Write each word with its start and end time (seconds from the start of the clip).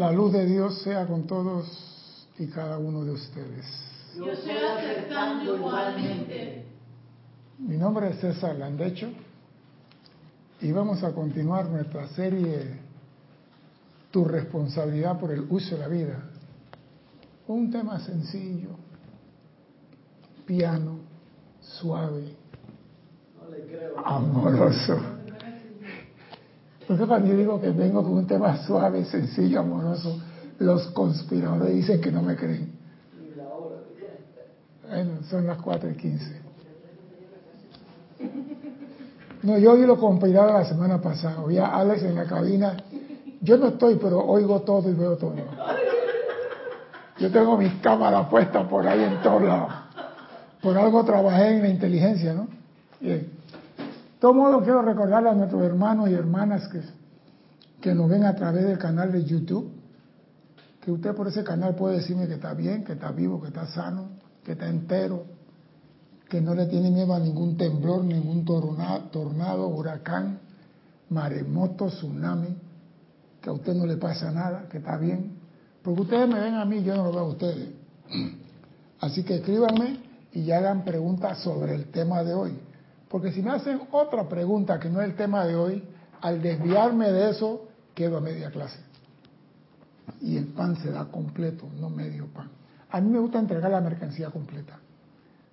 La 0.00 0.10
luz 0.10 0.32
de 0.32 0.46
Dios 0.46 0.80
sea 0.80 1.06
con 1.06 1.26
todos 1.26 2.26
y 2.38 2.46
cada 2.46 2.78
uno 2.78 3.04
de 3.04 3.10
ustedes. 3.10 3.66
Yo 4.16 4.32
estoy 4.32 4.56
aceptando 4.56 5.54
igualmente. 5.54 6.64
Mi 7.58 7.76
nombre 7.76 8.08
es 8.08 8.18
César 8.18 8.56
Landecho 8.56 9.10
y 10.62 10.72
vamos 10.72 11.04
a 11.04 11.12
continuar 11.12 11.68
nuestra 11.68 12.08
serie 12.08 12.80
Tu 14.10 14.24
responsabilidad 14.24 15.20
por 15.20 15.32
el 15.32 15.42
uso 15.50 15.74
de 15.74 15.80
la 15.82 15.88
vida. 15.88 16.30
Un 17.46 17.70
tema 17.70 18.00
sencillo, 18.00 18.70
piano, 20.46 21.00
suave, 21.60 22.36
amoroso. 24.02 25.19
Entonces 26.90 27.06
cuando 27.06 27.28
yo 27.28 27.36
digo 27.36 27.60
que 27.60 27.70
vengo 27.70 28.02
con 28.02 28.14
un 28.14 28.26
tema 28.26 28.66
suave, 28.66 29.04
sencillo, 29.04 29.60
amoroso, 29.60 30.20
los 30.58 30.88
conspiradores 30.88 31.72
dicen 31.72 32.00
que 32.00 32.10
no 32.10 32.20
me 32.20 32.34
creen. 32.34 32.72
Bueno, 34.88 35.22
son 35.30 35.46
las 35.46 35.58
4 35.58 35.88
y 35.88 35.94
15. 35.94 36.40
No, 39.44 39.56
yo 39.58 39.74
oí 39.74 39.86
lo 39.86 40.00
conspirado 40.00 40.52
la 40.52 40.64
semana 40.64 41.00
pasada. 41.00 41.40
Oí 41.40 41.58
a 41.58 41.66
Alex 41.66 42.02
en 42.02 42.16
la 42.16 42.24
cabina. 42.24 42.76
Yo 43.40 43.56
no 43.56 43.68
estoy, 43.68 43.94
pero 43.94 44.18
oigo 44.26 44.62
todo 44.62 44.90
y 44.90 44.92
veo 44.92 45.16
todo. 45.16 45.36
Yo 47.20 47.30
tengo 47.30 47.56
mis 47.56 47.74
cámaras 47.74 48.26
puestas 48.26 48.66
por 48.66 48.84
ahí 48.88 49.04
en 49.04 49.22
todos 49.22 49.42
lados. 49.42 49.72
Por 50.60 50.76
algo 50.76 51.04
trabajé 51.04 51.54
en 51.54 51.62
la 51.62 51.68
inteligencia, 51.68 52.34
¿no? 52.34 52.48
Bien. 52.98 53.39
Todo 54.20 54.34
modo, 54.34 54.62
quiero 54.62 54.82
recordarle 54.82 55.30
a 55.30 55.34
nuestros 55.34 55.62
hermanos 55.62 56.10
y 56.10 56.12
hermanas 56.12 56.68
que, 56.68 56.82
que 57.80 57.94
nos 57.94 58.08
ven 58.10 58.24
a 58.24 58.36
través 58.36 58.66
del 58.66 58.76
canal 58.76 59.10
de 59.10 59.24
YouTube, 59.24 59.72
que 60.82 60.92
usted 60.92 61.14
por 61.14 61.28
ese 61.28 61.42
canal 61.42 61.74
puede 61.74 61.96
decirme 61.96 62.28
que 62.28 62.34
está 62.34 62.52
bien, 62.52 62.84
que 62.84 62.92
está 62.92 63.12
vivo, 63.12 63.40
que 63.40 63.48
está 63.48 63.66
sano, 63.66 64.10
que 64.44 64.52
está 64.52 64.68
entero, 64.68 65.24
que 66.28 66.42
no 66.42 66.54
le 66.54 66.66
tiene 66.66 66.90
miedo 66.90 67.14
a 67.14 67.18
ningún 67.18 67.56
temblor, 67.56 68.04
ningún 68.04 68.44
tornado, 68.44 69.68
huracán, 69.68 70.38
maremoto, 71.08 71.86
tsunami, 71.86 72.54
que 73.40 73.48
a 73.48 73.54
usted 73.54 73.74
no 73.74 73.86
le 73.86 73.96
pasa 73.96 74.30
nada, 74.30 74.68
que 74.70 74.78
está 74.78 74.98
bien. 74.98 75.32
Porque 75.82 76.02
ustedes 76.02 76.28
me 76.28 76.38
ven 76.38 76.54
a 76.56 76.66
mí, 76.66 76.82
yo 76.82 76.94
no 76.94 77.04
lo 77.04 77.12
veo 77.12 77.20
a 77.20 77.28
ustedes. 77.28 77.70
Así 79.00 79.22
que 79.24 79.36
escríbanme 79.36 79.98
y 80.34 80.50
hagan 80.50 80.84
preguntas 80.84 81.38
sobre 81.38 81.74
el 81.74 81.86
tema 81.86 82.22
de 82.22 82.34
hoy. 82.34 82.69
Porque 83.10 83.32
si 83.32 83.42
me 83.42 83.50
hacen 83.50 83.80
otra 83.90 84.28
pregunta 84.28 84.78
que 84.78 84.88
no 84.88 85.00
es 85.02 85.08
el 85.08 85.16
tema 85.16 85.44
de 85.44 85.56
hoy, 85.56 85.82
al 86.20 86.40
desviarme 86.40 87.10
de 87.10 87.30
eso, 87.30 87.66
quedo 87.92 88.18
a 88.18 88.20
media 88.20 88.50
clase. 88.52 88.78
Y 90.20 90.36
el 90.36 90.46
pan 90.46 90.76
se 90.76 90.92
da 90.92 91.06
completo, 91.06 91.66
no 91.80 91.90
medio 91.90 92.28
pan. 92.28 92.48
A 92.88 93.00
mí 93.00 93.10
me 93.10 93.18
gusta 93.18 93.40
entregar 93.40 93.68
la 93.68 93.80
mercancía 93.80 94.30
completa. 94.30 94.78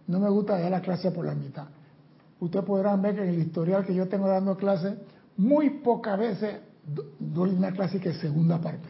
No 0.06 0.20
me 0.20 0.30
gusta 0.30 0.60
dar 0.60 0.70
la 0.70 0.82
clase 0.82 1.10
por 1.10 1.26
la 1.26 1.34
mitad. 1.34 1.66
Ustedes 2.40 2.64
podrán 2.64 3.02
ver 3.02 3.16
que 3.16 3.24
en 3.24 3.30
el 3.30 3.40
historial 3.40 3.84
que 3.84 3.96
yo 3.96 4.08
tengo 4.08 4.28
dando 4.28 4.56
clase, 4.56 4.96
muy 5.36 5.72
pocas 5.80 6.20
veces 6.20 6.58
doy 7.20 7.50
una 7.50 7.72
clase 7.72 8.00
que 8.00 8.10
es 8.10 8.18
segunda 8.18 8.62
parte. 8.62 8.88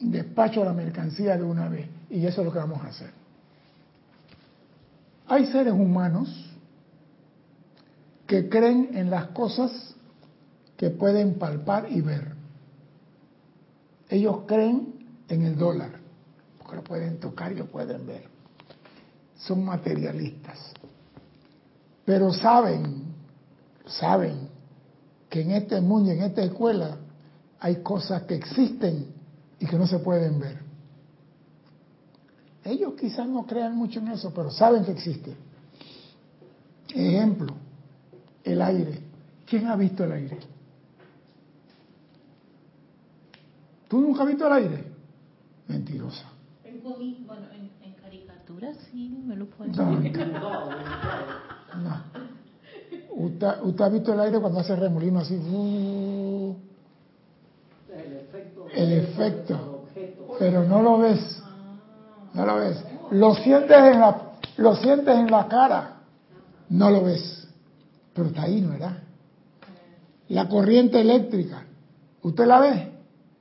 Despacho 0.00 0.64
la 0.64 0.72
mercancía 0.72 1.36
de 1.36 1.44
una 1.44 1.68
vez. 1.68 1.88
Y 2.10 2.26
eso 2.26 2.40
es 2.40 2.44
lo 2.44 2.52
que 2.52 2.58
vamos 2.58 2.82
a 2.82 2.88
hacer. 2.88 3.10
Hay 5.28 5.46
seres 5.46 5.72
humanos 5.72 6.51
que 8.32 8.48
creen 8.48 8.88
en 8.94 9.10
las 9.10 9.26
cosas 9.28 9.94
que 10.78 10.88
pueden 10.88 11.34
palpar 11.34 11.92
y 11.92 12.00
ver. 12.00 12.32
Ellos 14.08 14.44
creen 14.46 14.94
en 15.28 15.42
el 15.42 15.58
dólar, 15.58 16.00
porque 16.56 16.76
lo 16.76 16.82
pueden 16.82 17.20
tocar 17.20 17.52
y 17.52 17.56
lo 17.56 17.66
pueden 17.66 18.06
ver 18.06 18.32
son 19.36 19.64
materialistas. 19.64 20.58
Pero 22.06 22.32
saben, 22.32 23.04
saben 23.86 24.48
que 25.28 25.42
en 25.42 25.50
este 25.50 25.78
mundo 25.82 26.10
y 26.10 26.16
en 26.16 26.22
esta 26.22 26.42
escuela 26.42 26.96
hay 27.60 27.82
cosas 27.82 28.22
que 28.22 28.36
existen 28.36 29.08
y 29.58 29.66
que 29.66 29.76
no 29.76 29.86
se 29.86 29.98
pueden 29.98 30.38
ver. 30.38 30.58
Ellos 32.64 32.94
quizás 32.98 33.28
no 33.28 33.44
crean 33.46 33.76
mucho 33.76 33.98
en 33.98 34.08
eso, 34.08 34.32
pero 34.34 34.50
saben 34.50 34.86
que 34.86 34.92
existe. 34.92 35.36
Ejemplo, 36.94 37.54
el 38.44 38.62
aire. 38.62 39.00
¿Quién 39.46 39.66
ha 39.66 39.76
visto 39.76 40.04
el 40.04 40.12
aire? 40.12 40.38
¿Tú 43.88 44.00
nunca 44.00 44.22
has 44.22 44.28
visto 44.28 44.46
el 44.46 44.52
aire? 44.52 44.84
Mentirosa. 45.68 46.32
Bueno, 46.82 47.46
sí, 48.90 49.08
me 49.26 49.36
lo 49.36 49.46
puedes 49.46 49.76
no, 49.76 50.00
¿Usted, 53.10 53.48
¿Usted, 53.62 53.84
ha 53.84 53.88
visto 53.88 54.12
el 54.12 54.20
aire 54.20 54.40
cuando 54.40 54.60
hace 54.60 54.76
remolino 54.76 55.20
así? 55.20 55.34
Uh, 55.36 56.54
el 57.94 58.12
efecto. 58.14 58.66
El 58.74 58.92
efecto. 58.92 59.84
Pero 60.38 60.64
no 60.64 60.82
lo 60.82 60.98
ves. 60.98 61.42
No 62.34 62.46
lo 62.46 62.56
ves. 62.56 62.84
Lo 63.10 63.34
sientes 63.34 63.76
en 63.76 64.00
la, 64.00 64.16
lo 64.56 64.76
sientes 64.76 65.14
en 65.14 65.30
la 65.30 65.46
cara. 65.46 65.96
No 66.70 66.90
lo 66.90 67.04
ves. 67.04 67.41
Pero 68.14 68.28
está 68.28 68.42
ahí, 68.42 68.60
¿no 68.60 68.70
verdad? 68.70 69.02
La 70.28 70.48
corriente 70.48 71.00
eléctrica. 71.00 71.64
¿Usted 72.22 72.46
la 72.46 72.60
ve? 72.60 72.92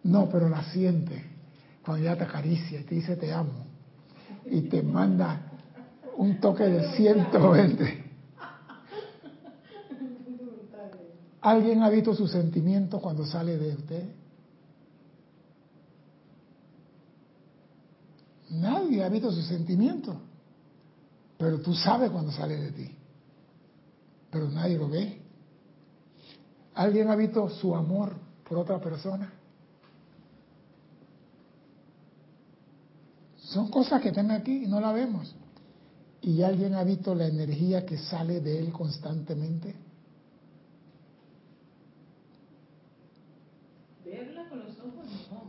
No, 0.04 0.30
pero 0.30 0.50
la 0.50 0.64
siente. 0.72 1.24
Cuando 1.84 2.04
ya 2.06 2.16
te 2.16 2.24
acaricia 2.24 2.80
y 2.80 2.84
te 2.84 2.96
dice 2.96 3.16
te 3.16 3.32
amo 3.34 3.66
y 4.46 4.62
te 4.62 4.82
manda 4.82 5.42
un 6.18 6.40
toque 6.40 6.64
de 6.64 6.96
120. 6.96 8.06
¿Alguien 11.42 11.82
ha 11.82 11.90
visto 11.90 12.14
sus 12.14 12.32
sentimientos 12.32 13.02
cuando 13.02 13.26
sale 13.26 13.58
de 13.58 13.70
usted? 13.76 14.04
Nadie 18.52 19.04
ha 19.04 19.10
visto 19.10 19.32
sus 19.32 19.46
sentimientos. 19.46 20.16
Pero 21.38 21.60
tú 21.62 21.74
sabes 21.74 22.12
cuando 22.12 22.32
sale 22.32 22.58
de 22.58 22.72
ti. 22.72 22.96
Pero 24.32 24.50
nadie 24.50 24.78
lo 24.78 24.90
ve. 24.90 25.22
¿Alguien 26.74 27.10
ha 27.10 27.16
visto 27.16 27.50
su 27.50 27.76
amor 27.76 28.16
por 28.48 28.58
otra 28.58 28.80
persona? 28.80 29.34
Son 33.38 33.70
cosas 33.70 34.02
que 34.02 34.08
están 34.08 34.32
aquí 34.32 34.64
y 34.64 34.68
no 34.68 34.80
la 34.80 34.94
vemos. 34.94 35.36
¿Y 36.22 36.42
alguien 36.42 36.76
ha 36.76 36.84
visto 36.84 37.14
la 37.14 37.28
energía 37.28 37.86
que 37.86 37.98
sale 37.98 38.40
de 38.40 38.60
él 38.60 38.72
constantemente? 38.72 39.76
Verla 44.06 44.48
con 44.48 44.60
los 44.60 44.78
ojos 44.80 45.06
no. 45.30 45.42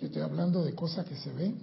Yo 0.00 0.06
estoy 0.06 0.22
hablando 0.22 0.62
de 0.62 0.74
cosas 0.74 1.04
que 1.06 1.16
se 1.16 1.32
ven 1.32 1.58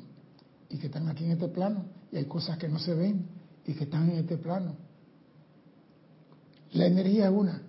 y 0.69 0.77
que 0.77 0.87
están 0.87 1.07
aquí 1.07 1.23
en 1.23 1.31
este 1.31 1.47
plano. 1.47 1.85
Y 2.11 2.17
hay 2.17 2.25
cosas 2.25 2.57
que 2.57 2.67
no 2.67 2.79
se 2.79 2.93
ven 2.93 3.36
y 3.67 3.73
que 3.73 3.83
están 3.83 4.09
en 4.09 4.17
este 4.17 4.37
plano. 4.37 4.75
La 6.71 6.87
energía 6.87 7.25
es 7.25 7.31
una. 7.31 7.61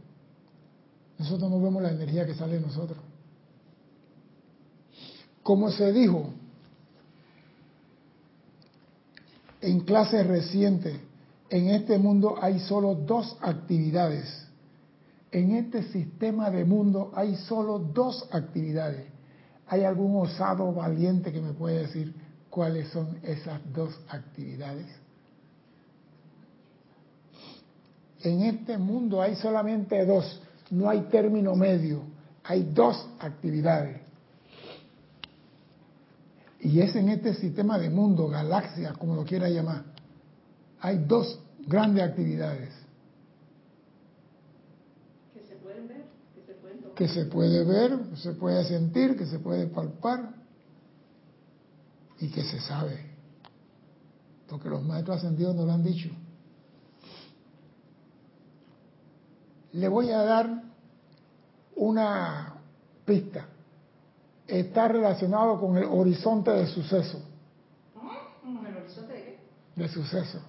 Nosotros 1.19 1.51
no 1.51 1.61
vemos 1.61 1.83
la 1.83 1.91
energía 1.91 2.25
que 2.25 2.35
sale 2.35 2.55
de 2.55 2.61
nosotros. 2.61 2.99
Como 5.43 5.71
se 5.71 5.93
dijo 5.93 6.33
en 9.61 9.81
clases 9.81 10.25
recientes, 10.27 10.97
en 11.51 11.69
este 11.71 11.99
mundo 11.99 12.37
hay 12.41 12.61
solo 12.61 12.95
dos 12.95 13.37
actividades. 13.41 14.47
En 15.33 15.53
este 15.57 15.83
sistema 15.83 16.51
de 16.51 16.65
mundo 16.65 17.11
hay 17.15 17.35
solo 17.37 17.79
dos 17.79 18.29
actividades. 18.31 19.07
¿Hay 19.67 19.83
algún 19.83 20.17
osado 20.17 20.73
valiente 20.73 21.33
que 21.33 21.41
me 21.41 21.53
puede 21.53 21.79
decir 21.87 22.15
cuáles 22.51 22.89
son 22.91 23.19
esas 23.23 23.61
dos 23.73 23.99
actividades? 24.09 24.87
En 28.23 28.43
este 28.43 28.79
mundo 28.79 29.23
hay 29.23 29.37
solamente 29.37 30.05
dos, 30.05 30.41
no 30.71 30.89
hay 30.89 31.03
término 31.03 31.55
medio, 31.55 32.03
hay 32.43 32.63
dos 32.63 33.09
actividades. 33.21 34.01
Y 36.61 36.81
es 36.81 36.97
en 36.97 37.09
este 37.11 37.35
sistema 37.35 37.79
de 37.79 37.89
mundo, 37.89 38.29
galaxia, 38.29 38.93
como 38.95 39.15
lo 39.15 39.25
quiera 39.25 39.49
llamar. 39.49 39.85
Hay 40.81 40.99
dos 40.99 41.39
grandes 41.67 42.03
actividades. 42.03 42.75
Que 45.33 45.47
se 45.47 45.55
pueden 45.57 45.87
ver, 45.87 46.05
que 46.35 46.43
se 46.45 46.55
pueden 46.55 46.79
tocar. 46.81 46.95
Que 46.97 47.09
se 47.09 47.25
puede 47.27 47.65
ver, 47.65 47.99
que 48.11 48.17
se 48.17 48.33
puede 48.33 48.65
sentir, 48.65 49.17
que 49.17 49.27
se 49.27 49.39
puede 49.39 49.69
palpar 49.69 50.35
y 52.19 52.29
que 52.29 52.43
se 52.43 52.61
sabe. 52.61 53.07
Porque 54.49 54.69
los 54.69 54.83
maestros 54.83 55.19
ascendidos 55.19 55.55
nos 55.55 55.67
lo 55.67 55.73
han 55.73 55.85
dicho. 55.85 56.11
Le 59.73 59.89
voy 59.89 60.11
a 60.11 60.23
dar 60.23 60.63
una 61.77 62.55
pista. 63.05 63.47
Está 64.47 64.89
relacionado 64.89 65.61
con 65.61 65.77
el 65.77 65.85
horizonte 65.85 66.51
de 66.51 66.67
suceso. 66.67 67.21
¿El 68.45 68.77
horizonte 68.77 69.13
de 69.13 69.23
qué? 69.23 69.39
De 69.77 69.89
suceso. 69.89 70.41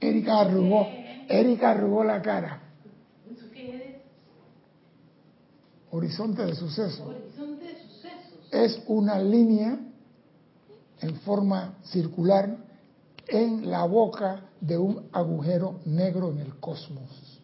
Erika 0.00 0.40
arrugó, 0.40 0.86
Erika 1.28 1.70
arrugó 1.70 2.04
la 2.04 2.22
cara. 2.22 2.60
¿Eso 3.30 3.46
qué 3.52 3.76
es? 3.76 3.96
Horizonte 5.90 6.44
de 6.44 6.54
suceso. 6.54 7.04
Horizonte 7.04 7.64
de 7.64 7.82
sucesos. 7.82 8.52
Es 8.52 8.82
una 8.86 9.20
línea 9.20 9.78
en 11.00 11.16
forma 11.20 11.74
circular 11.84 12.67
en 13.28 13.70
la 13.70 13.84
boca 13.84 14.42
de 14.60 14.76
un 14.78 15.08
agujero 15.12 15.80
negro 15.84 16.30
en 16.30 16.38
el 16.40 16.58
cosmos. 16.58 17.40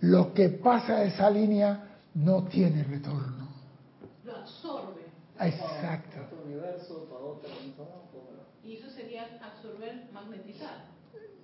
Lo 0.00 0.32
que 0.34 0.48
pasa 0.48 0.96
a 0.96 1.04
esa 1.04 1.30
línea 1.30 1.98
no 2.14 2.44
tiene 2.44 2.82
retorno. 2.84 3.48
Lo 4.24 4.36
absorbe. 4.36 5.02
Exacto. 5.38 6.16
Otro 6.26 6.44
universo, 6.44 7.06
para 7.10 7.20
para- 7.40 8.40
Y 8.64 8.76
eso 8.76 8.90
sería 8.90 9.24
absorber, 9.42 10.08
magnetizar. 10.12 10.84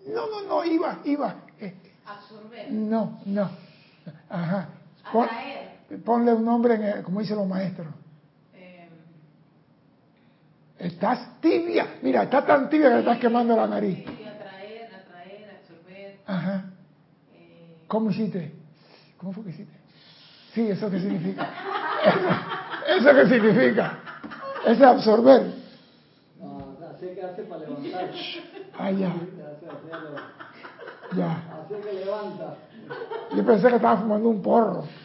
No, 0.07 0.27
no, 0.31 0.43
no, 0.49 0.65
iba, 0.65 1.01
iba. 1.05 1.37
Eh, 1.59 1.75
Absorber. 2.05 2.71
No, 2.73 3.21
no. 3.27 3.51
Ajá. 4.29 4.69
Pon- 5.13 5.25
Atraer. 5.25 5.77
ponle 6.05 6.33
un 6.35 6.45
nombre, 6.45 6.75
en 6.75 6.85
el- 6.85 7.03
como 7.03 7.21
dicen 7.21 7.37
los 7.37 7.49
maestros. 7.49 7.89
Estás 10.78 11.40
tibia. 11.40 11.96
Mira, 12.02 12.25
está 12.25 12.44
tan 12.44 12.69
tibia 12.69 12.88
que 12.88 12.94
le 12.94 13.00
estás 13.00 13.19
quemando 13.19 13.56
la 13.56 13.67
nariz. 13.67 14.05
sí, 14.05 14.25
atraer, 14.25 14.90
atraer, 14.94 15.50
absorber. 15.58 16.19
Ajá. 16.26 16.64
Eh, 17.32 17.78
¿Cómo 17.87 18.11
hiciste? 18.11 18.52
¿Cómo 19.17 19.32
fue 19.32 19.44
que 19.44 19.50
hiciste? 19.50 19.75
Sí, 20.52 20.69
¿eso 20.69 20.90
qué 20.90 21.00
significa? 21.00 21.49
¿Eso 22.88 23.14
qué 23.14 23.26
significa? 23.26 23.99
Es 24.67 24.81
absorber. 24.82 25.55
No, 26.40 26.76
así 26.94 27.06
que 27.14 27.23
hace 27.23 27.43
para 27.44 27.61
levantar. 27.62 28.11
Ah, 28.78 28.90
ya, 28.90 29.14
ya. 31.17 31.32
así 31.64 31.75
que 31.82 31.93
levanta. 32.05 32.55
Yo 33.34 33.46
pensé 33.46 33.69
que 33.69 33.76
estaba 33.76 33.96
fumando 33.96 34.28
un 34.28 34.43
porro. 34.43 34.82
cosas. 34.82 34.99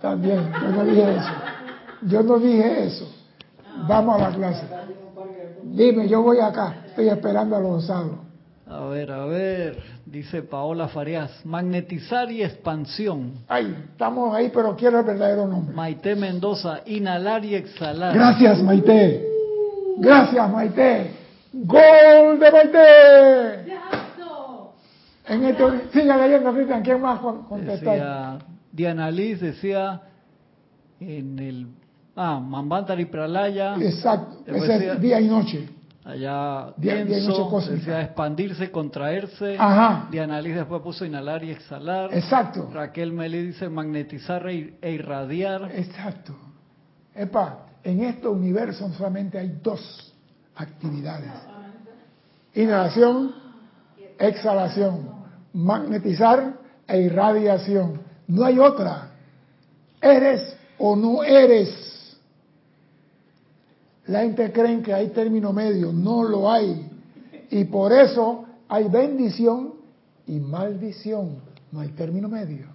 También, 0.00 0.52
yo 0.52 0.68
no 0.68 0.84
dije 0.84 1.16
eso. 1.16 1.57
Yo 2.02 2.22
no 2.22 2.38
dije 2.38 2.84
eso. 2.86 3.08
Vamos 3.86 4.20
a 4.20 4.30
la 4.30 4.36
clase. 4.36 4.66
Dime, 5.64 6.08
yo 6.08 6.22
voy 6.22 6.38
acá. 6.38 6.84
Estoy 6.86 7.08
esperando 7.08 7.56
a 7.56 7.60
Gonzalo. 7.60 8.26
A 8.66 8.80
ver, 8.86 9.10
a 9.10 9.24
ver, 9.24 9.78
dice 10.04 10.42
Paola 10.42 10.88
Farías, 10.88 11.44
magnetizar 11.46 12.30
y 12.30 12.42
expansión. 12.42 13.32
Ay, 13.48 13.74
estamos 13.92 14.34
ahí, 14.34 14.50
pero 14.52 14.76
quiero 14.76 14.98
el 15.00 15.06
verdadero 15.06 15.46
nombre. 15.46 15.74
Maite 15.74 16.14
Mendoza, 16.14 16.80
inhalar 16.84 17.44
y 17.46 17.54
exhalar. 17.54 18.14
Gracias, 18.14 18.62
Maite. 18.62 19.26
Gracias, 19.96 20.50
Maite. 20.50 21.10
Gol 21.52 22.38
de 22.38 22.50
Maite. 22.52 23.78
En 25.28 25.44
este, 25.44 25.64
siga 25.92 26.16
leyendo, 26.18 26.52
Cristian. 26.54 26.82
¿Quién 26.82 27.00
más 27.00 27.20
con- 27.20 27.42
contestó? 27.44 27.90
Diana 28.72 29.10
Liz 29.10 29.40
decía 29.40 30.02
en 31.00 31.38
el 31.38 31.66
ah, 32.20 32.40
Mambantari 32.40 33.04
Pralaya, 33.06 33.76
Exacto. 33.80 34.42
Ese 34.46 34.66
decía- 34.66 34.92
es 34.94 35.00
día 35.00 35.20
y 35.20 35.28
noche. 35.28 35.68
allá 36.04 36.72
Día- 36.76 37.04
día 37.04 37.18
y 37.18 37.26
noche 37.26 37.70
decía 37.70 38.02
expandirse, 38.02 38.70
contraerse. 38.70 39.56
Ajá. 39.58 40.08
Diana 40.10 40.40
Liz 40.40 40.54
después 40.56 40.82
puso 40.82 41.04
inhalar 41.04 41.44
y 41.44 41.50
exhalar. 41.50 42.10
Exacto. 42.12 42.68
Raquel 42.72 43.12
Meli 43.12 43.42
dice 43.46 43.68
magnetizar 43.68 44.46
e, 44.48 44.74
e 44.80 44.90
irradiar. 44.92 45.70
Exacto. 45.74 46.34
Epa, 47.14 47.66
en 47.84 48.02
este 48.04 48.26
universo 48.28 48.88
solamente 48.94 49.38
hay 49.38 49.58
dos 49.62 50.12
actividades. 50.56 51.30
Inhalación, 52.54 53.32
exhalación, 54.18 55.10
magnetizar 55.52 56.54
e 56.86 57.00
irradiación. 57.02 58.00
No 58.26 58.44
hay 58.44 58.58
otra. 58.58 59.10
Eres 60.00 60.56
o 60.78 60.96
no 60.96 61.22
eres. 61.22 61.68
La 64.08 64.22
gente 64.22 64.50
cree 64.52 64.82
que 64.82 64.92
hay 64.92 65.08
término 65.08 65.52
medio, 65.52 65.92
no 65.92 66.24
lo 66.24 66.50
hay. 66.50 66.90
Y 67.50 67.64
por 67.64 67.92
eso 67.92 68.46
hay 68.68 68.88
bendición 68.88 69.74
y 70.26 70.40
maldición. 70.40 71.36
No 71.70 71.80
hay 71.80 71.88
término 71.90 72.28
medio. 72.28 72.66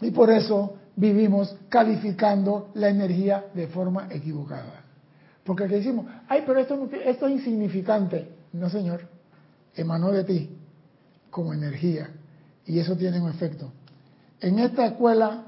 Y 0.00 0.10
por 0.12 0.30
eso 0.30 0.76
vivimos 0.96 1.56
calificando 1.68 2.70
la 2.74 2.88
energía 2.88 3.46
de 3.54 3.66
forma 3.66 4.08
equivocada. 4.10 4.84
Porque 5.42 5.66
que 5.66 5.76
decimos, 5.76 6.06
ay, 6.28 6.44
pero 6.46 6.60
esto, 6.60 6.88
esto 7.04 7.26
es 7.26 7.32
insignificante. 7.32 8.28
No, 8.52 8.70
señor, 8.70 9.08
emanó 9.74 10.12
de 10.12 10.24
ti 10.24 10.50
como 11.30 11.52
energía. 11.52 12.08
Y 12.66 12.78
eso 12.78 12.96
tiene 12.96 13.20
un 13.20 13.30
efecto. 13.30 13.72
En 14.40 14.60
esta 14.60 14.86
escuela, 14.86 15.46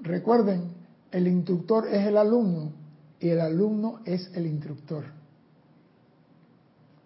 recuerden, 0.00 0.73
el 1.14 1.28
instructor 1.28 1.86
es 1.86 2.04
el 2.08 2.16
alumno 2.16 2.72
y 3.20 3.28
el 3.28 3.40
alumno 3.40 4.00
es 4.04 4.28
el 4.34 4.46
instructor. 4.46 5.04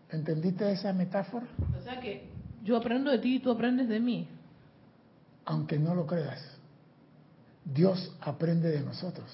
¿Entendiste 0.08 0.72
esa 0.72 0.94
metáfora? 0.94 1.46
O 1.78 1.82
sea 1.82 2.00
que 2.00 2.26
yo 2.64 2.78
aprendo 2.78 3.10
de 3.10 3.18
ti 3.18 3.36
y 3.36 3.40
tú 3.40 3.50
aprendes 3.50 3.86
de 3.88 4.00
mí. 4.00 4.26
aunque 5.44 5.78
no 5.78 5.94
lo 5.94 6.06
creas, 6.06 6.40
Dios 7.64 8.12
aprende 8.20 8.70
de 8.70 8.80
nosotros. 8.80 9.30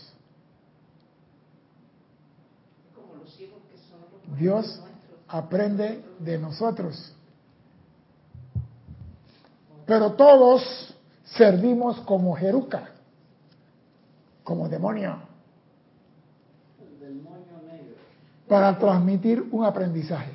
Como 2.94 3.14
los 3.22 3.32
ciegos 3.34 3.62
que 3.70 3.78
son 3.78 4.00
los 4.28 4.38
Dios 4.38 4.80
aprende 5.28 6.04
de 6.18 6.38
nosotros. 6.38 7.14
Pero 9.86 10.12
todos 10.14 10.62
servimos 11.24 12.00
como 12.00 12.34
Jeruca, 12.34 12.93
como 14.44 14.68
demonio, 14.68 15.16
para 18.46 18.78
transmitir 18.78 19.48
un 19.50 19.64
aprendizaje. 19.64 20.32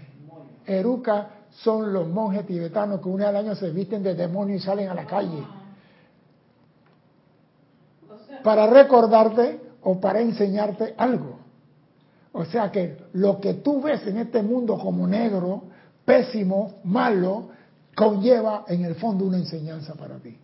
Jeruca 0.66 1.30
son 1.51 1.94
los 1.94 2.08
monjes 2.08 2.46
tibetanos 2.46 3.01
que 3.01 3.10
una 3.10 3.28
vez 3.32 3.36
al 3.36 3.46
año 3.46 3.56
se 3.56 3.70
visten 3.70 4.04
de 4.04 4.16
demonio 4.16 4.56
y 4.56 4.60
salen 4.60 4.89
a 4.89 4.94
la 4.94 5.06
calle. 5.06 5.44
Para 8.44 8.68
recordarte 8.68 9.62
o 9.84 10.00
para 10.00 10.22
enseñarte 10.22 10.94
algo. 10.98 11.39
O 12.32 12.46
sea 12.46 12.72
que 12.72 12.98
lo 13.13 13.39
que 13.39 13.56
tú 13.56 13.82
ves 13.82 14.06
en 14.08 14.18
este 14.18 14.42
mundo 14.44 14.78
como 14.78 15.08
negro, 15.08 15.63
pésimo, 16.06 16.75
malo, 16.84 17.50
conlleva 17.96 18.66
en 18.68 18.86
el 18.86 18.96
fondo 18.96 19.25
una 19.25 19.38
enseñanza 19.38 19.94
para 19.96 20.18
ti. 20.18 20.38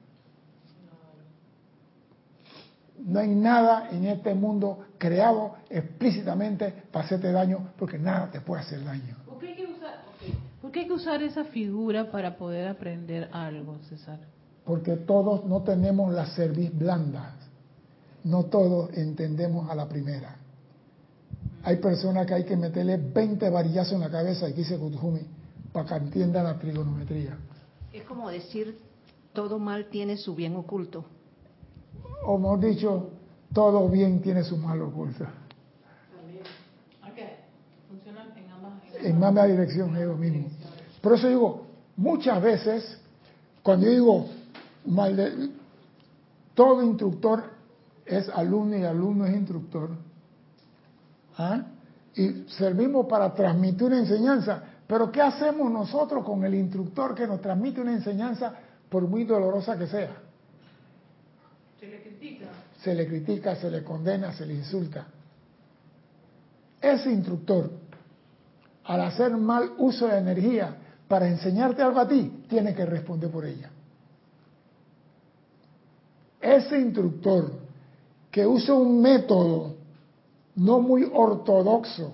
No 2.99 3.19
hay 3.19 3.29
nada 3.29 3.89
en 3.91 4.05
este 4.05 4.33
mundo 4.33 4.85
creado 4.97 5.55
explícitamente 5.69 6.73
para 6.91 7.05
hacerte 7.05 7.31
daño, 7.31 7.71
porque 7.77 7.97
nada 7.97 8.31
te 8.31 8.41
puede 8.41 8.61
hacer 8.61 8.83
daño. 8.83 9.15
¿por 9.25 9.39
qué 9.39 9.47
hay 9.49 9.55
que 9.55 9.65
usar, 9.65 10.03
ok, 10.07 10.61
¿por 10.61 10.71
qué 10.71 10.79
hay 10.81 10.87
que 10.87 10.93
usar 10.93 11.23
esa 11.23 11.43
figura 11.45 12.09
para 12.11 12.37
poder 12.37 12.67
aprender 12.67 13.29
algo, 13.31 13.77
César? 13.89 14.19
Porque 14.63 14.95
todos 14.95 15.45
no 15.45 15.61
tenemos 15.61 16.13
las 16.13 16.33
cerviz 16.35 16.75
blandas. 16.75 17.33
No 18.23 18.45
todos 18.45 18.91
entendemos 18.97 19.69
a 19.69 19.75
la 19.75 19.87
primera. 19.87 20.37
Hay 21.63 21.77
personas 21.77 22.25
que 22.25 22.33
hay 22.33 22.43
que 22.43 22.55
meterle 22.55 22.97
20 22.97 23.49
varillazos 23.49 23.93
en 23.93 23.99
la 23.99 24.09
cabeza, 24.09 24.49
y 24.49 24.53
dice 24.53 24.79
para 25.71 25.85
que 25.87 25.95
entiendan 25.95 26.45
la 26.45 26.57
trigonometría. 26.57 27.37
Es 27.91 28.03
como 28.03 28.29
decir, 28.29 28.79
todo 29.33 29.59
mal 29.59 29.87
tiene 29.89 30.17
su 30.17 30.33
bien 30.33 30.55
oculto. 30.55 31.05
O 32.23 32.37
mejor 32.37 32.59
dicho, 32.59 33.09
todo 33.53 33.87
bien 33.89 34.21
tiene 34.21 34.43
su 34.43 34.57
mal 34.57 34.81
oculto. 34.81 35.23
Ok, 37.03 37.17
funciona 37.89 38.25
en 38.35 38.51
ambas. 38.51 38.73
En 39.03 39.23
ambas 39.23 39.47
direcciones 39.47 40.01
es 40.01 40.07
lo 40.07 40.15
mismo. 40.15 40.47
Por 41.01 41.13
eso 41.13 41.27
digo, 41.27 41.65
muchas 41.95 42.41
veces, 42.41 42.99
cuando 43.61 43.85
yo 43.85 43.91
digo, 43.91 44.25
malde- 44.87 45.51
todo 46.53 46.81
instructor 46.83 47.43
es 48.05 48.29
alumno 48.29 48.77
y 48.77 48.83
alumno 48.83 49.25
es 49.25 49.35
instructor, 49.35 49.89
¿ah? 51.37 51.63
y 52.15 52.45
servimos 52.57 53.07
para 53.07 53.33
transmitir 53.33 53.83
una 53.87 53.99
enseñanza, 53.99 54.63
pero 54.87 55.11
¿qué 55.11 55.21
hacemos 55.21 55.69
nosotros 55.71 56.23
con 56.23 56.43
el 56.45 56.55
instructor 56.55 57.13
que 57.13 57.27
nos 57.27 57.41
transmite 57.41 57.81
una 57.81 57.93
enseñanza, 57.93 58.53
por 58.89 59.03
muy 59.07 59.25
dolorosa 59.25 59.77
que 59.77 59.87
sea? 59.87 60.11
Se 61.79 61.87
le 61.87 62.01
critica. 62.01 62.45
Se 62.81 62.93
le 62.93 63.07
critica, 63.07 63.55
se 63.55 63.69
le 63.69 63.83
condena, 63.83 64.33
se 64.33 64.45
le 64.45 64.53
insulta. 64.53 65.07
ese 66.81 67.11
instructor, 67.11 67.71
al 68.83 69.01
hacer 69.01 69.35
mal 69.35 69.71
uso 69.79 70.07
de 70.07 70.17
energía 70.17 70.75
para 71.07 71.27
enseñarte 71.27 71.81
algo 71.81 71.99
a 71.99 72.07
ti, 72.07 72.43
tiene 72.47 72.75
que 72.75 72.85
responder 72.85 73.31
por 73.31 73.45
ella. 73.45 73.71
Ese 76.39 76.79
instructor 76.79 77.51
que 78.29 78.45
usa 78.45 78.75
un 78.75 79.01
método 79.01 79.75
no 80.55 80.79
muy 80.79 81.09
ortodoxo 81.11 82.13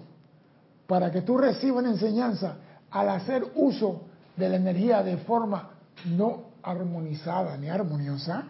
para 0.88 1.12
que 1.12 1.22
tú 1.22 1.38
recibas 1.38 1.84
una 1.84 1.92
enseñanza, 1.92 2.58
al 2.90 3.10
hacer 3.10 3.46
uso 3.56 4.04
de 4.36 4.50
la 4.50 4.56
energía 4.58 5.04
de 5.04 5.18
forma 5.18 5.72
no 6.06 6.52
armonizada 6.64 7.58
ni 7.58 7.70
armoniosa, 7.70 8.46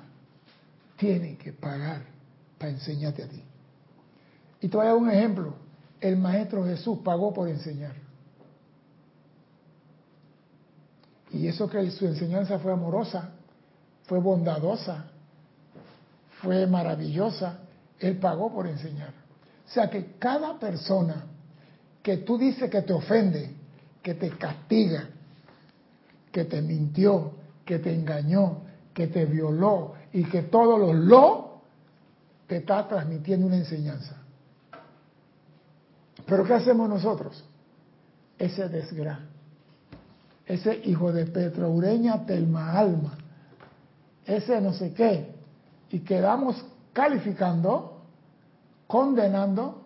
tiene 1.01 1.36
que 1.36 1.51
pagar 1.51 2.03
para 2.60 2.74
enseñarte 2.74 3.24
a 3.24 3.27
ti. 3.27 3.43
Y 4.62 4.67
te 4.67 4.77
voy 4.77 4.86
a 4.86 4.89
dar 4.89 4.98
un 4.98 5.10
ejemplo. 5.10 5.55
El 6.00 6.15
Maestro 6.17 6.63
Jesús 6.63 7.00
pagó 7.03 7.34
por 7.34 7.50
enseñar. 7.50 7.96
Y 11.31 11.48
eso 11.48 11.67
que 11.67 11.89
su 11.89 12.05
enseñanza 12.05 12.60
fue 12.60 12.72
amorosa, 12.72 13.31
fue 14.03 14.20
bondadosa, 14.20 15.05
fue 16.43 16.67
maravillosa, 16.67 17.62
Él 17.98 18.17
pagó 18.17 18.53
por 18.53 18.67
enseñar. 18.67 19.13
O 19.67 19.74
sea 19.74 19.89
que 19.89 20.17
cada 20.20 20.60
persona 20.60 21.25
que 22.03 22.17
tú 22.17 22.38
dices 22.38 22.70
que 22.70 22.84
te 22.84 22.93
ofende, 22.93 23.55
que 24.03 24.13
te 24.13 24.29
castiga, 24.29 25.10
que 26.31 26.46
te 26.46 26.62
mintió, 26.62 27.31
que 27.65 27.79
te 27.79 27.91
engañó, 27.91 28.60
que 28.93 29.08
te 29.08 29.25
violó 29.25 29.96
y 30.13 30.24
que 30.25 30.44
todos 30.44 30.80
los 30.80 30.96
lo 30.96 31.62
te 32.48 32.58
está 32.58 32.88
transmitiendo 32.88 33.48
una 33.48 33.58
enseñanza. 33.58 34.18
Pero 36.25 36.44
¿qué 36.44 36.53
hacemos 36.53 36.89
nosotros? 36.89 37.44
Ese 38.38 38.68
desgra, 38.68 39.20
ese 40.46 40.82
hijo 40.86 41.12
de 41.13 41.25
Petraureña 41.27 42.25
Telma 42.25 42.77
Alma, 42.77 43.18
ese 44.25 44.60
no 44.60 44.74
sé 44.74 44.94
qué, 44.94 45.34
y 45.91 46.00
quedamos 46.00 46.63
calificando, 46.94 48.01
condenando 48.88 49.86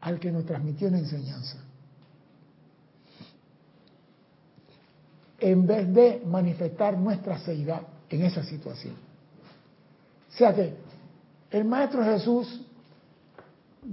al 0.00 0.18
que 0.20 0.30
nos 0.30 0.44
transmitió 0.44 0.88
una 0.88 0.98
enseñanza. 0.98 1.58
En 5.40 5.66
vez 5.66 5.92
de 5.92 6.22
manifestar 6.26 6.96
nuestra 6.96 7.38
seidad 7.38 7.82
en 8.08 8.24
esa 8.24 8.42
situación. 8.42 9.07
O 10.38 10.40
sea 10.40 10.54
que 10.54 10.72
el 11.50 11.64
Maestro 11.64 12.04
Jesús, 12.04 12.60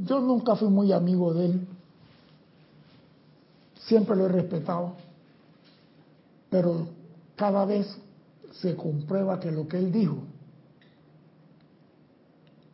yo 0.05 0.19
nunca 0.19 0.55
fui 0.55 0.67
muy 0.67 0.91
amigo 0.91 1.33
de 1.33 1.45
él, 1.47 1.67
siempre 3.87 4.15
lo 4.15 4.27
he 4.27 4.29
respetado, 4.29 4.93
pero 6.51 6.87
cada 7.35 7.65
vez 7.65 7.87
se 8.61 8.75
comprueba 8.75 9.39
que 9.39 9.49
lo 9.49 9.67
que 9.67 9.79
él 9.79 9.91
dijo 9.91 10.17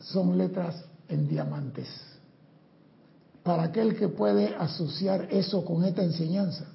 son 0.01 0.37
letras 0.37 0.83
en 1.07 1.29
diamantes. 1.29 1.87
Para 3.41 3.63
aquel 3.63 3.95
que 3.95 4.09
puede 4.09 4.53
asociar 4.53 5.29
eso 5.31 5.63
con 5.63 5.85
esta 5.85 6.03
enseñanza, 6.03 6.65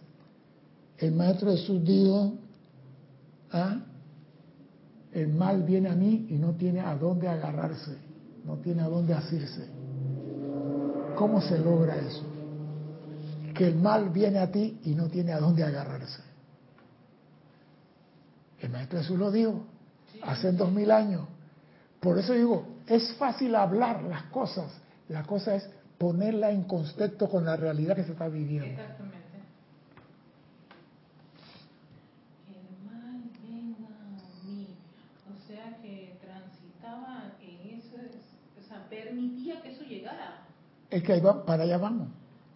el 0.97 1.13
Maestro 1.13 1.51
Jesús 1.51 1.85
dijo, 1.85 2.33
¿ah? 3.53 3.81
El 5.21 5.29
mal 5.29 5.63
viene 5.63 5.89
a 5.89 5.95
mí 5.95 6.27
y 6.31 6.35
no 6.35 6.53
tiene 6.53 6.81
a 6.81 6.95
dónde 6.97 7.29
agarrarse, 7.29 7.97
no 8.45 8.57
tiene 8.57 8.83
a 8.83 8.89
dónde 8.89 9.15
asirse. 9.15 9.67
¿Cómo 11.17 11.41
se 11.41 11.59
logra 11.59 11.97
eso? 11.97 12.25
Que 13.55 13.69
el 13.69 13.77
mal 13.77 14.11
viene 14.11 14.39
a 14.39 14.51
ti 14.51 14.79
y 14.85 14.95
no 14.95 15.09
tiene 15.09 15.33
a 15.33 15.41
dónde 15.41 15.65
agarrarse. 15.65 16.23
El 18.61 18.71
Maestro 18.71 18.99
Jesús 19.01 19.19
lo 19.19 19.31
dijo 19.31 19.65
hace 20.23 20.53
dos 20.53 20.71
mil 20.71 20.91
años. 20.91 21.23
Por 22.01 22.19
eso 22.19 22.35
digo, 22.35 22.67
es 22.87 23.15
fácil 23.15 23.55
hablar 23.55 24.03
las 24.05 24.25
cosas, 24.25 24.71
la 25.09 25.23
cosa 25.25 25.55
es 25.55 25.69
ponerla 25.99 26.51
en 26.51 26.65
contexto 26.65 27.29
con 27.29 27.45
la 27.45 27.57
realidad 27.57 27.97
que 27.97 28.05
se 28.05 28.13
está 28.13 28.29
viviendo. 28.29 28.81
El 32.49 32.85
mal 32.85 33.23
venga 33.43 33.89
a 33.89 34.47
mí. 34.47 34.69
O 35.27 35.47
sea 35.47 35.79
que 35.83 36.19
transitaba 36.21 37.33
en 37.41 37.79
eso, 37.79 37.97
o 38.59 38.69
sea, 38.69 38.87
permitía 38.89 39.63
que 39.63 39.73
eso 39.73 39.85
llegara. 39.85 40.43
Es 40.97 41.03
que 41.03 41.13
ahí 41.13 41.21
va, 41.21 41.45
para 41.45 41.65
allá 41.65 41.77
vamos. 41.77 42.09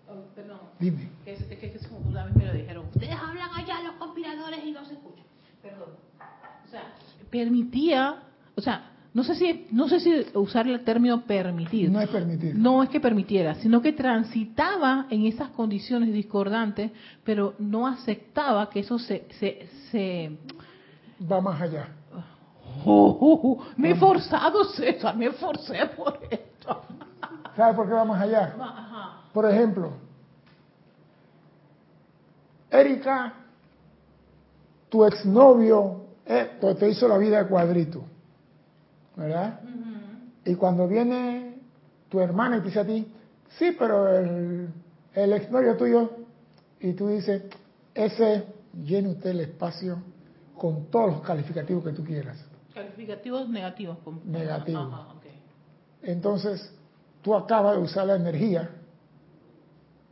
Oh, 0.08 0.14
perdón. 0.34 0.60
Dime. 0.78 1.10
Es, 1.26 1.42
es 1.42 1.58
que 1.58 1.66
es 1.66 1.86
como 1.86 2.08
una 2.08 2.24
vez 2.24 2.34
me 2.34 2.46
lo 2.46 2.54
dijeron. 2.54 2.86
Ustedes 2.86 3.14
hablan 3.14 3.50
allá 3.54 3.82
los 3.82 3.96
conspiradores 3.96 4.64
y 4.64 4.72
no 4.72 4.82
se 4.86 4.94
escuchan. 4.94 5.26
Perdón. 5.60 5.90
O 6.66 6.70
sea, 6.70 6.94
permitía, 7.28 8.22
o 8.54 8.62
sea, 8.62 8.92
no 9.12 9.24
sé 9.24 9.34
si 9.34 9.66
no 9.72 9.88
sé 9.90 10.00
si 10.00 10.24
usar 10.34 10.68
el 10.68 10.82
término 10.84 11.26
permitir. 11.26 11.90
No 11.90 12.00
es 12.00 12.08
permitir. 12.08 12.56
No 12.56 12.82
es 12.82 12.88
que 12.88 12.98
permitiera, 12.98 13.56
sino 13.56 13.82
que 13.82 13.92
transitaba 13.92 15.06
en 15.10 15.26
esas 15.26 15.50
condiciones 15.50 16.14
discordantes, 16.14 16.92
pero 17.24 17.56
no 17.58 17.86
aceptaba 17.86 18.70
que 18.70 18.80
eso 18.80 18.98
se 18.98 19.26
se, 19.38 19.68
se 19.90 20.38
Va 21.30 21.42
más 21.42 21.60
allá. 21.60 21.88
Oh, 22.86 23.18
oh, 23.20 23.40
oh, 23.42 23.66
me 23.76 23.90
he 23.90 23.94
forzado, 23.96 24.64
César, 24.64 25.14
me 25.14 25.30
forcé 25.32 25.84
por 25.94 26.18
esto. 26.30 26.80
¿Sabe 27.56 27.74
por 27.74 27.86
qué 27.86 27.92
va 27.94 28.04
más 28.04 28.22
allá? 28.22 28.54
Por 29.32 29.48
ejemplo, 29.48 29.92
Erika, 32.70 33.34
tu 34.88 35.04
exnovio, 35.04 36.04
eh, 36.26 36.56
pues 36.60 36.78
te 36.78 36.88
hizo 36.88 37.08
la 37.08 37.18
vida 37.18 37.42
de 37.42 37.48
cuadrito, 37.48 38.04
¿verdad? 39.16 39.60
Y 40.44 40.54
cuando 40.54 40.86
viene 40.88 41.58
tu 42.08 42.20
hermana 42.20 42.56
y 42.56 42.60
te 42.60 42.66
dice 42.66 42.80
a 42.80 42.86
ti, 42.86 43.12
sí, 43.58 43.76
pero 43.78 44.08
el, 44.08 44.68
el 45.14 45.32
exnovio 45.32 45.76
tuyo, 45.76 46.10
y 46.80 46.92
tú 46.94 47.08
dices, 47.08 47.42
ese 47.94 48.46
llene 48.84 49.10
usted 49.10 49.30
el 49.30 49.40
espacio 49.40 50.02
con 50.56 50.86
todos 50.86 51.12
los 51.12 51.20
calificativos 51.22 51.84
que 51.84 51.92
tú 51.92 52.04
quieras. 52.04 52.38
Calificativos 52.74 53.48
negativos. 53.48 53.98
Negativos. 54.24 54.92
Ajá, 54.92 55.12
ok. 55.12 55.24
Entonces, 56.02 56.72
tú 57.22 57.34
acabas 57.34 57.76
de 57.76 57.82
usar 57.82 58.06
la 58.06 58.16
energía 58.16 58.70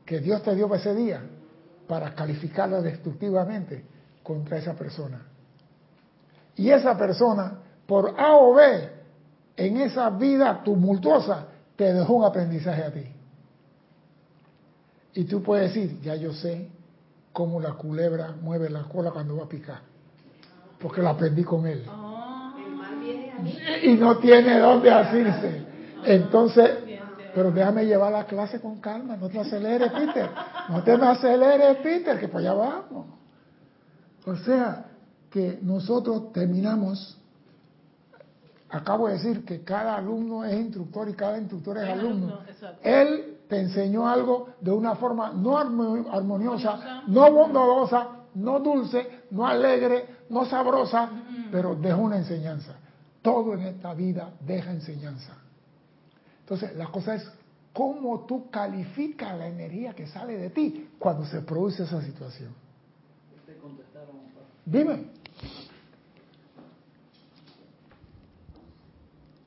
que 0.04 0.20
Dios 0.20 0.42
te 0.42 0.54
dio 0.54 0.68
para 0.68 0.80
ese 0.80 0.94
día 0.94 1.22
para 1.86 2.14
calificarla 2.14 2.80
destructivamente 2.82 3.84
contra 4.22 4.58
esa 4.58 4.74
persona. 4.74 5.22
Y 6.56 6.70
esa 6.70 6.96
persona, 6.98 7.58
por 7.86 8.14
A 8.18 8.36
o 8.36 8.54
B, 8.54 8.88
en 9.56 9.78
esa 9.78 10.10
vida 10.10 10.62
tumultuosa, 10.62 11.46
te 11.76 11.92
dejó 11.94 12.14
un 12.14 12.24
aprendizaje 12.24 12.82
a 12.82 12.92
ti. 12.92 13.04
Y 15.14 15.24
tú 15.24 15.42
puedes 15.42 15.72
decir, 15.74 16.00
ya 16.02 16.14
yo 16.14 16.32
sé 16.32 16.68
cómo 17.32 17.60
la 17.60 17.72
culebra 17.72 18.34
mueve 18.40 18.68
la 18.68 18.82
cola 18.82 19.10
cuando 19.10 19.36
va 19.36 19.44
a 19.44 19.48
picar, 19.48 19.80
porque 20.78 21.00
lo 21.00 21.08
aprendí 21.08 21.44
con 21.44 21.66
él 21.66 21.84
El 21.84 22.74
mal 22.76 22.98
viene 23.00 23.32
a 23.32 23.38
mí. 23.38 23.56
y 23.84 23.94
no 23.94 24.18
tiene 24.18 24.58
dónde 24.58 24.90
asirse. 24.90 25.62
Entonces, 26.04 26.70
pero 27.34 27.50
déjame 27.50 27.84
llevar 27.86 28.12
la 28.12 28.24
clase 28.26 28.60
con 28.60 28.80
calma, 28.80 29.16
no 29.16 29.28
te 29.28 29.38
aceleres, 29.40 29.90
Peter. 29.92 30.30
No 30.68 30.82
te 30.82 30.96
me 30.96 31.06
aceleres, 31.06 31.76
Peter, 31.78 32.18
que 32.18 32.28
por 32.28 32.40
allá 32.40 32.54
vamos. 32.54 33.06
O 34.26 34.36
sea, 34.36 34.86
que 35.30 35.58
nosotros 35.62 36.32
terminamos, 36.32 37.18
acabo 38.70 39.08
de 39.08 39.14
decir 39.14 39.44
que 39.44 39.62
cada 39.62 39.96
alumno 39.96 40.44
es 40.44 40.54
instructor 40.58 41.08
y 41.08 41.14
cada 41.14 41.38
instructor 41.38 41.78
es 41.78 41.88
alumno. 41.88 42.38
Él 42.82 43.38
te 43.48 43.60
enseñó 43.60 44.08
algo 44.08 44.48
de 44.60 44.70
una 44.70 44.94
forma 44.96 45.32
no 45.32 45.56
armo- 45.58 46.06
armoniosa, 46.12 46.72
Armoniosa. 46.74 47.02
no 47.06 47.32
bondadosa, 47.32 48.08
no 48.34 48.60
dulce, 48.60 49.22
no 49.30 49.46
alegre, 49.46 50.06
no 50.28 50.44
sabrosa, 50.44 51.08
pero 51.50 51.74
dejó 51.74 52.02
una 52.02 52.18
enseñanza. 52.18 52.74
Todo 53.22 53.54
en 53.54 53.60
esta 53.62 53.94
vida 53.94 54.30
deja 54.40 54.70
enseñanza. 54.70 55.32
Entonces, 56.48 56.74
la 56.78 56.86
cosa 56.86 57.14
es 57.14 57.30
cómo 57.74 58.24
tú 58.24 58.48
calificas 58.48 59.36
la 59.36 59.48
energía 59.48 59.92
que 59.92 60.06
sale 60.06 60.34
de 60.38 60.48
ti 60.48 60.88
cuando 60.98 61.26
se 61.26 61.42
produce 61.42 61.82
esa 61.82 62.00
situación. 62.00 62.54
Dime. 64.64 65.10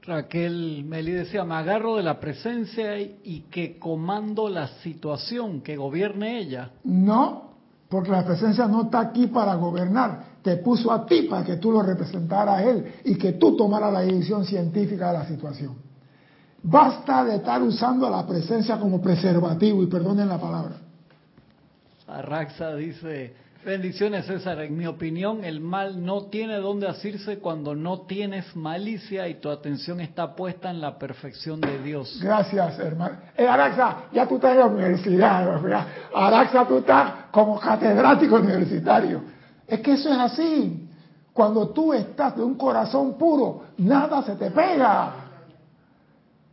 Raquel 0.03 0.83
Meli 0.83 1.11
decía, 1.13 1.43
me 1.43 1.55
agarro 1.55 1.95
de 1.95 2.03
la 2.03 2.19
presencia 2.19 2.99
y, 2.99 3.19
y 3.23 3.39
que 3.49 3.79
comando 3.79 4.47
la 4.47 4.67
situación, 4.83 5.61
que 5.61 5.75
gobierne 5.77 6.37
ella. 6.37 6.71
No, 6.83 7.55
porque 7.89 8.11
la 8.11 8.23
presencia 8.23 8.67
no 8.67 8.83
está 8.83 8.99
aquí 8.99 9.25
para 9.25 9.55
gobernar. 9.55 10.25
Te 10.43 10.57
puso 10.57 10.91
a 10.91 11.07
ti 11.07 11.23
para 11.23 11.43
que 11.43 11.57
tú 11.57 11.71
lo 11.71 11.81
representaras 11.81 12.59
a 12.59 12.63
él 12.63 12.93
y 13.05 13.15
que 13.15 13.33
tú 13.33 13.57
tomaras 13.57 13.91
la 13.91 14.01
decisión 14.01 14.45
científica 14.45 15.07
de 15.07 15.13
la 15.13 15.25
situación. 15.27 15.90
Basta 16.63 17.23
de 17.25 17.37
estar 17.37 17.61
usando 17.61 18.09
la 18.09 18.25
presencia 18.25 18.79
como 18.79 19.01
preservativo, 19.01 19.81
y 19.81 19.87
perdonen 19.87 20.29
la 20.29 20.37
palabra. 20.37 20.75
Arraxa 22.07 22.75
dice, 22.75 23.33
bendiciones 23.65 24.25
César, 24.25 24.59
en 24.59 24.77
mi 24.77 24.85
opinión 24.85 25.45
el 25.45 25.61
mal 25.61 26.05
no 26.05 26.25
tiene 26.25 26.57
dónde 26.57 26.87
asirse 26.87 27.39
cuando 27.39 27.73
no 27.73 28.01
tienes 28.01 28.55
malicia 28.55 29.27
y 29.29 29.35
tu 29.35 29.49
atención 29.49 30.01
está 30.01 30.35
puesta 30.35 30.69
en 30.69 30.81
la 30.81 30.99
perfección 30.99 31.61
de 31.61 31.81
Dios. 31.81 32.19
Gracias, 32.21 32.77
hermano. 32.79 33.15
Eh, 33.37 33.47
Araxa, 33.47 34.03
ya 34.11 34.27
tú 34.27 34.35
estás 34.35 34.51
en 34.51 34.59
la 34.59 34.65
universidad. 34.65 35.61
¿verdad? 35.61 35.87
Araxa, 36.13 36.67
tú 36.67 36.79
estás 36.79 37.13
como 37.31 37.59
catedrático 37.59 38.35
universitario. 38.35 39.21
Es 39.65 39.79
que 39.79 39.93
eso 39.93 40.09
es 40.09 40.19
así. 40.19 40.89
Cuando 41.33 41.69
tú 41.69 41.93
estás 41.93 42.35
de 42.35 42.43
un 42.43 42.55
corazón 42.55 43.17
puro, 43.17 43.63
nada 43.77 44.21
se 44.23 44.35
te 44.35 44.51
pega. 44.51 45.20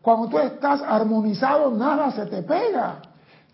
Cuando 0.02 0.28
tú 0.28 0.38
estás 0.38 0.80
armonizado, 0.82 1.70
nada 1.70 2.10
se 2.12 2.26
te 2.26 2.42
pega. 2.42 3.02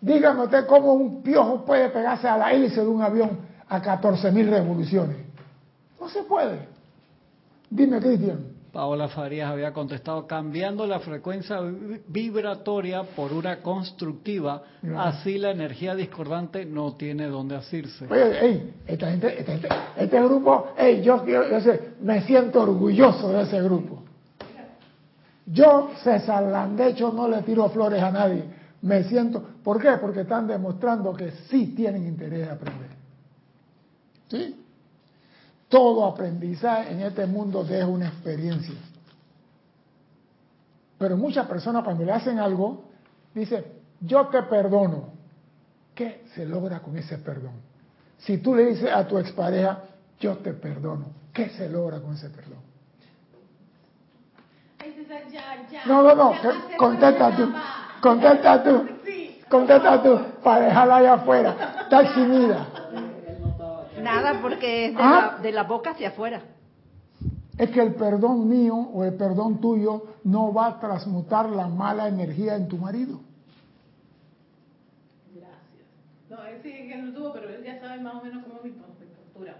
Dígame 0.01 0.43
usted 0.43 0.65
cómo 0.67 0.93
un 0.93 1.23
piojo 1.23 1.65
puede 1.65 1.89
pegarse 1.89 2.27
a 2.27 2.37
la 2.37 2.51
hélice 2.53 2.81
de 2.81 2.87
un 2.87 3.01
avión 3.01 3.31
a 3.67 3.81
14.000 3.81 4.49
revoluciones. 4.49 5.17
No 5.99 6.07
se 6.09 6.23
puede. 6.23 6.67
Dime, 7.69 7.99
Cristian. 7.99 8.53
Paola 8.71 9.07
Farías 9.07 9.49
había 9.49 9.71
contestado, 9.71 10.27
cambiando 10.27 10.85
la 10.85 10.99
frecuencia 10.99 11.61
vi- 11.61 12.01
vibratoria 12.09 13.03
por 13.03 13.31
una 13.31 13.61
constructiva, 13.61 14.63
así 14.97 15.37
la 15.37 15.51
energía 15.51 15.95
discordante 15.95 16.65
no 16.65 16.93
tiene 16.95 17.27
dónde 17.27 17.55
asirse. 17.55 18.05
Oye, 18.11 18.37
hey, 18.41 18.73
esta 18.85 19.09
gente, 19.11 19.39
esta 19.39 19.51
gente- 19.53 19.69
este 19.95 20.21
grupo, 20.21 20.67
hey, 20.77 21.01
yo, 21.01 21.25
yo- 21.25 21.49
yo 21.49 21.61
sé, 21.61 21.93
me 22.01 22.21
siento 22.23 22.63
orgulloso 22.63 23.29
de 23.29 23.43
ese 23.43 23.61
grupo. 23.61 24.03
Yo, 25.45 25.91
César 26.03 26.43
Landecho, 26.43 27.11
no 27.11 27.27
le 27.27 27.41
tiro 27.43 27.69
flores 27.69 28.01
a 28.01 28.11
nadie. 28.11 28.43
Me 28.81 29.03
siento, 29.03 29.41
¿por 29.63 29.81
qué? 29.81 29.97
Porque 29.99 30.21
están 30.21 30.47
demostrando 30.47 31.13
que 31.13 31.31
sí 31.49 31.73
tienen 31.75 32.07
interés 32.07 32.47
de 32.47 32.51
aprender. 32.51 32.89
¿Sí? 34.29 34.63
Todo 35.69 36.05
aprendizaje 36.05 36.93
en 36.93 37.01
este 37.01 37.25
mundo 37.25 37.63
deja 37.63 37.87
una 37.87 38.07
experiencia. 38.07 38.75
Pero 40.97 41.17
muchas 41.17 41.47
personas 41.47 41.83
cuando 41.83 42.03
le 42.03 42.11
hacen 42.11 42.39
algo, 42.39 42.85
dicen, 43.33 43.65
yo 44.01 44.27
te 44.27 44.43
perdono. 44.43 45.09
¿Qué 45.93 46.25
se 46.33 46.45
logra 46.45 46.79
con 46.81 46.97
ese 46.97 47.17
perdón? 47.17 47.53
Si 48.17 48.37
tú 48.39 48.55
le 48.55 48.65
dices 48.65 48.91
a 48.91 49.07
tu 49.07 49.17
expareja, 49.17 49.83
yo 50.19 50.37
te 50.37 50.53
perdono, 50.53 51.07
¿qué 51.33 51.49
se 51.49 51.69
logra 51.69 51.99
con 51.99 52.13
ese 52.13 52.29
perdón? 52.29 52.74
Ya, 55.07 55.67
ya. 55.71 55.85
No, 55.85 56.01
no, 56.03 56.15
no, 56.15 56.31
que- 56.41 56.77
contesta 56.77 57.35
tú, 57.35 57.51
contesta 58.01 58.63
tú, 58.63 58.87
Sí. 59.05 59.39
contesta 59.49 60.01
tú, 60.01 60.19
para 60.43 60.65
dejarla 60.65 60.95
allá 60.97 61.13
afuera. 61.13 61.55
Está 61.81 62.01
eximida. 62.01 62.67
Nada 64.01 64.39
porque 64.41 64.87
es 64.87 64.95
de, 64.95 65.01
Ah. 65.03 65.33
la, 65.37 65.41
de 65.43 65.51
la 65.51 65.63
boca 65.63 65.91
hacia 65.91 66.09
afuera. 66.09 66.41
Es 67.57 67.69
que 67.71 67.81
el 67.81 67.95
perdón 67.95 68.49
mío 68.49 68.75
o 68.75 69.03
el 69.03 69.13
perdón 69.15 69.59
tuyo 69.61 70.03
no 70.23 70.53
va 70.53 70.67
a 70.67 70.79
transmutar 70.79 71.49
la 71.49 71.67
mala 71.67 72.07
energía 72.07 72.55
en 72.55 72.67
tu 72.67 72.77
marido. 72.77 73.19
Gracias. 75.33 76.29
No, 76.29 76.43
él 76.45 76.59
sí 76.63 76.69
que 76.71 76.97
no 76.97 77.13
tuvo, 77.13 77.31
pero 77.33 77.49
él 77.49 77.63
ya 77.63 77.79
sabe 77.79 78.01
más 78.01 78.15
o 78.15 78.23
menos 78.23 78.43
cómo 78.43 78.57
es 78.59 78.63
mi 78.65 78.71
postura. 78.71 79.55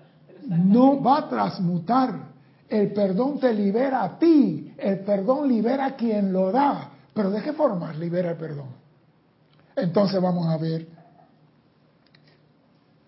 No 0.47 1.01
va 1.01 1.19
a 1.19 1.29
transmutar. 1.29 2.34
El 2.69 2.93
perdón 2.93 3.39
te 3.39 3.53
libera 3.53 4.03
a 4.03 4.17
ti. 4.17 4.73
El 4.77 4.99
perdón 4.99 5.47
libera 5.47 5.85
a 5.85 5.95
quien 5.95 6.33
lo 6.33 6.51
da. 6.51 6.91
Pero 7.13 7.29
¿de 7.31 7.41
qué 7.41 7.53
forma 7.53 7.93
libera 7.93 8.31
el 8.31 8.37
perdón? 8.37 8.69
Entonces 9.75 10.21
vamos 10.21 10.47
a 10.47 10.57
ver. 10.57 10.87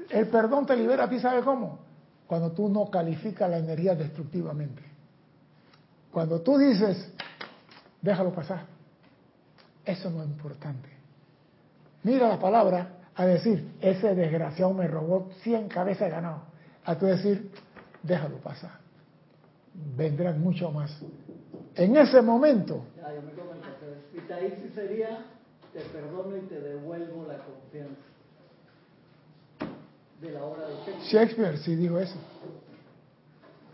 El 0.09 0.27
perdón 0.27 0.65
te 0.65 0.75
libera 0.75 1.05
a 1.05 1.09
ti, 1.09 1.19
¿sabe 1.19 1.41
cómo? 1.41 1.79
Cuando 2.27 2.51
tú 2.51 2.69
no 2.69 2.89
calificas 2.89 3.49
la 3.49 3.57
energía 3.57 3.95
destructivamente. 3.95 4.81
Cuando 6.11 6.41
tú 6.41 6.57
dices, 6.57 7.11
déjalo 8.01 8.31
pasar. 8.31 8.65
Eso 9.85 10.09
no 10.09 10.23
es 10.23 10.29
importante. 10.29 10.89
Mira 12.03 12.27
la 12.27 12.39
palabra 12.39 12.89
a 13.15 13.25
decir, 13.25 13.73
ese 13.81 14.15
desgraciado 14.15 14.73
me 14.73 14.87
robó 14.87 15.29
100 15.43 15.67
cabezas 15.67 16.07
de 16.07 16.09
ganado. 16.09 16.41
A 16.85 16.95
tú 16.95 17.05
decir, 17.05 17.51
déjalo 18.03 18.37
pasar. 18.37 18.86
Vendrán 19.95 20.41
mucho 20.41 20.71
más. 20.71 20.91
En 21.75 21.95
ese 21.95 22.21
momento, 22.21 22.83
Ya, 22.97 23.13
yo 23.13 23.21
me 23.21 23.31
comento, 23.33 23.67
que 24.27 24.33
ahí 24.33 24.53
sí 24.61 24.69
sería, 24.73 25.19
te 25.73 25.81
perdono 25.81 26.35
y 26.37 26.41
te 26.41 26.59
devuelvo 26.59 27.25
la 27.27 27.37
confianza 27.37 28.01
de 30.21 30.31
la 30.31 30.43
hora 30.43 30.67
de 30.67 30.73
Shakespeare. 30.77 31.03
Shakespeare 31.11 31.57
sí 31.59 31.75
dijo 31.75 31.99
eso. 31.99 32.15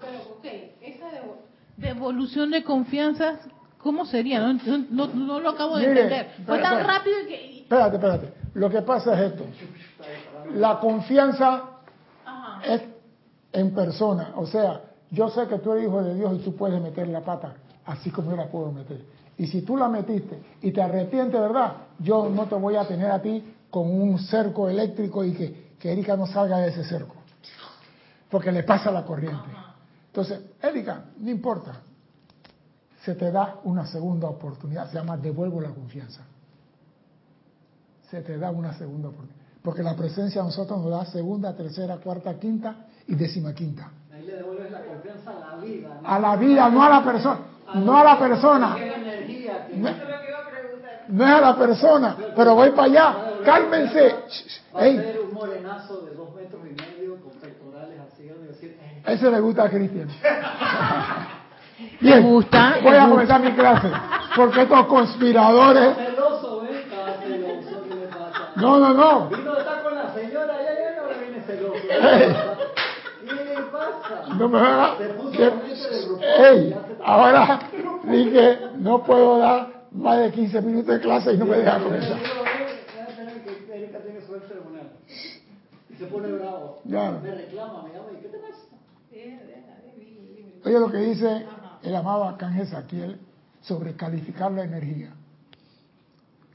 Pero, 0.01 0.19
ok, 0.37 0.45
esa 0.81 1.05
devo- 1.11 1.37
devolución 1.77 2.51
de 2.51 2.63
confianza, 2.63 3.39
¿cómo 3.77 4.05
sería? 4.05 4.41
No, 4.41 4.53
no, 4.53 4.77
no- 4.89 5.07
no 5.13 5.39
lo 5.39 5.49
acabo 5.51 5.77
de 5.77 5.87
Mire, 5.87 6.01
entender. 6.03 6.25
Fue 6.45 6.57
espera, 6.57 6.61
tan 6.63 6.79
espera. 6.79 6.97
rápido 6.97 7.15
que... 7.27 7.59
Espérate, 7.61 7.95
espérate. 7.95 8.33
Lo 8.55 8.69
que 8.69 8.81
pasa 8.81 9.13
es 9.13 9.31
esto. 9.31 9.45
La 10.55 10.79
confianza 10.81 11.69
Ajá. 12.25 12.65
es 12.65 12.81
en 13.53 13.73
persona. 13.73 14.33
O 14.35 14.45
sea, 14.45 14.81
yo 15.13 15.29
sé 15.29 15.47
que 15.47 15.59
tú 15.59 15.71
eres 15.73 15.85
hijo 15.85 16.03
de 16.03 16.15
Dios 16.15 16.33
y 16.33 16.39
tú 16.39 16.55
puedes 16.55 16.81
meter 16.81 17.07
la 17.07 17.21
pata, 17.21 17.53
así 17.85 18.09
como 18.09 18.31
yo 18.31 18.35
la 18.35 18.47
puedo 18.47 18.71
meter. 18.71 19.05
Y 19.37 19.45
si 19.45 19.61
tú 19.61 19.77
la 19.77 19.87
metiste 19.87 20.41
y 20.61 20.71
te 20.71 20.81
arrepientes, 20.81 21.39
¿verdad? 21.39 21.73
Yo 21.99 22.29
no 22.29 22.47
te 22.47 22.55
voy 22.55 22.75
a 22.75 22.87
tener 22.87 23.11
a 23.11 23.21
ti 23.21 23.55
con 23.69 23.89
un 23.89 24.17
cerco 24.17 24.67
eléctrico 24.67 25.23
y 25.23 25.33
que, 25.33 25.75
que 25.79 25.91
Erika 25.91 26.17
no 26.17 26.25
salga 26.25 26.57
de 26.57 26.69
ese 26.69 26.83
cerco. 26.83 27.15
Porque 28.29 28.51
le 28.51 28.63
pasa 28.63 28.91
la 28.91 29.05
corriente. 29.05 29.49
Entonces, 30.07 30.39
Erika, 30.61 31.05
no 31.17 31.29
importa. 31.29 31.81
Se 33.03 33.13
te 33.13 33.31
da 33.31 33.59
una 33.65 33.85
segunda 33.85 34.27
oportunidad. 34.27 34.89
Se 34.89 34.97
llama 34.97 35.17
devuelvo 35.17 35.61
la 35.61 35.69
confianza. 35.69 36.21
Se 38.09 38.21
te 38.21 38.37
da 38.39 38.49
una 38.49 38.73
segunda 38.77 39.09
oportunidad. 39.09 39.37
Porque 39.61 39.83
la 39.83 39.95
presencia 39.95 40.41
a 40.41 40.45
nosotros 40.45 40.81
nos 40.81 40.89
da 40.89 41.05
segunda, 41.05 41.55
tercera, 41.55 41.97
cuarta, 41.97 42.39
quinta 42.39 42.87
y 43.07 43.15
décima 43.15 43.53
quinta. 43.53 43.91
Ahí 44.13 44.25
le 44.25 44.35
devuelves 44.35 44.71
la 44.71 44.85
confianza 44.85 45.31
a 45.31 45.39
la 45.55 45.61
vida. 45.63 45.89
¿no? 46.01 46.09
A 46.09 46.19
la 46.19 46.35
vida, 46.35 46.69
no 46.69 46.83
a 46.83 46.89
la 46.89 47.03
persona. 47.03 47.37
No 47.75 47.97
a 47.97 48.03
la 48.03 48.19
persona. 48.19 48.75
No, 49.75 49.89
no 51.09 51.25
es 51.27 51.31
a 51.33 51.41
la 51.41 51.55
persona. 51.55 52.15
Pero 52.35 52.55
voy 52.55 52.69
para 52.71 52.83
allá. 52.83 53.15
Cálmense. 53.43 54.15
va 54.75 54.79
a 54.79 54.85
Ey, 54.85 54.97
ser 54.97 55.19
un 55.19 55.33
morenazo 55.33 56.01
de 56.01 56.15
dos 56.15 56.33
metros 56.35 56.61
y 56.65 56.73
medio 56.81 57.21
con 57.21 57.31
pectorales 57.41 57.99
así, 58.11 58.23
y 58.23 58.47
decir, 58.47 58.77
"Eh, 58.81 59.01
ese 59.05 59.29
le 59.29 59.39
gusta 59.39 59.63
a 59.63 59.69
Cristian. 59.69 60.07
¿Le 61.99 62.19
gusta? 62.21 62.75
Voy 62.81 62.91
¿Le 62.93 62.99
a 62.99 63.09
comenzar 63.09 63.41
mi 63.41 63.51
clase. 63.51 63.89
Porque 64.35 64.61
estos 64.61 64.85
conspiradores. 64.87 65.95
celoso, 65.97 66.61
¿ves? 66.61 66.71
Está 66.77 67.13
celoso, 67.21 67.83
¿qué 67.87 67.95
le 67.95 68.07
pasa? 68.07 68.51
No, 68.55 68.79
no, 68.79 68.93
no. 68.93 69.27
Vino 69.29 69.57
está 69.57 69.81
con 69.83 69.95
la 69.95 70.13
señora 70.13 70.53
allá 70.55 70.71
y 70.73 70.99
ahora 70.99 71.15
viene 71.19 71.41
celoso. 71.45 72.52
No 74.37 74.49
me 74.49 74.59
de 74.59 75.13
grupo. 75.13 76.21
Ey, 76.21 76.75
ahora 77.03 77.59
dije, 78.03 78.59
no 78.77 79.03
puedo 79.03 79.39
dar 79.39 79.85
más 79.91 80.19
de 80.19 80.31
15 80.31 80.61
minutos 80.61 80.93
de 80.95 80.99
clase 80.99 81.33
y 81.33 81.37
no 81.37 81.45
me 81.45 81.57
deja 81.57 81.79
comenzar. 81.79 82.17
Erika 83.73 83.99
tiene 83.99 84.21
se 85.97 86.05
pone 86.05 86.31
bravo. 86.31 86.79
Ya. 86.85 87.11
Me 87.11 87.35
reclama, 87.35 87.83
me 87.83 87.93
llama, 87.93 88.11
¿y 88.11 88.21
qué 88.21 88.27
te 88.27 88.37
pasa? 88.37 88.63
Oye 90.65 90.79
lo 90.79 90.91
que 90.91 90.97
dice 90.97 91.45
el 91.81 91.95
amado 91.95 92.23
Arcángel 92.25 92.67
Saquiel 92.67 93.19
sobre 93.61 93.95
calificar 93.95 94.51
la 94.51 94.63
energía. 94.63 95.13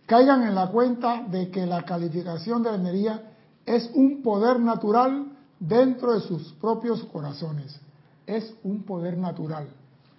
Caigan 0.06 0.42
en 0.42 0.54
la 0.54 0.68
cuenta 0.68 1.24
de 1.28 1.50
que 1.50 1.66
la 1.66 1.82
calificación 1.82 2.62
de 2.62 2.70
la 2.70 2.76
energía 2.76 3.22
es 3.66 3.90
un 3.94 4.22
poder 4.22 4.60
natural 4.60 5.26
dentro 5.58 6.14
de 6.14 6.20
sus 6.20 6.52
propios 6.54 7.02
corazones. 7.04 7.78
Es 8.26 8.54
un 8.62 8.82
poder 8.82 9.16
natural, 9.16 9.68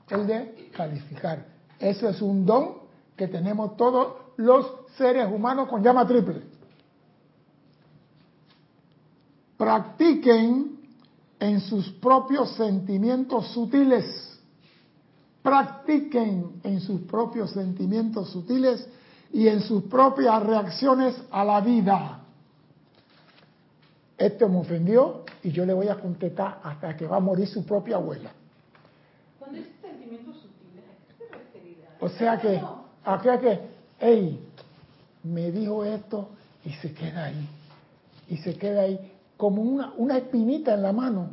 el 0.10 0.28
de 0.28 0.71
calificar. 0.75 1.45
Eso 1.80 2.10
es 2.10 2.21
un 2.21 2.45
don 2.45 2.80
que 3.15 3.28
tenemos 3.28 3.78
todos 3.78 4.13
los 4.38 4.65
seres 4.97 5.32
humanos 5.32 5.69
con 5.69 5.84
llama 5.84 6.08
triple. 6.08 6.41
Practiquen 9.58 10.80
en 11.39 11.62
sus 11.62 11.89
propios 11.89 12.52
sentimientos 12.56 13.47
sutiles. 13.49 14.39
Practiquen 15.41 16.62
en 16.63 16.82
sus 16.82 17.02
propios 17.02 17.52
sentimientos 17.52 18.30
sutiles 18.30 18.88
y 19.32 19.47
en 19.47 19.62
sus 19.62 19.84
propias 19.84 20.41
reacciones 20.43 21.15
a 21.32 21.43
la 21.43 21.62
vida. 21.62 22.19
Esto 24.17 24.49
me 24.49 24.58
ofendió 24.58 25.23
y 25.43 25.52
yo 25.52 25.65
le 25.65 25.73
voy 25.73 25.88
a 25.88 25.95
contestar 25.95 26.60
hasta 26.63 26.95
que 26.95 27.08
va 27.08 27.17
a 27.17 27.19
morir 27.19 27.47
su 27.47 27.65
propia 27.65 27.95
abuela. 27.95 28.32
Cuando 29.38 29.58
dice 29.58 29.71
sentimientos 29.82 30.36
sutiles, 30.38 30.84
¿a 30.86 31.54
qué? 31.54 32.06
O 32.06 32.10
sea 32.10 32.38
que 32.39 32.62
aquel 33.06 33.39
que, 33.39 33.60
hey, 33.99 34.39
me 35.23 35.52
dijo 35.52 35.84
esto 35.86 36.30
y 36.65 36.71
se 36.73 36.93
queda 36.93 37.25
ahí. 37.25 37.47
Y 38.28 38.38
se 38.38 38.56
queda 38.56 38.82
ahí 38.82 38.99
como 39.38 39.62
una, 39.62 39.93
una 39.97 40.17
espinita 40.17 40.73
en 40.73 40.84
la 40.84 40.93
mano. 40.93 41.32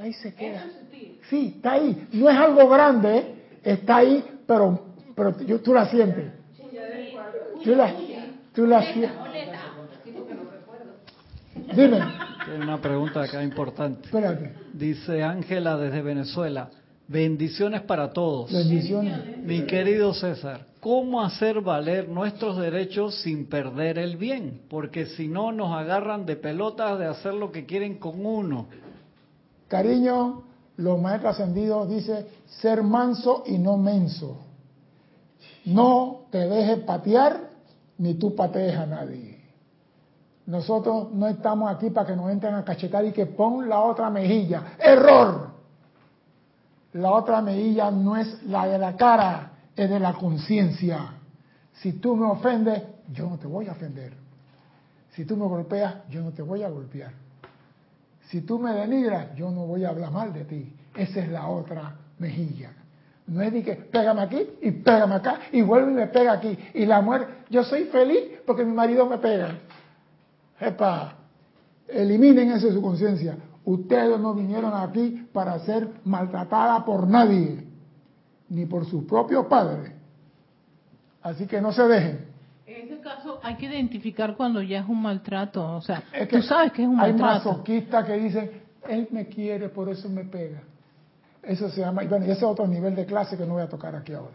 Ahí 0.00 0.12
se 0.14 0.34
queda. 0.34 0.66
Sí, 1.28 1.54
está 1.56 1.72
ahí. 1.72 2.08
No 2.12 2.28
es 2.28 2.36
algo 2.36 2.68
grande, 2.68 3.18
¿eh? 3.18 3.34
está 3.62 3.96
ahí, 3.96 4.24
pero, 4.46 4.80
pero 5.14 5.38
yo, 5.40 5.60
tú 5.60 5.72
la 5.74 5.88
sientes. 5.88 6.32
Tú 7.62 7.74
la, 7.76 7.94
tú 8.52 8.66
la 8.66 8.92
sientes. 8.92 9.12
Dime. 11.76 12.00
Tiene 12.44 12.64
una 12.64 12.80
pregunta 12.80 13.22
acá 13.22 13.42
importante. 13.42 14.06
Espérate. 14.06 14.52
Dice 14.72 15.22
Ángela 15.22 15.76
desde 15.76 16.02
Venezuela. 16.02 16.70
Bendiciones 17.08 17.82
para 17.82 18.12
todos. 18.12 18.52
Bendiciones. 18.52 19.38
Mi 19.38 19.66
querido 19.66 20.14
César, 20.14 20.66
¿cómo 20.80 21.22
hacer 21.22 21.60
valer 21.60 22.08
nuestros 22.08 22.56
derechos 22.58 23.16
sin 23.22 23.46
perder 23.46 23.98
el 23.98 24.16
bien? 24.16 24.62
Porque 24.68 25.06
si 25.06 25.28
no 25.28 25.52
nos 25.52 25.76
agarran 25.76 26.24
de 26.24 26.36
pelotas 26.36 26.98
de 26.98 27.06
hacer 27.06 27.34
lo 27.34 27.52
que 27.52 27.66
quieren 27.66 27.98
con 27.98 28.24
uno. 28.24 28.68
Cariño, 29.68 30.42
los 30.76 31.00
maestros 31.00 31.34
ascendidos 31.34 31.88
dicen 31.88 32.24
ser 32.46 32.82
manso 32.82 33.44
y 33.46 33.58
no 33.58 33.76
menso. 33.76 34.38
No 35.64 36.22
te 36.30 36.38
dejes 36.38 36.78
patear 36.80 37.50
ni 37.98 38.14
tú 38.14 38.34
patees 38.34 38.76
a 38.76 38.86
nadie. 38.86 39.31
Nosotros 40.52 41.10
no 41.14 41.28
estamos 41.28 41.74
aquí 41.74 41.88
para 41.88 42.08
que 42.08 42.14
nos 42.14 42.30
entren 42.30 42.54
a 42.54 42.62
cachetar 42.62 43.02
y 43.06 43.12
que 43.12 43.24
pon 43.24 43.70
la 43.70 43.80
otra 43.80 44.10
mejilla. 44.10 44.74
¡Error! 44.78 45.48
La 46.92 47.10
otra 47.10 47.40
mejilla 47.40 47.90
no 47.90 48.18
es 48.18 48.42
la 48.42 48.66
de 48.66 48.78
la 48.78 48.94
cara, 48.94 49.52
es 49.74 49.88
de 49.88 49.98
la 49.98 50.12
conciencia. 50.12 51.14
Si 51.72 51.94
tú 51.94 52.14
me 52.14 52.26
ofendes, 52.26 52.82
yo 53.10 53.30
no 53.30 53.38
te 53.38 53.46
voy 53.46 53.66
a 53.66 53.72
ofender. 53.72 54.12
Si 55.12 55.24
tú 55.24 55.38
me 55.38 55.46
golpeas, 55.46 56.06
yo 56.10 56.22
no 56.22 56.32
te 56.32 56.42
voy 56.42 56.62
a 56.62 56.68
golpear. 56.68 57.12
Si 58.28 58.42
tú 58.42 58.58
me 58.58 58.74
denigras, 58.74 59.34
yo 59.34 59.50
no 59.50 59.64
voy 59.64 59.86
a 59.86 59.88
hablar 59.88 60.10
mal 60.10 60.34
de 60.34 60.44
ti. 60.44 60.70
Esa 60.94 61.20
es 61.20 61.30
la 61.30 61.48
otra 61.48 61.94
mejilla. 62.18 62.72
No 63.26 63.40
es 63.40 63.54
de 63.54 63.62
que 63.62 63.74
pégame 63.74 64.20
aquí 64.20 64.46
y 64.60 64.70
pégame 64.70 65.14
acá 65.14 65.38
y 65.50 65.62
vuelve 65.62 65.92
y 65.92 65.94
me 65.94 66.08
pega 66.08 66.32
aquí. 66.32 66.58
Y 66.74 66.84
la 66.84 67.00
mujer, 67.00 67.44
yo 67.48 67.64
soy 67.64 67.84
feliz 67.84 68.40
porque 68.44 68.66
mi 68.66 68.74
marido 68.74 69.06
me 69.06 69.16
pega. 69.16 69.56
Epa, 70.66 71.16
eliminen 71.88 72.52
eso 72.52 72.68
de 72.68 72.74
su 72.74 72.82
conciencia. 72.82 73.36
Ustedes 73.64 74.18
no 74.18 74.34
vinieron 74.34 74.72
aquí 74.74 75.26
para 75.32 75.58
ser 75.60 75.88
maltratada 76.04 76.84
por 76.84 77.06
nadie, 77.06 77.64
ni 78.48 78.66
por 78.66 78.84
sus 78.86 79.04
propios 79.04 79.46
padres. 79.46 79.92
Así 81.22 81.46
que 81.46 81.60
no 81.60 81.72
se 81.72 81.82
dejen. 81.82 82.26
En 82.66 82.86
ese 82.88 83.00
caso 83.00 83.38
hay 83.42 83.56
que 83.56 83.66
identificar 83.66 84.36
cuando 84.36 84.62
ya 84.62 84.80
es 84.80 84.88
un 84.88 85.00
maltrato. 85.02 85.76
O 85.76 85.80
sea, 85.82 86.02
Es 86.12 86.28
que 86.28 86.36
tú 86.38 86.42
sabes 86.42 86.72
que 86.72 86.82
es 86.82 86.88
un 86.88 86.98
hay 87.00 87.12
maltrato. 87.12 87.50
masoquistas 87.50 88.04
que 88.06 88.12
dicen, 88.18 88.50
él 88.88 89.08
me 89.10 89.26
quiere, 89.26 89.68
por 89.68 89.88
eso 89.88 90.08
me 90.08 90.24
pega. 90.24 90.62
Eso 91.42 91.68
se 91.70 91.80
llama, 91.80 92.04
y 92.04 92.08
bueno, 92.08 92.24
ese 92.24 92.34
es 92.34 92.42
otro 92.42 92.66
nivel 92.66 92.94
de 92.94 93.04
clase 93.04 93.36
que 93.36 93.44
no 93.44 93.54
voy 93.54 93.62
a 93.62 93.68
tocar 93.68 93.94
aquí 93.96 94.12
ahora. 94.12 94.34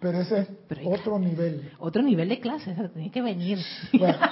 Pero 0.00 0.18
ese 0.20 0.38
es 0.40 0.48
Pero 0.68 0.80
hay- 0.80 0.86
otro 0.88 1.18
nivel. 1.18 1.70
Otro 1.78 2.02
nivel 2.02 2.28
de 2.28 2.40
clase, 2.40 2.72
o 2.72 2.74
sea, 2.74 2.88
tiene 2.88 3.10
que 3.10 3.22
venir. 3.22 3.58
Fuera. 3.96 4.30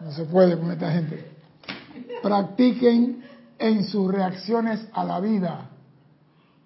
No 0.00 0.12
se 0.12 0.24
puede 0.24 0.58
con 0.58 0.70
esta 0.70 0.92
gente. 0.92 1.32
Practiquen 2.22 3.24
en 3.58 3.84
sus 3.84 4.12
reacciones 4.12 4.86
a 4.92 5.04
la 5.04 5.20
vida 5.20 5.70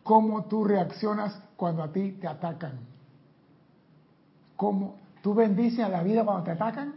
cómo 0.03 0.45
tú 0.45 0.65
reaccionas 0.65 1.41
cuando 1.57 1.83
a 1.83 1.93
ti 1.93 2.13
te 2.21 2.27
atacan. 2.27 2.81
¿Cómo? 4.57 4.97
¿Tú 5.23 5.35
bendices 5.35 5.85
a 5.85 5.89
la 5.89 6.03
vida 6.03 6.25
cuando 6.25 6.45
te 6.45 6.51
atacan? 6.51 6.95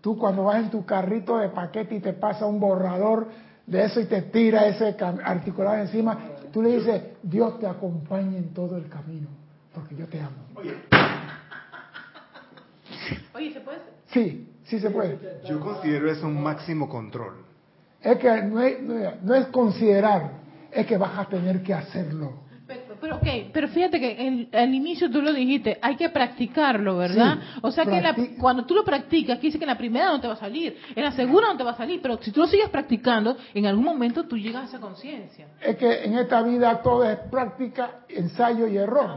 Tú 0.00 0.18
cuando 0.18 0.44
vas 0.44 0.56
en 0.56 0.70
tu 0.70 0.84
carrito 0.84 1.38
de 1.38 1.50
paquete 1.50 1.94
y 1.94 2.00
te 2.00 2.12
pasa 2.12 2.46
un 2.46 2.58
borrador 2.58 3.28
de 3.66 3.84
eso 3.84 4.00
y 4.00 4.06
te 4.06 4.22
tira 4.22 4.66
ese 4.66 4.96
articulado 5.24 5.76
encima, 5.76 6.18
tú 6.52 6.62
le 6.62 6.78
dices, 6.78 7.02
Dios 7.22 7.60
te 7.60 7.66
acompañe 7.66 8.36
en 8.38 8.52
todo 8.52 8.76
el 8.76 8.88
camino, 8.88 9.28
porque 9.72 9.94
yo 9.94 10.06
te 10.08 10.20
amo. 10.20 10.36
Oye, 10.56 10.74
¿se 13.08 13.60
puede? 13.60 13.78
Sí, 14.06 14.48
sí 14.64 14.78
se 14.78 14.90
puede. 14.90 15.18
Yo 15.48 15.60
considero 15.60 16.10
eso 16.10 16.26
un 16.26 16.42
máximo 16.42 16.88
control. 16.88 17.44
Es 18.00 18.18
que 18.18 18.42
no 18.42 18.60
es, 18.60 18.80
no 18.82 18.98
es- 18.98 19.22
no 19.22 19.34
es 19.34 19.46
considerar, 19.46 20.32
es 20.70 20.86
que 20.86 20.96
vas 20.96 21.18
a 21.18 21.24
tener 21.26 21.62
que 21.62 21.72
hacerlo. 21.74 22.42
Pero, 22.66 22.80
pero, 23.00 23.16
ok, 23.16 23.26
pero 23.52 23.68
fíjate 23.68 24.00
que 24.00 24.26
en- 24.26 24.48
al 24.52 24.74
inicio 24.74 25.10
tú 25.10 25.20
lo 25.20 25.32
dijiste, 25.32 25.78
hay 25.82 25.96
que 25.96 26.08
practicarlo, 26.08 26.96
¿verdad? 26.96 27.38
Sí, 27.40 27.58
o 27.62 27.70
sea 27.70 27.84
que 27.84 28.00
la- 28.00 28.14
cuando 28.38 28.64
tú 28.64 28.74
lo 28.74 28.82
practicas, 28.84 29.38
que 29.38 29.48
dice 29.48 29.58
que 29.58 29.64
en 29.64 29.70
la 29.70 29.76
primera 29.76 30.06
no 30.06 30.20
te 30.20 30.26
va 30.26 30.32
a 30.34 30.36
salir, 30.36 30.76
en 30.94 31.04
la 31.04 31.12
segunda 31.12 31.48
no 31.52 31.56
te 31.58 31.64
va 31.64 31.72
a 31.72 31.76
salir, 31.76 32.00
pero 32.00 32.18
si 32.22 32.30
tú 32.32 32.40
lo 32.40 32.46
sigues 32.46 32.70
practicando, 32.70 33.36
en 33.54 33.66
algún 33.66 33.84
momento 33.84 34.24
tú 34.24 34.38
llegas 34.38 34.62
a 34.62 34.66
esa 34.66 34.80
conciencia. 34.80 35.48
Es 35.60 35.76
que 35.76 36.04
en 36.04 36.16
esta 36.18 36.42
vida 36.42 36.80
todo 36.82 37.04
es 37.08 37.18
práctica, 37.30 38.00
ensayo 38.08 38.66
y 38.66 38.76
error. 38.78 39.10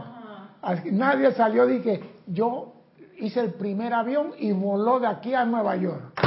Así- 0.62 0.90
Nadie 0.92 1.32
salió 1.32 1.68
y 1.70 1.80
que 1.80 2.00
yo 2.26 2.74
hice 3.18 3.40
el 3.40 3.54
primer 3.54 3.92
avión 3.92 4.32
y 4.38 4.52
voló 4.52 5.00
de 5.00 5.06
aquí 5.06 5.34
a 5.34 5.44
Nueva 5.44 5.76
York. 5.76 6.20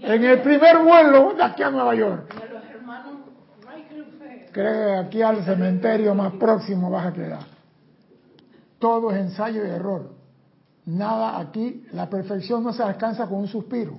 En 0.00 0.24
el 0.24 0.40
primer 0.40 0.78
vuelo 0.78 1.34
de 1.34 1.42
aquí 1.42 1.62
a 1.62 1.70
Nueva 1.70 1.94
York. 1.94 2.34
Creo 4.52 4.74
que 4.74 5.06
aquí 5.06 5.22
al 5.22 5.44
cementerio 5.44 6.14
más 6.14 6.32
próximo 6.34 6.90
vas 6.90 7.06
a 7.06 7.12
quedar. 7.12 7.46
Todo 8.78 9.10
es 9.10 9.18
ensayo 9.18 9.64
y 9.64 9.68
error. 9.68 10.10
Nada 10.86 11.38
aquí, 11.38 11.86
la 11.92 12.08
perfección 12.08 12.64
no 12.64 12.72
se 12.72 12.82
alcanza 12.82 13.26
con 13.26 13.40
un 13.40 13.48
suspiro. 13.48 13.98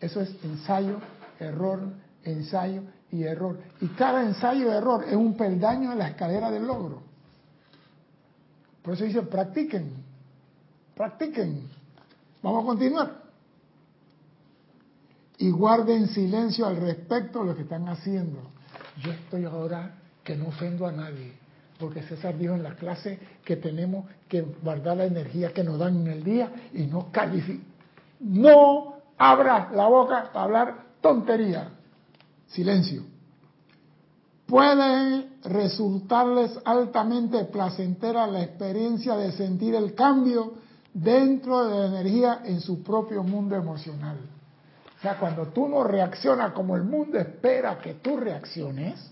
Eso 0.00 0.20
es 0.20 0.34
ensayo, 0.44 0.98
error, 1.38 1.80
ensayo 2.22 2.82
y 3.10 3.22
error. 3.22 3.58
Y 3.80 3.86
cada 3.88 4.22
ensayo 4.22 4.66
y 4.66 4.68
error 4.68 5.04
es 5.08 5.14
un 5.14 5.36
peldaño 5.36 5.92
en 5.92 5.98
la 5.98 6.08
escalera 6.08 6.50
del 6.50 6.66
logro. 6.66 7.02
Por 8.82 8.94
eso 8.94 9.04
dice, 9.04 9.22
practiquen, 9.22 10.05
practiquen. 10.96 11.68
Vamos 12.42 12.64
a 12.64 12.66
continuar. 12.66 13.22
Y 15.38 15.50
guarden 15.50 16.08
silencio 16.08 16.66
al 16.66 16.76
respecto 16.76 17.40
de 17.40 17.46
lo 17.46 17.54
que 17.54 17.62
están 17.62 17.86
haciendo. 17.88 18.40
Yo 19.02 19.12
estoy 19.12 19.44
ahora 19.44 19.94
que 20.24 20.34
no 20.34 20.48
ofendo 20.48 20.86
a 20.86 20.92
nadie, 20.92 21.34
porque 21.78 22.02
César 22.02 22.38
dijo 22.38 22.54
en 22.54 22.62
la 22.62 22.74
clase 22.74 23.18
que 23.44 23.56
tenemos 23.56 24.06
que 24.26 24.40
guardar 24.40 24.96
la 24.96 25.04
energía 25.04 25.52
que 25.52 25.62
nos 25.62 25.78
dan 25.78 25.96
en 25.96 26.06
el 26.06 26.24
día 26.24 26.50
y 26.72 26.86
no 26.86 27.12
calificar. 27.12 27.66
No 28.18 28.94
abras 29.18 29.72
la 29.72 29.86
boca 29.88 30.30
para 30.32 30.44
hablar 30.44 30.84
tontería. 31.02 31.68
Silencio. 32.46 33.02
Puede 34.46 35.28
resultarles 35.44 36.58
altamente 36.64 37.44
placentera 37.44 38.26
la 38.26 38.42
experiencia 38.42 39.16
de 39.16 39.32
sentir 39.32 39.74
el 39.74 39.94
cambio 39.94 40.65
dentro 40.96 41.66
de 41.68 41.78
la 41.78 41.86
energía 41.86 42.40
en 42.44 42.60
su 42.60 42.82
propio 42.82 43.22
mundo 43.22 43.54
emocional. 43.54 44.16
O 44.98 45.02
sea, 45.02 45.18
cuando 45.18 45.48
tú 45.48 45.68
no 45.68 45.84
reaccionas 45.84 46.52
como 46.52 46.74
el 46.74 46.84
mundo 46.84 47.18
espera 47.18 47.78
que 47.78 47.94
tú 47.94 48.16
reacciones, 48.16 49.10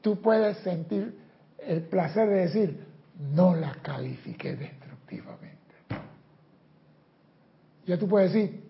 tú 0.00 0.20
puedes 0.20 0.58
sentir 0.58 1.16
el 1.58 1.82
placer 1.82 2.28
de 2.28 2.36
decir, 2.40 2.86
no 3.32 3.54
la 3.54 3.74
califiqué 3.82 4.56
destructivamente. 4.56 5.54
Ya 7.86 7.96
tú 7.96 8.08
puedes 8.08 8.32
decir, 8.32 8.64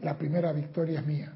la 0.00 0.18
primera 0.18 0.52
victoria 0.52 1.00
es 1.00 1.06
mía. 1.06 1.32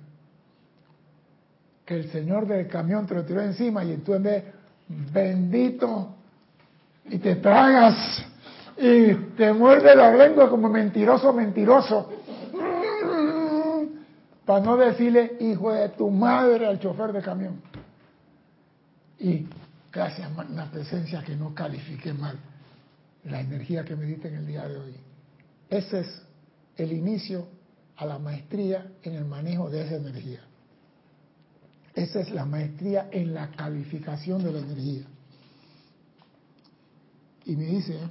Que 1.86 1.94
el 1.94 2.12
señor 2.12 2.46
del 2.46 2.68
camión 2.68 3.06
te 3.06 3.14
lo 3.14 3.24
tiró 3.24 3.40
encima 3.40 3.82
y 3.84 3.96
tú 3.98 4.12
en 4.12 4.22
vez, 4.22 4.44
bendito, 4.86 6.14
y 7.06 7.18
te 7.18 7.36
tragas 7.36 8.26
y 8.80 9.14
te 9.36 9.52
muerde 9.52 9.94
la 9.94 10.14
lengua 10.16 10.48
como 10.48 10.70
mentiroso, 10.70 11.34
mentiroso 11.34 12.10
para 14.46 14.64
no 14.64 14.76
decirle 14.78 15.36
hijo 15.38 15.70
de 15.70 15.90
tu 15.90 16.10
madre 16.10 16.66
al 16.66 16.80
chofer 16.80 17.12
de 17.12 17.20
camión. 17.20 17.60
Y 19.18 19.46
gracias, 19.92 20.28
una 20.34 20.70
presencia 20.70 21.22
que 21.22 21.36
no 21.36 21.54
califique 21.54 22.14
mal 22.14 22.38
la 23.24 23.40
energía 23.40 23.84
que 23.84 23.94
me 23.94 24.06
diste 24.06 24.28
en 24.28 24.36
el 24.36 24.46
día 24.46 24.66
de 24.66 24.78
hoy. 24.78 24.94
Ese 25.68 26.00
es 26.00 26.22
el 26.76 26.92
inicio 26.92 27.46
a 27.96 28.06
la 28.06 28.18
maestría 28.18 28.90
en 29.02 29.14
el 29.14 29.26
manejo 29.26 29.68
de 29.68 29.82
esa 29.82 29.96
energía. 29.96 30.40
Esa 31.94 32.20
es 32.20 32.30
la 32.30 32.46
maestría 32.46 33.08
en 33.12 33.34
la 33.34 33.50
calificación 33.50 34.42
de 34.42 34.52
la 34.52 34.60
energía. 34.60 35.04
Y 37.44 37.56
me 37.56 37.66
dice, 37.66 37.94
¿eh? 37.94 38.08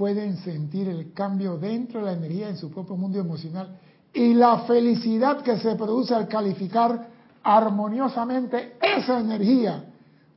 Pueden 0.00 0.38
sentir 0.38 0.88
el 0.88 1.12
cambio 1.12 1.58
dentro 1.58 2.00
de 2.00 2.06
la 2.06 2.12
energía 2.14 2.48
en 2.48 2.56
su 2.56 2.70
propio 2.70 2.96
mundo 2.96 3.20
emocional 3.20 3.76
y 4.14 4.32
la 4.32 4.60
felicidad 4.60 5.42
que 5.42 5.58
se 5.58 5.76
produce 5.76 6.14
al 6.14 6.26
calificar 6.26 7.06
armoniosamente 7.42 8.76
esa 8.80 9.20
energía 9.20 9.84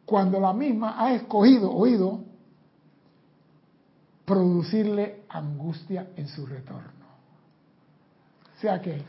cuando 0.06 0.38
la 0.42 0.52
misma 0.52 1.02
ha 1.02 1.14
escogido, 1.14 1.72
oído, 1.72 2.26
producirle 4.26 5.22
angustia 5.30 6.10
en 6.18 6.28
su 6.28 6.46
retorno. 6.46 7.06
O 8.58 8.60
sea 8.60 8.82
que 8.82 9.02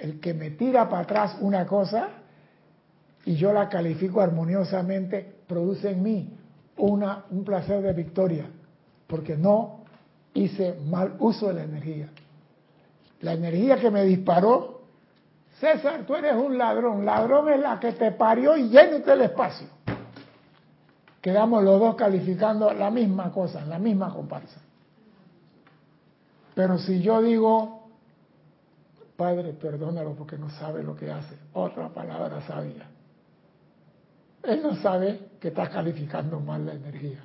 el 0.00 0.20
que 0.20 0.32
me 0.32 0.52
tira 0.52 0.88
para 0.88 1.02
atrás 1.02 1.36
una 1.42 1.66
cosa 1.66 2.08
y 3.26 3.34
yo 3.34 3.52
la 3.52 3.68
califico 3.68 4.22
armoniosamente, 4.22 5.34
produce 5.46 5.90
en 5.90 6.02
mí 6.02 6.30
una, 6.78 7.26
un 7.28 7.44
placer 7.44 7.82
de 7.82 7.92
victoria, 7.92 8.46
porque 9.06 9.36
no 9.36 9.80
hice 10.34 10.74
mal 10.86 11.16
uso 11.18 11.48
de 11.48 11.54
la 11.54 11.62
energía. 11.64 12.08
La 13.20 13.32
energía 13.32 13.76
que 13.76 13.90
me 13.90 14.04
disparó, 14.04 14.82
César, 15.58 16.04
tú 16.06 16.14
eres 16.14 16.34
un 16.34 16.58
ladrón, 16.58 17.04
ladrón 17.06 17.48
es 17.48 17.60
la 17.60 17.80
que 17.80 17.92
te 17.92 18.12
parió 18.12 18.56
y 18.56 18.68
llena 18.68 19.12
el 19.12 19.22
espacio. 19.22 19.68
Quedamos 21.20 21.64
los 21.64 21.80
dos 21.80 21.96
calificando 21.96 22.72
la 22.72 22.90
misma 22.90 23.32
cosa, 23.32 23.64
la 23.64 23.78
misma 23.78 24.12
comparsa. 24.12 24.60
Pero 26.54 26.78
si 26.78 27.00
yo 27.00 27.20
digo, 27.22 27.88
Padre, 29.16 29.54
perdónalo 29.54 30.14
porque 30.14 30.36
no 30.36 30.50
sabe 30.50 30.82
lo 30.82 30.94
que 30.94 31.10
hace, 31.10 31.36
otra 31.54 31.88
palabra 31.88 32.42
sabia. 32.46 32.86
Él 34.42 34.62
no 34.62 34.76
sabe 34.76 35.30
que 35.40 35.48
está 35.48 35.68
calificando 35.68 36.38
mal 36.38 36.64
la 36.64 36.74
energía. 36.74 37.24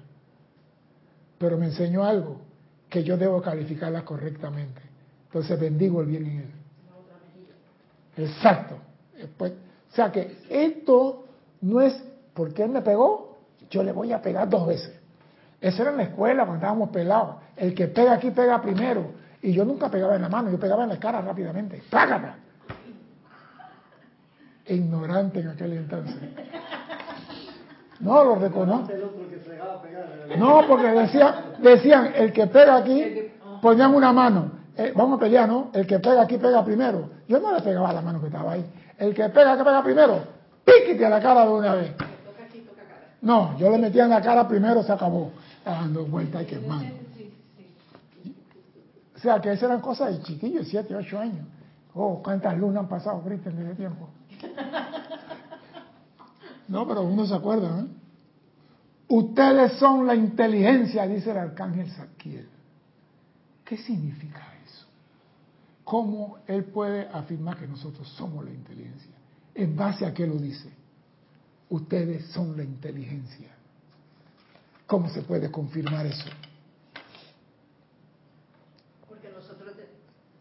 Pero 1.41 1.57
me 1.57 1.65
enseñó 1.65 2.03
algo, 2.03 2.39
que 2.87 3.03
yo 3.03 3.17
debo 3.17 3.41
calificarla 3.41 4.05
correctamente. 4.05 4.79
Entonces 5.25 5.59
bendigo 5.59 6.01
el 6.01 6.07
bien 6.07 6.25
en 6.27 6.37
él. 6.37 6.51
Exacto. 8.15 8.75
Pues, 9.37 9.53
o 9.91 9.95
sea 9.95 10.11
que 10.11 10.37
esto 10.47 11.25
no 11.61 11.81
es 11.81 11.99
porque 12.35 12.61
él 12.61 12.69
me 12.69 12.83
pegó, 12.83 13.39
yo 13.71 13.81
le 13.81 13.91
voy 13.91 14.11
a 14.11 14.21
pegar 14.21 14.47
dos 14.47 14.67
veces. 14.67 14.93
Eso 15.59 15.81
era 15.81 15.91
en 15.91 15.97
la 15.97 16.03
escuela 16.03 16.43
cuando 16.43 16.57
estábamos 16.57 16.89
pelados. 16.89 17.37
El 17.55 17.73
que 17.73 17.87
pega 17.87 18.13
aquí 18.13 18.29
pega 18.29 18.61
primero. 18.61 19.13
Y 19.41 19.51
yo 19.51 19.65
nunca 19.65 19.89
pegaba 19.89 20.15
en 20.15 20.21
la 20.21 20.29
mano, 20.29 20.51
yo 20.51 20.59
pegaba 20.59 20.83
en 20.83 20.89
la 20.89 20.99
cara 20.99 21.21
rápidamente. 21.21 21.81
¡Págata! 21.89 22.35
Ignorante 24.67 25.39
en 25.39 25.47
aquel 25.47 25.73
entonces. 25.73 26.17
No, 28.01 28.23
lo 28.23 28.35
reconozco. 28.35 28.91
No, 30.37 30.61
porque 30.67 30.87
decían, 30.87 31.35
decían, 31.61 32.13
el 32.15 32.33
que 32.33 32.47
pega 32.47 32.77
aquí, 32.77 33.31
ponían 33.61 33.93
una 33.93 34.11
mano. 34.11 34.51
Eh, 34.75 34.93
vamos 34.95 35.17
a 35.17 35.19
pelear, 35.19 35.47
¿no? 35.47 35.69
El 35.73 35.85
que 35.85 35.99
pega 35.99 36.21
aquí 36.21 36.37
pega 36.37 36.63
primero. 36.63 37.09
Yo 37.27 37.39
no 37.39 37.53
le 37.53 37.61
pegaba 37.61 37.93
la 37.93 38.01
mano 38.01 38.19
que 38.19 38.27
estaba 38.27 38.53
ahí. 38.53 38.65
El 38.97 39.13
que 39.13 39.29
pega, 39.29 39.57
que 39.57 39.63
pega 39.63 39.83
primero, 39.83 40.19
píquete 40.63 41.05
a 41.05 41.09
la 41.09 41.19
cara 41.19 41.45
de 41.45 41.51
una 41.51 41.75
vez. 41.75 41.91
No, 43.21 43.57
yo 43.57 43.69
le 43.69 43.77
metía 43.77 44.05
en 44.05 44.09
la 44.09 44.21
cara 44.21 44.47
primero, 44.47 44.81
se 44.83 44.91
acabó. 44.91 45.31
Dando 45.63 46.05
vuelta 46.05 46.41
y 46.41 46.45
quemando. 46.45 46.95
O 49.15 49.19
sea, 49.19 49.39
que 49.39 49.51
esas 49.51 49.63
eran 49.63 49.81
cosas 49.81 50.17
de 50.17 50.23
chiquillos, 50.23 50.67
7, 50.67 50.95
8 50.95 51.19
años. 51.19 51.45
Oh, 51.93 52.21
cuántas 52.23 52.57
lunas 52.57 52.83
han 52.83 52.89
pasado, 52.89 53.21
Cristian, 53.21 53.59
ese 53.59 53.75
tiempo. 53.75 54.09
No, 56.67 56.87
pero 56.87 57.01
uno 57.01 57.25
se 57.25 57.33
acuerda, 57.35 57.81
¿eh? 57.81 57.85
Ustedes 59.09 59.73
son 59.73 60.07
la 60.07 60.15
inteligencia, 60.15 61.05
dice 61.05 61.31
el 61.31 61.37
arcángel 61.37 61.89
Saquiel. 61.91 62.47
¿Qué 63.65 63.77
significa 63.77 64.39
eso? 64.65 64.85
¿Cómo 65.83 66.37
él 66.47 66.63
puede 66.65 67.07
afirmar 67.09 67.57
que 67.57 67.67
nosotros 67.67 68.07
somos 68.09 68.45
la 68.45 68.51
inteligencia? 68.51 69.11
¿En 69.53 69.75
base 69.75 70.05
a 70.05 70.13
qué 70.13 70.25
lo 70.25 70.35
dice? 70.35 70.69
Ustedes 71.69 72.25
son 72.27 72.55
la 72.55 72.63
inteligencia. 72.63 73.49
¿Cómo 74.87 75.09
se 75.09 75.21
puede 75.23 75.51
confirmar 75.51 76.05
eso? 76.05 76.29
Porque 79.07 79.29
nosotros, 79.29 79.73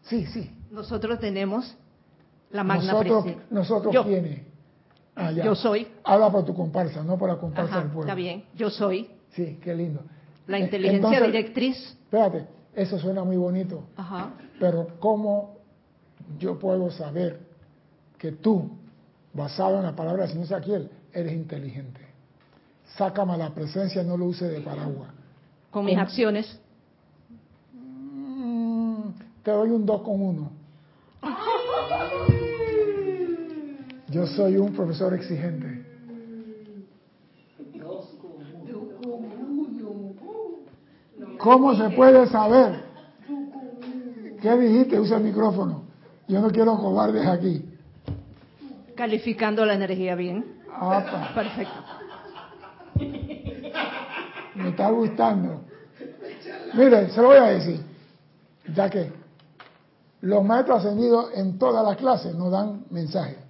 Sí, 0.03 0.25
sí. 0.27 0.49
nosotros 0.71 1.19
tenemos 1.19 1.75
la 2.51 2.63
magna 2.63 2.93
Nosotros, 2.93 3.23
presencia. 3.23 3.47
nosotros 3.51 3.93
Yo. 3.93 4.03
¿quiénes? 4.05 4.50
Ah. 5.15 5.31
Yo 5.31 5.55
soy. 5.55 5.87
Habla 6.03 6.31
por 6.31 6.45
tu 6.45 6.53
comparsa, 6.55 7.03
no 7.03 7.17
por 7.17 7.29
la 7.29 7.37
comparsa 7.37 7.71
Ajá, 7.71 7.79
del 7.81 7.87
pueblo. 7.91 8.03
está 8.03 8.15
bien. 8.15 8.45
Yo 8.55 8.69
soy 8.69 9.09
Sí, 9.31 9.59
qué 9.61 9.73
lindo. 9.75 10.01
la 10.47 10.57
Eh, 10.57 10.61
inteligencia 10.61 10.97
entonces, 11.09 11.25
directriz. 11.31 11.77
Espérate, 12.03 12.47
eso 12.75 12.97
suena 12.99 13.23
muy 13.23 13.37
bonito, 13.37 13.83
Ajá. 13.97 14.31
pero 14.59 14.87
¿cómo 14.99 15.57
yo 16.39 16.57
puedo 16.59 16.89
saber 16.91 17.39
que 18.17 18.31
tú, 18.31 18.71
basado 19.33 19.77
en 19.77 19.83
la 19.83 19.95
palabra 19.95 20.23
del 20.23 20.31
Señor 20.31 20.47
Saquiel, 20.47 20.89
eres 21.13 21.33
inteligente? 21.33 22.01
Sácame 22.97 23.33
a 23.33 23.37
la 23.37 23.53
presencia, 23.53 24.03
no 24.03 24.17
lo 24.17 24.25
use 24.25 24.47
de 24.47 24.59
paraguas. 24.61 25.09
Con 25.71 25.85
mis 25.85 25.97
acciones. 25.97 26.59
Mm, 27.73 29.09
te 29.43 29.51
doy 29.51 29.69
un 29.69 29.85
2 29.85 30.01
con 30.01 30.21
1. 30.21 30.51
Yo 34.11 34.27
soy 34.27 34.57
un 34.57 34.73
profesor 34.73 35.13
exigente. 35.13 35.85
¿Cómo 41.37 41.73
se 41.75 41.89
puede 41.91 42.27
saber? 42.27 42.83
¿Qué 44.41 44.57
dijiste? 44.57 44.99
Usa 44.99 45.17
el 45.17 45.23
micrófono. 45.23 45.83
Yo 46.27 46.41
no 46.41 46.49
quiero 46.49 46.77
cobardes 46.77 47.25
aquí. 47.25 47.65
Calificando 48.95 49.65
la 49.65 49.75
energía 49.75 50.15
bien. 50.15 50.59
Apa, 50.73 51.31
Perfecto. 51.33 51.73
me 54.55 54.69
está 54.69 54.89
gustando. 54.89 55.61
Mire, 56.73 57.09
se 57.09 57.21
lo 57.21 57.27
voy 57.29 57.37
a 57.37 57.47
decir. 57.47 57.79
Ya 58.75 58.89
que 58.89 59.11
los 60.21 60.43
maestros 60.43 60.79
ascendidos 60.79 61.31
en 61.33 61.57
todas 61.57 61.85
las 61.85 61.95
clases 61.97 62.35
nos 62.35 62.51
dan 62.51 62.85
mensajes. 62.89 63.40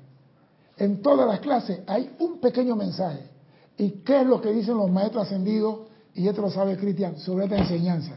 En 0.78 1.02
todas 1.02 1.28
las 1.28 1.40
clases 1.40 1.82
hay 1.88 2.12
un 2.20 2.40
pequeño 2.40 2.76
mensaje. 2.76 3.30
¿Y 3.78 3.92
qué 4.04 4.22
es 4.22 4.28
lo 4.28 4.42
que 4.42 4.52
dicen 4.52 4.78
los 4.78 4.90
maestros 4.90 5.24
ascendidos? 5.24 5.88
Y 6.14 6.28
esto 6.28 6.42
lo 6.42 6.50
sabe 6.50 6.78
Cristian 6.78 7.18
sobre 7.18 7.46
esta 7.46 7.58
enseñanza. 7.58 8.16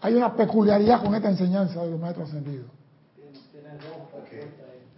Hay 0.00 0.14
una 0.14 0.34
peculiaridad 0.34 1.02
con 1.02 1.14
esta 1.14 1.30
enseñanza 1.30 1.84
de 1.84 1.90
los 1.90 2.00
maestros 2.00 2.28
ascendidos. 2.28 2.66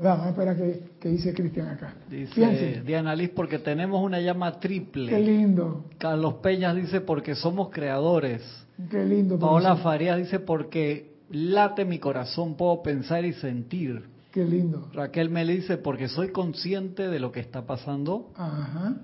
Vamos 0.02 0.26
a 0.26 0.30
esperar 0.30 0.56
que, 0.56 0.82
que 0.98 1.08
dice 1.10 1.34
Cristian 1.34 1.68
acá. 1.68 1.94
Dice 2.08 2.82
Diana 2.86 3.14
Liz, 3.14 3.30
porque 3.30 3.58
tenemos 3.58 4.02
una 4.02 4.18
llama 4.18 4.52
qué 4.52 4.58
triple. 4.68 5.20
lindo, 5.20 5.84
Carlos 5.98 6.34
Peñas 6.34 6.74
dice, 6.74 7.02
porque 7.02 7.34
somos 7.34 7.68
creadores. 7.68 8.42
qué 8.90 9.04
lindo. 9.04 9.38
Paola. 9.38 9.76
Farías 9.76 10.16
dice, 10.16 10.40
porque 10.40 11.12
late 11.30 11.84
mi 11.84 11.98
corazón, 11.98 12.54
puedo 12.54 12.82
pensar 12.82 13.26
y 13.26 13.34
sentir. 13.34 14.04
Qué 14.30 14.44
lindo. 14.44 14.88
Raquel 14.92 15.28
me 15.28 15.44
dice, 15.44 15.76
porque 15.76 16.08
soy 16.08 16.30
consciente 16.30 17.08
de 17.08 17.18
lo 17.18 17.32
que 17.32 17.40
está 17.40 17.66
pasando. 17.66 18.30
Ajá. 18.36 18.96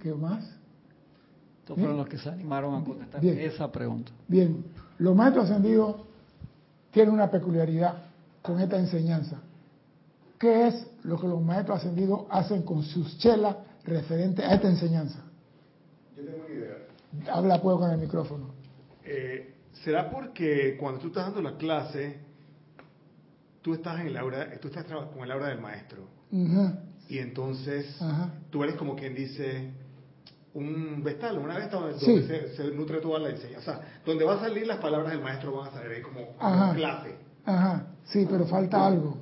¿Qué 0.00 0.14
más? 0.14 0.44
Estos 1.60 1.78
fueron 1.78 1.96
los 1.96 2.08
que 2.08 2.18
se 2.18 2.28
animaron 2.28 2.74
a 2.74 2.84
contestar 2.84 3.20
Bien. 3.20 3.38
esa 3.38 3.70
pregunta. 3.70 4.10
Bien, 4.26 4.64
los 4.98 5.14
maestros 5.14 5.44
ascendidos 5.44 5.96
tienen 6.90 7.14
una 7.14 7.30
peculiaridad 7.30 8.02
con 8.40 8.58
esta 8.60 8.78
enseñanza. 8.78 9.40
¿Qué 10.38 10.66
es 10.66 10.86
lo 11.04 11.20
que 11.20 11.28
los 11.28 11.40
maestros 11.40 11.78
ascendidos 11.78 12.22
hacen 12.30 12.62
con 12.62 12.82
sus 12.82 13.16
chelas 13.18 13.56
referente 13.84 14.42
a 14.42 14.54
esta 14.54 14.68
enseñanza? 14.68 15.22
Yo 16.16 16.24
tengo 16.24 16.44
una 16.44 16.54
idea. 16.54 17.32
Habla 17.32 17.62
pues 17.62 17.76
con 17.76 17.90
el 17.90 17.98
micrófono. 17.98 18.50
Eh, 19.04 19.54
¿Será 19.84 20.10
porque 20.10 20.76
cuando 20.80 21.00
tú 21.00 21.08
estás 21.08 21.26
dando 21.26 21.42
la 21.42 21.56
clase, 21.56 22.18
tú 23.62 23.74
estás 23.74 24.00
en 24.00 24.08
el 24.08 24.16
aura, 24.16 24.48
tú 24.60 24.68
estás 24.68 24.84
con 24.84 25.22
el 25.24 25.30
aura 25.30 25.48
del 25.48 25.60
maestro? 25.60 26.08
Y 27.08 27.18
entonces 27.18 27.98
tú 28.50 28.62
eres 28.64 28.76
como 28.76 28.96
quien 28.96 29.14
dice 29.14 29.70
un 30.54 31.02
vestal, 31.02 31.38
una 31.38 31.56
vesta 31.56 31.78
donde, 31.78 31.98
Sí. 31.98 32.22
se, 32.26 32.54
se 32.56 32.64
nutre 32.74 33.00
toda 33.00 33.18
la 33.20 33.30
enseñanza. 33.30 33.58
O 33.58 33.74
sea, 33.74 34.00
donde 34.04 34.24
va 34.24 34.34
a 34.34 34.40
salir 34.40 34.66
las 34.66 34.78
palabras 34.78 35.12
del 35.12 35.22
maestro 35.22 35.56
van 35.56 35.68
a 35.68 35.70
salir 35.72 35.92
ahí 35.96 36.02
como, 36.02 36.28
clase. 36.74 37.14
Ajá, 37.44 37.86
sí, 38.04 38.26
pero 38.30 38.46
falta 38.46 38.86
algo. 38.86 39.16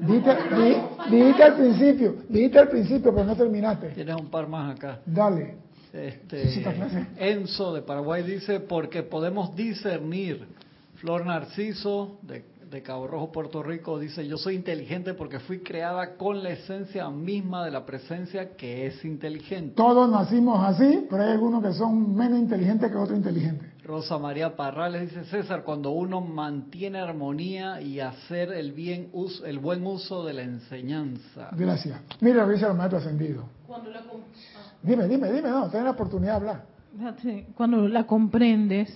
Dijiste, 0.00 0.36
di- 0.56 1.16
dijiste 1.16 1.42
al 1.42 1.54
principio, 1.54 2.16
dijiste 2.28 2.58
al 2.58 2.68
principio, 2.68 3.14
pero 3.14 3.24
no 3.26 3.36
terminaste. 3.36 3.88
Tienes 3.90 4.14
un 4.16 4.28
par 4.28 4.46
más 4.48 4.76
acá. 4.76 5.00
Dale. 5.06 5.56
Este, 5.92 6.48
Sí, 6.50 6.58
esta 6.58 6.74
clase. 6.74 7.06
Enzo 7.16 7.72
de 7.72 7.80
Paraguay 7.82 8.22
dice, 8.22 8.60
porque 8.60 9.02
podemos 9.02 9.54
discernir. 9.56 10.46
Flor 10.96 11.24
Narciso 11.26 12.18
de, 12.22 12.44
de 12.70 12.82
Cabo 12.82 13.06
Rojo, 13.06 13.30
Puerto 13.30 13.62
Rico, 13.62 13.98
dice, 13.98 14.26
yo 14.26 14.36
soy 14.38 14.56
inteligente 14.56 15.14
porque 15.14 15.38
fui 15.38 15.60
creada 15.60 16.16
con 16.16 16.42
la 16.42 16.50
esencia 16.50 17.08
misma 17.10 17.64
de 17.64 17.70
la 17.70 17.86
presencia 17.86 18.56
que 18.56 18.86
es 18.86 19.04
inteligente. 19.04 19.74
Todos 19.76 20.10
nacimos 20.10 20.62
así, 20.64 21.06
pero 21.08 21.22
hay 21.22 21.30
algunos 21.32 21.62
que 21.62 21.72
son 21.72 22.14
menos 22.14 22.38
inteligentes 22.38 22.90
que 22.90 22.96
otros 22.96 23.16
inteligentes. 23.16 23.68
Rosa 23.84 24.18
María 24.18 24.56
Parrales 24.56 25.02
dice, 25.02 25.24
César, 25.26 25.62
cuando 25.62 25.90
uno 25.90 26.20
mantiene 26.20 26.98
armonía 26.98 27.80
y 27.80 28.00
hacer 28.00 28.52
el, 28.52 28.72
bien 28.72 29.10
uso, 29.12 29.46
el 29.46 29.60
buen 29.60 29.86
uso 29.86 30.24
de 30.24 30.32
la 30.34 30.42
enseñanza. 30.42 31.50
Gracias. 31.52 32.00
Mira 32.20 32.48
dice 32.48 32.66
el 32.66 32.74
maestro 32.74 32.98
ascendido. 32.98 33.44
Cuando 33.66 33.90
la, 33.90 34.00
com- 34.02 34.22
ah, 34.56 34.72
Dime, 34.82 35.06
dime, 35.06 35.30
dime, 35.32 35.48
no, 35.50 35.70
ten 35.70 35.84
la 35.84 35.90
oportunidad 35.92 36.40
de 36.40 36.50
hablar. 36.50 36.64
cuando 37.54 37.86
la 37.88 38.04
comprendes, 38.08 38.92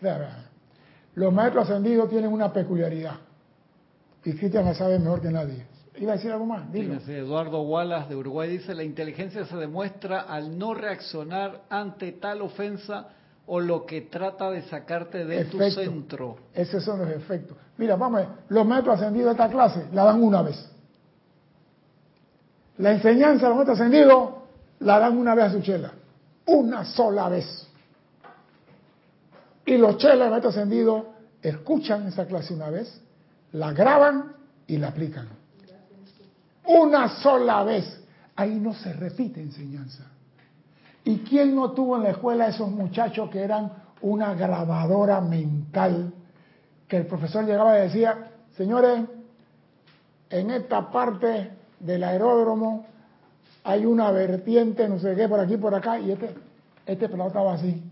vea. 0.00 0.48
Los 1.14 1.32
maestros 1.32 1.68
ascendidos 1.68 2.08
tienen 2.08 2.32
una 2.32 2.52
peculiaridad. 2.52 3.16
Y 4.24 4.32
Cristian 4.34 4.64
la 4.64 4.74
sabe 4.74 4.98
mejor 4.98 5.20
que 5.20 5.30
nadie. 5.30 5.66
¿Iba 5.96 6.12
a 6.12 6.16
decir 6.16 6.30
algo 6.30 6.46
más? 6.46 6.72
Dilo. 6.72 6.94
Fíjense, 6.94 7.18
Eduardo 7.18 7.62
Wallace 7.62 8.08
de 8.08 8.16
Uruguay 8.16 8.48
dice, 8.48 8.74
la 8.74 8.82
inteligencia 8.82 9.44
se 9.44 9.56
demuestra 9.56 10.22
al 10.22 10.56
no 10.58 10.74
reaccionar 10.74 11.62
ante 11.68 12.12
tal 12.12 12.40
ofensa 12.40 13.08
o 13.46 13.60
lo 13.60 13.84
que 13.84 14.02
trata 14.02 14.50
de 14.50 14.62
sacarte 14.62 15.24
de 15.24 15.44
tu 15.46 15.58
centro. 15.58 16.36
Esos 16.54 16.82
son 16.82 17.00
los 17.00 17.10
efectos. 17.10 17.56
Mira, 17.76 17.96
vamos 17.96 18.20
a 18.20 18.26
ver. 18.26 18.34
Los 18.48 18.66
maestros 18.66 18.96
ascendidos 18.96 19.36
de 19.36 19.42
esta 19.42 19.48
clase 19.50 19.86
la 19.92 20.04
dan 20.04 20.22
una 20.22 20.42
vez. 20.42 20.70
La 22.78 22.92
enseñanza 22.92 23.42
de 23.42 23.48
los 23.48 23.56
maestros 23.56 23.80
ascendidos 23.80 24.30
la 24.78 24.98
dan 24.98 25.18
una 25.18 25.34
vez 25.34 25.44
a 25.46 25.50
su 25.50 25.60
chela. 25.60 25.92
Una 26.46 26.84
sola 26.84 27.28
vez. 27.28 27.68
Y 29.64 29.76
los 29.76 29.96
chelas 29.98 30.26
de 30.26 30.30
maestros 30.30 30.56
ascendidos 30.56 31.04
escuchan 31.40 32.06
esa 32.06 32.26
clase 32.26 32.54
una 32.54 32.70
vez, 32.70 33.00
la 33.52 33.72
graban 33.72 34.32
y 34.66 34.78
la 34.78 34.88
aplican. 34.88 35.28
Una 36.64 37.08
sola 37.20 37.64
vez. 37.64 38.00
Ahí 38.36 38.58
no 38.58 38.72
se 38.72 38.92
repite 38.92 39.40
enseñanza. 39.40 40.04
¿Y 41.04 41.18
quién 41.18 41.54
no 41.54 41.72
tuvo 41.72 41.96
en 41.96 42.04
la 42.04 42.10
escuela 42.10 42.48
esos 42.48 42.70
muchachos 42.70 43.28
que 43.30 43.40
eran 43.40 43.72
una 44.00 44.34
grabadora 44.34 45.20
mental? 45.20 46.12
Que 46.88 46.98
el 46.98 47.06
profesor 47.06 47.44
llegaba 47.44 47.78
y 47.78 47.82
decía, 47.82 48.30
señores, 48.56 49.04
en 50.30 50.50
esta 50.50 50.90
parte 50.90 51.50
del 51.80 52.04
aeródromo 52.04 52.86
hay 53.64 53.84
una 53.84 54.10
vertiente, 54.10 54.88
no 54.88 54.98
sé 54.98 55.14
qué, 55.14 55.28
por 55.28 55.40
aquí, 55.40 55.56
por 55.56 55.74
acá, 55.74 55.98
y 55.98 56.12
este, 56.12 56.34
este 56.86 57.08
pelado 57.08 57.28
estaba 57.28 57.54
así, 57.54 57.82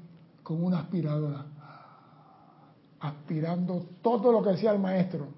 con 0.43 0.65
una 0.65 0.81
aspiradora, 0.81 1.45
aspirando 3.01 3.87
todo 4.03 4.33
lo 4.33 4.43
que 4.43 4.51
decía 4.51 4.73
el 4.73 4.79
maestro. 4.79 5.29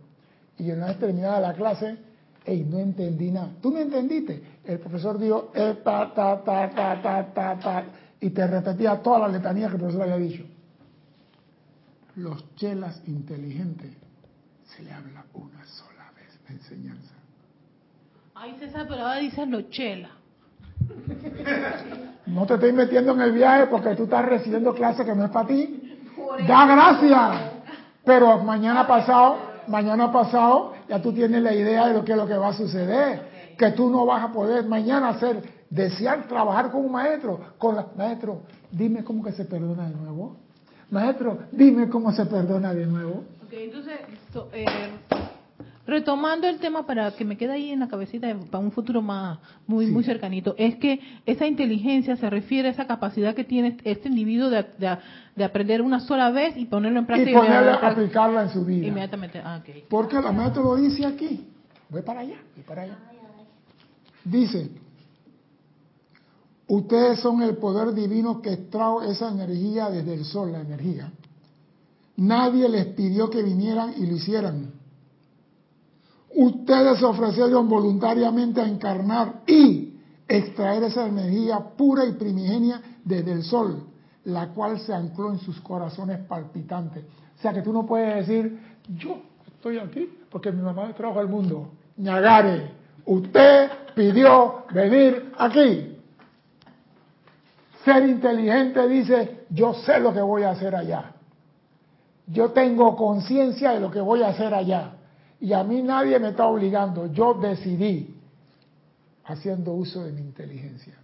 Y 0.58 0.70
una 0.70 0.86
vez 0.86 0.98
terminada 0.98 1.40
la 1.40 1.54
clase, 1.54 1.96
Ey, 2.44 2.64
no 2.64 2.78
entendí 2.78 3.30
nada. 3.30 3.50
¿Tú 3.60 3.70
no 3.70 3.78
entendiste? 3.78 4.42
El 4.64 4.80
profesor 4.80 5.18
dijo, 5.18 5.52
eh, 5.54 5.78
ta, 5.84 6.12
ta, 6.12 6.42
ta, 6.42 6.70
ta, 6.70 7.00
ta, 7.00 7.32
ta, 7.32 7.58
ta, 7.58 7.84
y 8.20 8.30
te 8.30 8.46
repetía 8.46 9.00
toda 9.00 9.20
la 9.20 9.28
letanía 9.28 9.68
que 9.68 9.74
el 9.74 9.80
profesor 9.80 10.02
había 10.02 10.16
dicho. 10.16 10.44
Los 12.16 12.54
chelas 12.56 13.00
inteligentes 13.06 13.92
se 14.64 14.82
le 14.82 14.92
habla 14.92 15.24
una 15.34 15.64
sola 15.64 16.10
vez 16.16 16.38
la 16.48 16.54
enseñanza. 16.54 17.14
ay 18.34 18.56
César, 18.58 18.86
pero 18.88 19.02
ahora 19.02 19.20
dices 19.20 19.48
lo 19.48 19.62
chela. 19.62 20.10
No 22.24 22.46
te 22.46 22.54
estoy 22.54 22.72
metiendo 22.72 23.12
en 23.12 23.20
el 23.20 23.32
viaje 23.32 23.66
porque 23.66 23.94
tú 23.96 24.04
estás 24.04 24.24
recibiendo 24.24 24.72
clases 24.72 25.04
que 25.04 25.14
no 25.14 25.24
es 25.24 25.30
para 25.30 25.48
ti. 25.48 25.81
Da 26.46 26.66
gracias. 26.66 27.52
Pero 28.04 28.38
mañana 28.38 28.86
pasado, 28.86 29.36
mañana 29.68 30.10
pasado, 30.10 30.72
ya 30.88 31.00
tú 31.00 31.12
tienes 31.12 31.42
la 31.42 31.54
idea 31.54 31.86
de 31.88 31.94
lo 31.94 32.04
que 32.04 32.12
es 32.12 32.18
lo 32.18 32.26
que 32.26 32.34
va 32.36 32.48
a 32.48 32.52
suceder. 32.52 33.30
Que 33.56 33.70
tú 33.72 33.90
no 33.90 34.04
vas 34.06 34.24
a 34.24 34.32
poder 34.32 34.64
mañana 34.66 35.10
hacer, 35.10 35.42
desear 35.70 36.26
trabajar 36.26 36.70
con 36.70 36.84
un 36.86 36.92
maestro. 36.92 37.38
Con 37.58 37.76
la, 37.76 37.86
maestro, 37.96 38.42
dime 38.70 39.04
cómo 39.04 39.22
que 39.22 39.32
se 39.32 39.44
perdona 39.44 39.88
de 39.88 39.94
nuevo. 39.96 40.36
Maestro, 40.90 41.38
dime 41.52 41.88
cómo 41.88 42.12
se 42.12 42.26
perdona 42.26 42.74
de 42.74 42.86
nuevo. 42.86 43.24
Ok, 43.44 43.52
entonces, 43.52 44.00
so- 44.32 44.48
eh, 44.52 44.66
retomando 45.86 46.46
el 46.46 46.58
tema 46.58 46.86
para 46.86 47.10
que 47.12 47.24
me 47.24 47.36
quede 47.36 47.52
ahí 47.52 47.70
en 47.70 47.80
la 47.80 47.88
cabecita 47.88 48.28
para 48.50 48.62
un 48.64 48.70
futuro 48.70 49.02
más 49.02 49.38
muy 49.66 49.86
muy 49.86 50.04
cercanito, 50.04 50.54
es 50.56 50.76
que 50.76 51.00
esa 51.26 51.46
inteligencia 51.46 52.16
se 52.16 52.30
refiere 52.30 52.68
a 52.68 52.70
esa 52.70 52.86
capacidad 52.86 53.34
que 53.34 53.44
tiene 53.44 53.76
este 53.84 54.08
individuo 54.08 54.48
de, 54.48 54.62
de- 54.78 54.98
de 55.34 55.44
aprender 55.44 55.80
una 55.80 55.98
sola 56.00 56.30
vez 56.30 56.56
y 56.56 56.66
ponerlo 56.66 56.98
en 56.98 57.06
práctica 57.06 57.30
Y 57.30 57.34
ponerla, 57.34 57.74
aplicarla 57.76 58.42
en 58.44 58.48
su 58.50 58.64
vida. 58.64 58.86
inmediatamente. 58.86 59.40
Ah. 59.42 59.62
Porque 59.88 60.20
la 60.20 60.30
lo 60.30 60.76
dice 60.76 61.06
aquí. 61.06 61.48
Voy 61.88 62.02
para 62.02 62.20
allá, 62.20 62.36
voy 62.54 62.64
para 62.64 62.82
allá. 62.82 62.98
Dice, 64.24 64.70
ustedes 66.66 67.20
son 67.20 67.42
el 67.42 67.56
poder 67.56 67.92
divino 67.94 68.40
que 68.40 68.52
extrajo 68.52 69.02
esa 69.02 69.30
energía 69.30 69.90
desde 69.90 70.14
el 70.14 70.24
sol, 70.24 70.52
la 70.52 70.60
energía. 70.60 71.12
Nadie 72.16 72.68
les 72.68 72.86
pidió 72.86 73.30
que 73.30 73.42
vinieran 73.42 73.94
y 73.96 74.06
lo 74.06 74.16
hicieran. 74.16 74.81
Ustedes 76.34 76.98
se 76.98 77.04
ofrecieron 77.04 77.68
voluntariamente 77.68 78.60
a 78.60 78.66
encarnar 78.66 79.42
y 79.46 79.94
extraer 80.26 80.82
esa 80.84 81.06
energía 81.06 81.58
pura 81.76 82.06
y 82.06 82.12
primigenia 82.12 82.80
desde 83.04 83.32
el 83.32 83.42
sol, 83.42 83.84
la 84.24 84.48
cual 84.48 84.78
se 84.80 84.94
ancló 84.94 85.30
en 85.30 85.38
sus 85.38 85.60
corazones 85.60 86.18
palpitantes. 86.20 87.04
O 87.38 87.42
sea 87.42 87.52
que 87.52 87.62
tú 87.62 87.72
no 87.72 87.84
puedes 87.84 88.26
decir, 88.26 88.58
yo 88.96 89.20
estoy 89.46 89.78
aquí 89.78 90.08
porque 90.30 90.50
mi 90.50 90.62
mamá 90.62 90.86
me 90.86 90.94
trajo 90.94 91.18
al 91.18 91.28
mundo. 91.28 91.72
Ñagare, 91.98 92.70
usted 93.04 93.70
pidió 93.94 94.64
venir 94.72 95.32
aquí. 95.36 95.98
Ser 97.84 98.08
inteligente 98.08 98.88
dice, 98.88 99.44
yo 99.50 99.74
sé 99.74 100.00
lo 100.00 100.14
que 100.14 100.22
voy 100.22 100.44
a 100.44 100.50
hacer 100.50 100.74
allá. 100.74 101.12
Yo 102.28 102.52
tengo 102.52 102.96
conciencia 102.96 103.72
de 103.72 103.80
lo 103.80 103.90
que 103.90 104.00
voy 104.00 104.22
a 104.22 104.28
hacer 104.28 104.54
allá. 104.54 104.94
Y 105.42 105.52
a 105.52 105.64
mí 105.64 105.82
nadie 105.82 106.20
me 106.20 106.28
está 106.28 106.46
obligando. 106.46 107.12
Yo 107.12 107.34
decidí 107.34 108.14
haciendo 109.24 109.72
uso 109.72 110.04
de 110.04 110.12
mi 110.12 110.20
inteligencia. 110.20 110.96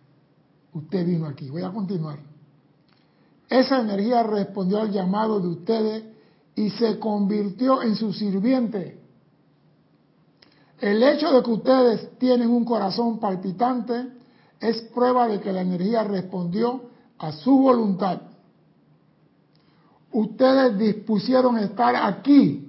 Usted 0.73 1.05
vino 1.05 1.27
aquí. 1.27 1.51
Voy 1.51 1.63
a 1.63 1.71
continuar. 1.71 2.21
Esa 3.49 3.81
energía 3.81 4.23
respondió 4.23 4.81
al 4.81 4.93
llamado 4.93 5.41
de 5.41 5.49
ustedes 5.49 6.05
y 6.55 6.71
se 6.71 7.01
convirtió 7.01 7.83
en 7.83 7.97
su 7.97 8.13
sirviente. 8.13 9.01
El 10.81 11.03
hecho 11.03 11.33
de 11.33 11.43
que 11.43 11.51
ustedes 11.51 12.17
tienen 12.19 12.49
un 12.49 12.65
corazón 12.65 13.19
palpitante 13.19 14.07
es 14.61 14.83
prueba 14.95 15.27
de 15.27 15.41
que 15.41 15.53
la 15.53 15.63
energía 15.63 16.05
respondió 16.05 16.91
a 17.19 17.33
su 17.33 17.59
voluntad. 17.59 18.21
Ustedes 20.13 20.79
dispusieron 20.79 21.59
estar 21.59 21.97
aquí 21.97 22.68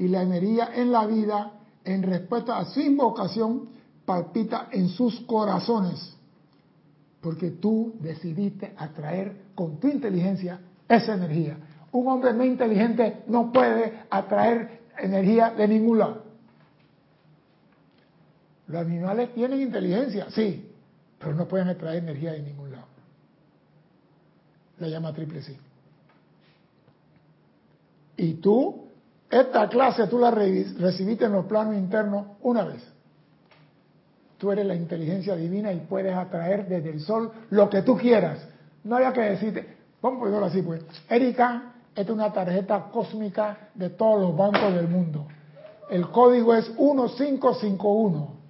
y 0.00 0.08
la 0.08 0.22
energía 0.22 0.70
en 0.74 0.90
la 0.90 1.06
vida, 1.06 1.52
en 1.84 2.02
respuesta 2.02 2.56
a 2.56 2.64
su 2.64 2.80
invocación, 2.80 3.68
palpita 4.06 4.68
en 4.72 4.88
sus 4.88 5.20
corazones. 5.20 6.16
Porque 7.20 7.50
tú 7.50 7.92
decidiste 8.00 8.72
atraer 8.78 9.42
con 9.54 9.78
tu 9.78 9.88
inteligencia 9.88 10.58
esa 10.88 11.14
energía. 11.14 11.58
Un 11.92 12.08
hombre 12.08 12.32
no 12.32 12.42
inteligente 12.42 13.24
no 13.26 13.52
puede 13.52 14.04
atraer 14.08 14.80
energía 14.98 15.50
de 15.50 15.68
ningún 15.68 15.98
lado. 15.98 16.22
Los 18.68 18.80
animales 18.80 19.34
tienen 19.34 19.60
inteligencia, 19.60 20.30
sí, 20.30 20.66
pero 21.18 21.34
no 21.34 21.46
pueden 21.46 21.68
atraer 21.68 22.02
energía 22.02 22.32
de 22.32 22.42
ningún 22.42 22.72
lado. 22.72 22.86
La 24.78 24.88
llama 24.88 25.12
triple 25.12 25.42
sí. 25.42 25.58
Y 28.16 28.34
tú, 28.34 28.89
esta 29.30 29.68
clase 29.68 30.06
tú 30.08 30.18
la 30.18 30.30
re- 30.30 30.66
recibiste 30.78 31.24
en 31.24 31.32
los 31.32 31.46
planos 31.46 31.74
internos 31.76 32.26
una 32.42 32.64
vez. 32.64 32.82
Tú 34.38 34.50
eres 34.50 34.66
la 34.66 34.74
inteligencia 34.74 35.36
divina 35.36 35.72
y 35.72 35.80
puedes 35.80 36.14
atraer 36.16 36.66
desde 36.66 36.90
el 36.90 37.00
sol 37.00 37.30
lo 37.50 37.68
que 37.70 37.82
tú 37.82 37.96
quieras. 37.96 38.38
No 38.84 38.96
había 38.96 39.12
que 39.12 39.20
decirte, 39.20 39.76
vamos 40.00 40.18
a 40.18 40.20
ponerlo 40.24 40.46
así 40.46 40.62
pues. 40.62 40.82
Erika, 41.08 41.74
es 41.94 42.08
una 42.08 42.32
tarjeta 42.32 42.86
cósmica 42.90 43.68
de 43.74 43.90
todos 43.90 44.20
los 44.20 44.36
bancos 44.36 44.74
del 44.74 44.88
mundo. 44.88 45.26
El 45.90 46.08
código 46.10 46.54
es 46.54 46.68
1551. 46.70 48.40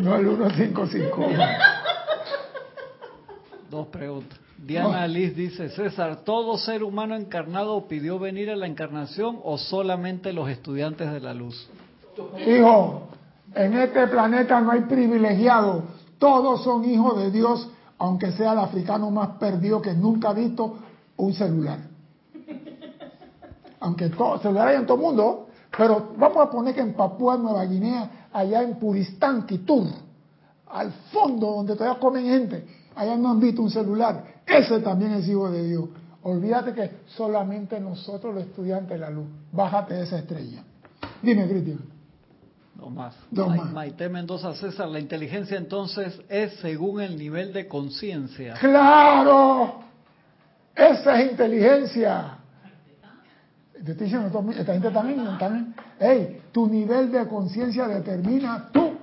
No 0.02 0.16
el 0.16 0.26
155. 0.26 1.26
Dos 3.70 3.88
preguntas. 3.88 4.40
Diana 4.58 5.06
Liz 5.08 5.36
dice, 5.36 5.70
César, 5.70 6.24
¿todo 6.24 6.58
ser 6.58 6.84
humano 6.84 7.16
encarnado 7.16 7.86
pidió 7.88 8.18
venir 8.18 8.50
a 8.50 8.56
la 8.56 8.66
encarnación 8.66 9.40
o 9.44 9.58
solamente 9.58 10.32
los 10.32 10.50
estudiantes 10.50 11.12
de 11.12 11.20
la 11.20 11.34
luz? 11.34 11.70
Hijo, 12.48 13.10
en 13.56 13.78
este 13.78 14.08
planeta 14.08 14.62
no 14.62 14.72
hay 14.72 14.82
privilegiados. 14.82 15.84
Todos 16.18 16.64
son 16.64 16.86
hijos 16.86 17.18
de 17.18 17.32
Dios, 17.32 17.70
aunque 17.98 18.32
sea 18.32 18.54
el 18.54 18.60
africano 18.60 19.12
más 19.12 19.38
perdido 19.38 19.82
que 19.82 19.94
nunca 19.94 20.30
ha 20.30 20.34
visto 20.34 20.78
un 21.18 21.34
celular. 21.34 21.93
Aunque 23.84 24.08
todo, 24.10 24.40
celular 24.40 24.70
hay 24.70 24.78
en 24.78 24.86
todo 24.86 24.96
el 24.96 25.04
mundo, 25.04 25.48
pero 25.78 26.14
vamos 26.18 26.38
a 26.38 26.50
poner 26.50 26.74
que 26.74 26.80
en 26.80 26.94
Papúa 26.94 27.36
Nueva 27.36 27.66
Guinea, 27.66 28.30
allá 28.32 28.62
en 28.64 28.76
Puristán, 28.80 29.46
Kitur, 29.46 29.88
al 30.72 30.90
fondo 31.12 31.48
donde 31.52 31.76
todavía 31.76 32.00
comen 32.00 32.26
gente, 32.26 32.66
allá 32.96 33.18
no 33.18 33.32
han 33.32 33.42
visto 33.42 33.62
un 33.62 33.70
celular. 33.70 34.24
Ese 34.46 34.80
también 34.80 35.12
es 35.16 35.28
hijo 35.28 35.52
de 35.52 35.68
Dios. 35.68 35.90
Olvídate 36.24 36.74
que 36.74 36.92
solamente 37.18 37.78
nosotros 37.82 38.34
los 38.34 38.46
estudiantes 38.46 38.92
de 38.92 39.00
la 39.00 39.10
luz. 39.10 39.26
Bájate 39.52 39.96
de 39.96 40.04
esa 40.04 40.20
estrella. 40.20 40.64
Dime, 41.22 41.46
Cristian. 41.50 41.80
Dos 42.76 42.90
más. 42.90 43.16
Ma- 43.32 43.56
más. 43.58 43.74
Maite 43.74 44.08
Mendoza 44.08 44.54
César, 44.54 44.88
la 44.88 45.02
inteligencia 45.02 45.58
entonces 45.58 46.22
es 46.30 46.54
según 46.62 47.02
el 47.02 47.18
nivel 47.18 47.52
de 47.52 47.68
conciencia. 47.68 48.54
¡Claro! 48.62 49.82
Esa 50.74 51.20
es 51.20 51.32
inteligencia. 51.32 52.38
Te 53.84 53.92
estoy 53.92 54.06
diciendo, 54.06 54.30
todo- 54.32 54.50
esta 54.52 54.74
gente 54.74 54.90
también, 54.92 55.38
también. 55.38 55.74
Ey, 56.00 56.42
tu 56.52 56.68
nivel 56.68 57.12
de 57.12 57.28
conciencia 57.28 57.88
determina 57.88 58.70
tu 58.72 58.94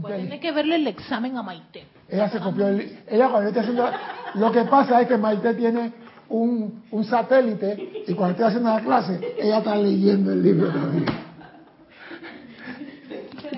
Pues 0.00 0.16
tiene 0.16 0.40
que 0.40 0.50
verle 0.50 0.76
el 0.76 0.86
examen 0.88 1.36
a 1.36 1.42
Maite. 1.42 1.84
Ella 2.08 2.28
se 2.28 2.40
copió 2.40 2.66
el, 2.68 2.98
ella 3.08 3.28
cuando 3.28 3.48
está 3.48 3.60
haciendo 3.60 3.88
lo 4.34 4.50
que 4.52 4.62
pasa 4.64 5.00
es 5.00 5.08
que 5.08 5.16
Maite 5.16 5.54
tiene 5.54 5.92
un, 6.28 6.82
un 6.90 7.04
satélite 7.04 8.04
y 8.08 8.14
cuando 8.14 8.32
está 8.32 8.46
haciendo 8.48 8.70
la 8.70 8.80
clase 8.80 9.20
ella 9.38 9.58
está 9.58 9.76
leyendo 9.76 10.32
el 10.32 10.42
libro 10.42 10.68
también. 10.68 11.04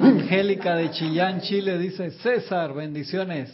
Angélica 0.00 0.74
de 0.76 0.90
Chillán, 0.90 1.40
Chile 1.40 1.78
dice, 1.78 2.10
César, 2.10 2.74
bendiciones. 2.74 3.50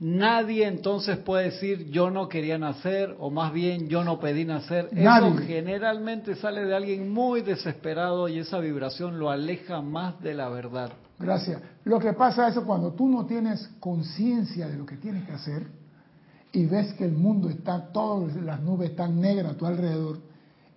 Nadie 0.00 0.66
entonces 0.66 1.18
puede 1.18 1.50
decir 1.50 1.90
yo 1.90 2.10
no 2.10 2.28
quería 2.28 2.58
nacer 2.58 3.14
o 3.20 3.30
más 3.30 3.52
bien 3.52 3.88
yo 3.88 4.02
no 4.04 4.18
pedí 4.18 4.44
nacer. 4.44 4.88
Eso 4.92 5.36
generalmente 5.46 6.34
sale 6.34 6.64
de 6.64 6.74
alguien 6.74 7.12
muy 7.12 7.42
desesperado 7.42 8.28
y 8.28 8.38
esa 8.38 8.58
vibración 8.58 9.18
lo 9.18 9.30
aleja 9.30 9.80
más 9.80 10.20
de 10.20 10.34
la 10.34 10.48
verdad. 10.48 10.92
Gracias. 11.18 11.60
Lo 11.84 12.00
que 12.00 12.12
pasa 12.14 12.48
es 12.48 12.54
que 12.54 12.62
cuando 12.62 12.92
tú 12.92 13.08
no 13.08 13.26
tienes 13.26 13.68
conciencia 13.78 14.68
de 14.68 14.76
lo 14.76 14.84
que 14.84 14.96
tienes 14.96 15.24
que 15.24 15.32
hacer 15.32 15.66
y 16.52 16.66
ves 16.66 16.92
que 16.94 17.04
el 17.04 17.12
mundo 17.12 17.48
está, 17.48 17.92
todas 17.92 18.34
las 18.36 18.60
nubes 18.60 18.90
están 18.90 19.20
negras 19.20 19.52
a 19.52 19.56
tu 19.56 19.66
alrededor 19.66 20.18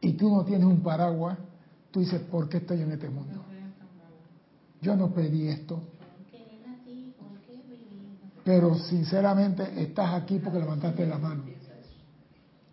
y 0.02 0.14
tú 0.14 0.30
no 0.30 0.46
tienes 0.46 0.66
un 0.66 0.82
paraguas, 0.82 1.38
tú 1.90 2.00
dices, 2.02 2.22
¿por 2.22 2.48
qué 2.48 2.58
estoy 2.58 2.82
en 2.82 2.92
este 2.92 3.10
mundo? 3.10 3.42
Yo 4.82 4.96
no 4.96 5.12
pedí 5.14 5.48
esto. 5.48 5.82
Pero 8.46 8.76
sinceramente 8.76 9.64
estás 9.82 10.14
aquí 10.14 10.38
porque 10.38 10.60
levantaste 10.60 11.08
la 11.08 11.18
mano. 11.18 11.44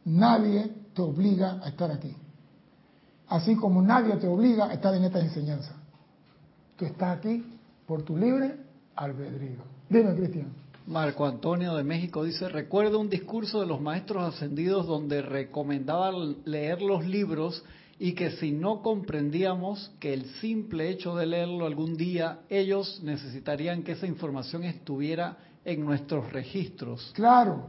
Nadie 0.05 0.71
te 0.95 1.01
obliga 1.01 1.61
a 1.63 1.69
estar 1.71 1.91
aquí. 1.91 2.15
Así 3.29 3.57
como 3.57 3.81
nadie 3.81 4.17
te 4.17 4.29
obliga 4.29 4.67
a 4.67 4.75
estar 4.75 4.95
en 4.95 5.05
esta 5.05 5.21
enseñanza. 5.21 5.75
Tú 6.77 6.85
estás 6.85 7.17
aquí 7.17 7.43
por 7.87 8.03
tu 8.03 8.19
libre 8.19 8.55
albedrío. 8.95 9.63
Dime, 9.89 10.15
Cristian. 10.15 10.53
Marco 10.87 11.25
Antonio 11.25 11.75
de 11.75 11.85
México 11.85 12.23
dice, 12.23 12.51
recuerdo 12.51 13.01
un 13.01 13.09
discurso 13.09 13.61
de 13.61 13.67
los 13.67 13.81
maestros 13.81 14.35
ascendidos 14.35 14.87
donde 14.87 15.23
recomendaban 15.23 16.37
leer 16.45 16.83
los 16.83 17.07
libros 17.07 17.65
y 17.99 18.13
que 18.13 18.33
si 18.33 18.51
no 18.51 18.83
comprendíamos 18.83 19.93
que 20.01 20.13
el 20.13 20.27
simple 20.41 20.91
hecho 20.91 21.15
de 21.15 21.25
leerlo 21.25 21.65
algún 21.65 21.97
día, 21.97 22.41
ellos 22.51 23.01
necesitarían 23.03 23.85
que 23.85 23.93
esa 23.93 24.07
información 24.07 24.65
estuviera 24.65 25.39
en 25.65 25.85
nuestros 25.85 26.33
registros. 26.33 27.13
Claro. 27.15 27.67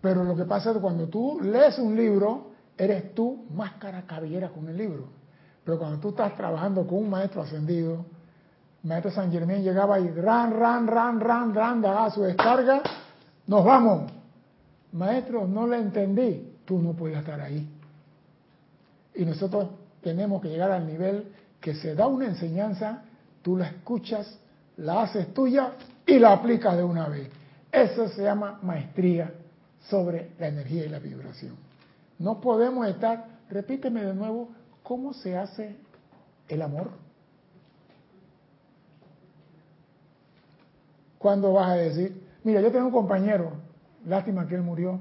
Pero 0.00 0.24
lo 0.24 0.34
que 0.34 0.44
pasa 0.44 0.70
es 0.70 0.76
que 0.76 0.82
cuando 0.82 1.08
tú 1.08 1.40
lees 1.42 1.78
un 1.78 1.94
libro, 1.94 2.52
eres 2.76 3.14
tú 3.14 3.46
máscara 3.54 4.02
cabellera 4.06 4.48
con 4.48 4.68
el 4.68 4.76
libro. 4.76 5.08
Pero 5.64 5.78
cuando 5.78 5.98
tú 5.98 6.10
estás 6.10 6.34
trabajando 6.36 6.86
con 6.86 6.98
un 6.98 7.10
maestro 7.10 7.42
ascendido, 7.42 8.06
maestro 8.82 9.10
San 9.10 9.30
Germán 9.30 9.62
llegaba 9.62 10.00
y 10.00 10.08
ran, 10.10 10.58
ran, 10.58 10.86
ran, 10.86 11.20
ran, 11.20 11.54
ran, 11.54 11.82
daba 11.82 12.10
su 12.10 12.22
descarga, 12.22 12.82
nos 13.46 13.64
vamos. 13.64 14.10
Maestro, 14.92 15.46
no 15.46 15.66
le 15.66 15.76
entendí. 15.76 16.46
Tú 16.64 16.78
no 16.78 16.94
puedes 16.94 17.18
estar 17.18 17.40
ahí. 17.40 17.68
Y 19.14 19.24
nosotros 19.24 19.68
tenemos 20.00 20.40
que 20.40 20.48
llegar 20.48 20.70
al 20.70 20.86
nivel 20.86 21.32
que 21.60 21.74
se 21.74 21.94
da 21.94 22.06
una 22.06 22.26
enseñanza, 22.26 23.02
tú 23.42 23.56
la 23.56 23.66
escuchas, 23.66 24.38
la 24.78 25.02
haces 25.02 25.34
tuya 25.34 25.72
y 26.06 26.18
la 26.18 26.32
aplicas 26.32 26.76
de 26.76 26.84
una 26.84 27.08
vez. 27.08 27.28
Eso 27.72 28.08
se 28.08 28.22
llama 28.22 28.58
maestría 28.62 29.32
sobre 29.88 30.30
la 30.38 30.48
energía 30.48 30.84
y 30.84 30.88
la 30.88 30.98
vibración. 30.98 31.54
No 32.18 32.40
podemos 32.40 32.86
estar, 32.88 33.26
repíteme 33.48 34.04
de 34.04 34.14
nuevo, 34.14 34.50
¿cómo 34.82 35.12
se 35.12 35.36
hace 35.36 35.76
el 36.48 36.62
amor? 36.62 36.90
¿Cuándo 41.18 41.52
vas 41.52 41.70
a 41.70 41.74
decir? 41.74 42.26
Mira, 42.44 42.60
yo 42.60 42.72
tengo 42.72 42.86
un 42.86 42.92
compañero, 42.92 43.52
lástima 44.06 44.46
que 44.46 44.54
él 44.54 44.62
murió 44.62 45.00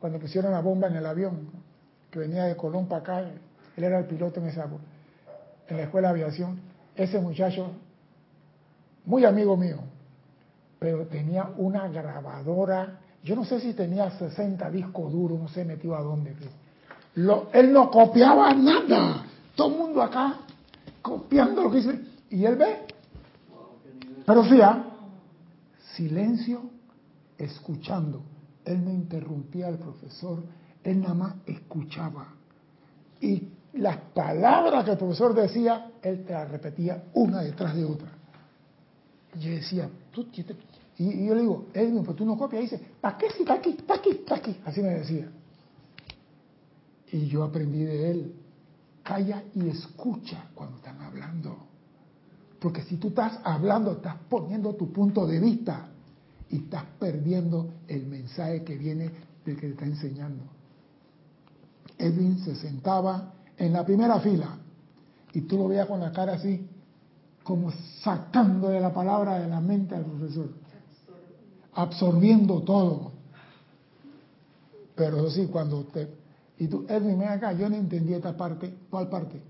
cuando 0.00 0.18
pusieron 0.18 0.52
la 0.52 0.60
bomba 0.60 0.88
en 0.88 0.96
el 0.96 1.06
avión, 1.06 1.48
que 2.10 2.18
venía 2.18 2.44
de 2.44 2.56
Colón 2.56 2.86
para 2.86 3.00
acá, 3.00 3.20
él 3.76 3.84
era 3.84 3.98
el 3.98 4.04
piloto 4.04 4.40
en 4.40 4.46
esa 4.46 4.68
en 5.68 5.76
la 5.76 5.82
escuela 5.82 6.08
de 6.12 6.22
aviación. 6.22 6.60
Ese 6.94 7.18
muchacho, 7.18 7.72
muy 9.04 9.24
amigo 9.24 9.56
mío, 9.56 9.78
pero 10.78 11.06
tenía 11.06 11.50
una 11.56 11.88
grabadora, 11.88 13.00
yo 13.22 13.34
no 13.34 13.44
sé 13.44 13.60
si 13.60 13.72
tenía 13.72 14.10
60 14.10 14.70
discos 14.70 15.12
duros, 15.12 15.40
no 15.40 15.48
sé 15.48 15.64
metido 15.64 15.96
a 15.96 16.02
dónde. 16.02 16.34
Él 17.52 17.72
no 17.72 17.90
copiaba 17.90 18.52
nada, 18.54 19.24
todo 19.54 19.72
el 19.72 19.78
mundo 19.78 20.02
acá 20.02 20.40
copiando 21.02 21.62
lo 21.62 21.70
que 21.70 21.76
dice, 21.78 22.00
y 22.30 22.44
él 22.44 22.56
ve. 22.56 22.86
Pero 24.26 24.44
sí, 24.44 24.60
¿ah? 24.60 24.84
silencio, 25.94 26.62
escuchando. 27.38 28.22
Él 28.64 28.84
no 28.84 28.90
interrumpía 28.90 29.68
al 29.68 29.78
profesor, 29.78 30.42
él 30.82 31.00
nada 31.00 31.14
más 31.14 31.34
escuchaba. 31.46 32.34
Y 33.20 33.48
las 33.74 33.96
palabras 34.14 34.84
que 34.84 34.92
el 34.92 34.98
profesor 34.98 35.34
decía, 35.34 35.92
él 36.02 36.24
te 36.24 36.32
las 36.32 36.50
repetía 36.50 37.04
una 37.14 37.40
detrás 37.40 37.74
de 37.74 37.84
otra. 37.84 38.08
Y 39.34 39.40
yo 39.40 39.50
decía, 39.52 39.88
y 40.98 41.26
yo 41.26 41.34
le 41.34 41.42
digo, 41.42 41.66
Edwin, 41.74 42.04
pues 42.04 42.16
tú 42.16 42.24
no 42.24 42.36
copias. 42.38 42.62
Y 42.62 42.64
dice, 42.64 42.80
¿para 43.00 43.18
qué 43.18 43.30
si 43.30 43.42
está 43.42 43.54
aquí, 43.54 43.70
está 43.70 43.94
aquí, 43.94 44.10
está 44.10 44.34
aquí? 44.36 44.56
Así 44.64 44.80
me 44.80 44.90
decía. 44.90 45.28
Y 47.12 47.26
yo 47.26 47.44
aprendí 47.44 47.84
de 47.84 48.10
él, 48.10 48.34
calla 49.02 49.44
y 49.54 49.68
escucha 49.68 50.48
cuando 50.54 50.76
están 50.76 51.00
hablando. 51.02 51.56
Porque 52.58 52.82
si 52.82 52.96
tú 52.96 53.08
estás 53.08 53.38
hablando, 53.44 53.92
estás 53.92 54.16
poniendo 54.28 54.74
tu 54.74 54.92
punto 54.92 55.26
de 55.26 55.38
vista 55.38 55.88
y 56.48 56.56
estás 56.56 56.84
perdiendo 56.98 57.74
el 57.88 58.06
mensaje 58.06 58.64
que 58.64 58.76
viene 58.76 59.10
del 59.44 59.56
que 59.56 59.66
te 59.66 59.72
está 59.72 59.84
enseñando. 59.84 60.44
Edwin 61.98 62.38
se 62.38 62.54
sentaba 62.56 63.34
en 63.56 63.72
la 63.72 63.84
primera 63.84 64.18
fila 64.20 64.58
y 65.32 65.42
tú 65.42 65.58
lo 65.58 65.68
veías 65.68 65.86
con 65.86 66.00
la 66.00 66.12
cara 66.12 66.34
así, 66.34 66.66
como 67.46 67.70
sacando 68.02 68.70
de 68.70 68.80
la 68.80 68.92
palabra 68.92 69.38
de 69.38 69.46
la 69.48 69.60
mente 69.60 69.94
al 69.94 70.04
profesor, 70.04 70.48
absorbiendo 71.74 72.60
todo. 72.62 73.12
Pero 74.96 75.30
sí, 75.30 75.46
cuando 75.46 75.84
te... 75.84 76.08
Y 76.58 76.66
tú, 76.66 76.84
Edwin, 76.88 77.20
ven 77.20 77.28
acá, 77.28 77.52
yo 77.52 77.68
no 77.70 77.76
entendí 77.76 78.14
esta 78.14 78.36
parte, 78.36 78.74
¿cuál 78.90 79.08
parte? 79.08 79.40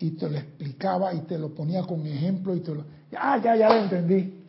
Y 0.00 0.10
te 0.12 0.28
lo 0.28 0.36
explicaba 0.36 1.14
y 1.14 1.20
te 1.20 1.38
lo 1.38 1.54
ponía 1.54 1.84
con 1.84 2.04
ejemplo 2.04 2.56
y 2.56 2.60
te 2.60 2.74
lo... 2.74 2.84
Ah, 3.16 3.38
ya, 3.38 3.54
ya 3.54 3.68
lo 3.68 3.84
entendí. 3.84 4.44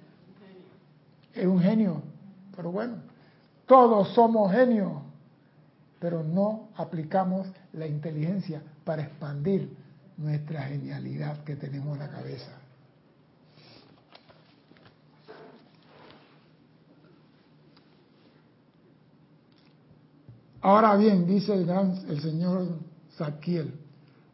Es 1.35 1.45
un 1.45 1.59
genio. 1.59 2.01
Pero 2.55 2.71
bueno, 2.71 2.95
todos 3.67 4.15
somos 4.15 4.51
genios, 4.51 4.93
pero 5.99 6.23
no 6.23 6.69
aplicamos 6.75 7.47
la 7.73 7.85
inteligencia 7.85 8.63
para 8.83 9.03
expandir 9.03 9.77
nuestra 10.17 10.63
genialidad 10.63 11.43
que 11.43 11.55
tenemos 11.55 11.93
en 11.93 11.99
la 11.99 12.09
cabeza. 12.09 12.58
Ahora 20.61 20.95
bien, 20.95 21.25
dice 21.25 21.53
el, 21.53 21.65
gran, 21.65 21.93
el 22.09 22.21
señor 22.21 22.67
Zadkiel, 23.17 23.73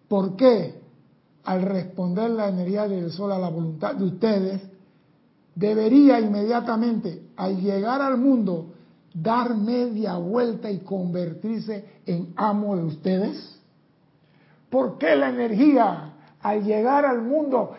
¿por 0.07 0.35
qué 0.35 0.85
al 1.45 1.61
responder 1.61 2.31
la 2.31 2.49
energía 2.49 2.87
del 2.87 3.11
sol 3.11 3.31
a 3.31 3.37
la 3.37 3.49
voluntad 3.49 3.95
de 3.95 4.05
ustedes, 4.05 4.61
debería 5.53 6.19
inmediatamente, 6.19 7.27
al 7.37 7.61
llegar 7.61 8.01
al 8.01 8.17
mundo, 8.17 8.73
dar 9.13 9.55
media 9.55 10.15
vuelta 10.15 10.69
y 10.69 10.79
convertirse 10.79 11.85
en 12.05 12.33
amo 12.35 12.75
de 12.75 12.83
ustedes? 12.83 13.59
¿Por 14.69 14.97
qué 14.97 15.15
la 15.15 15.29
energía, 15.29 16.13
al 16.41 16.63
llegar 16.63 17.05
al 17.05 17.21
mundo 17.21 17.75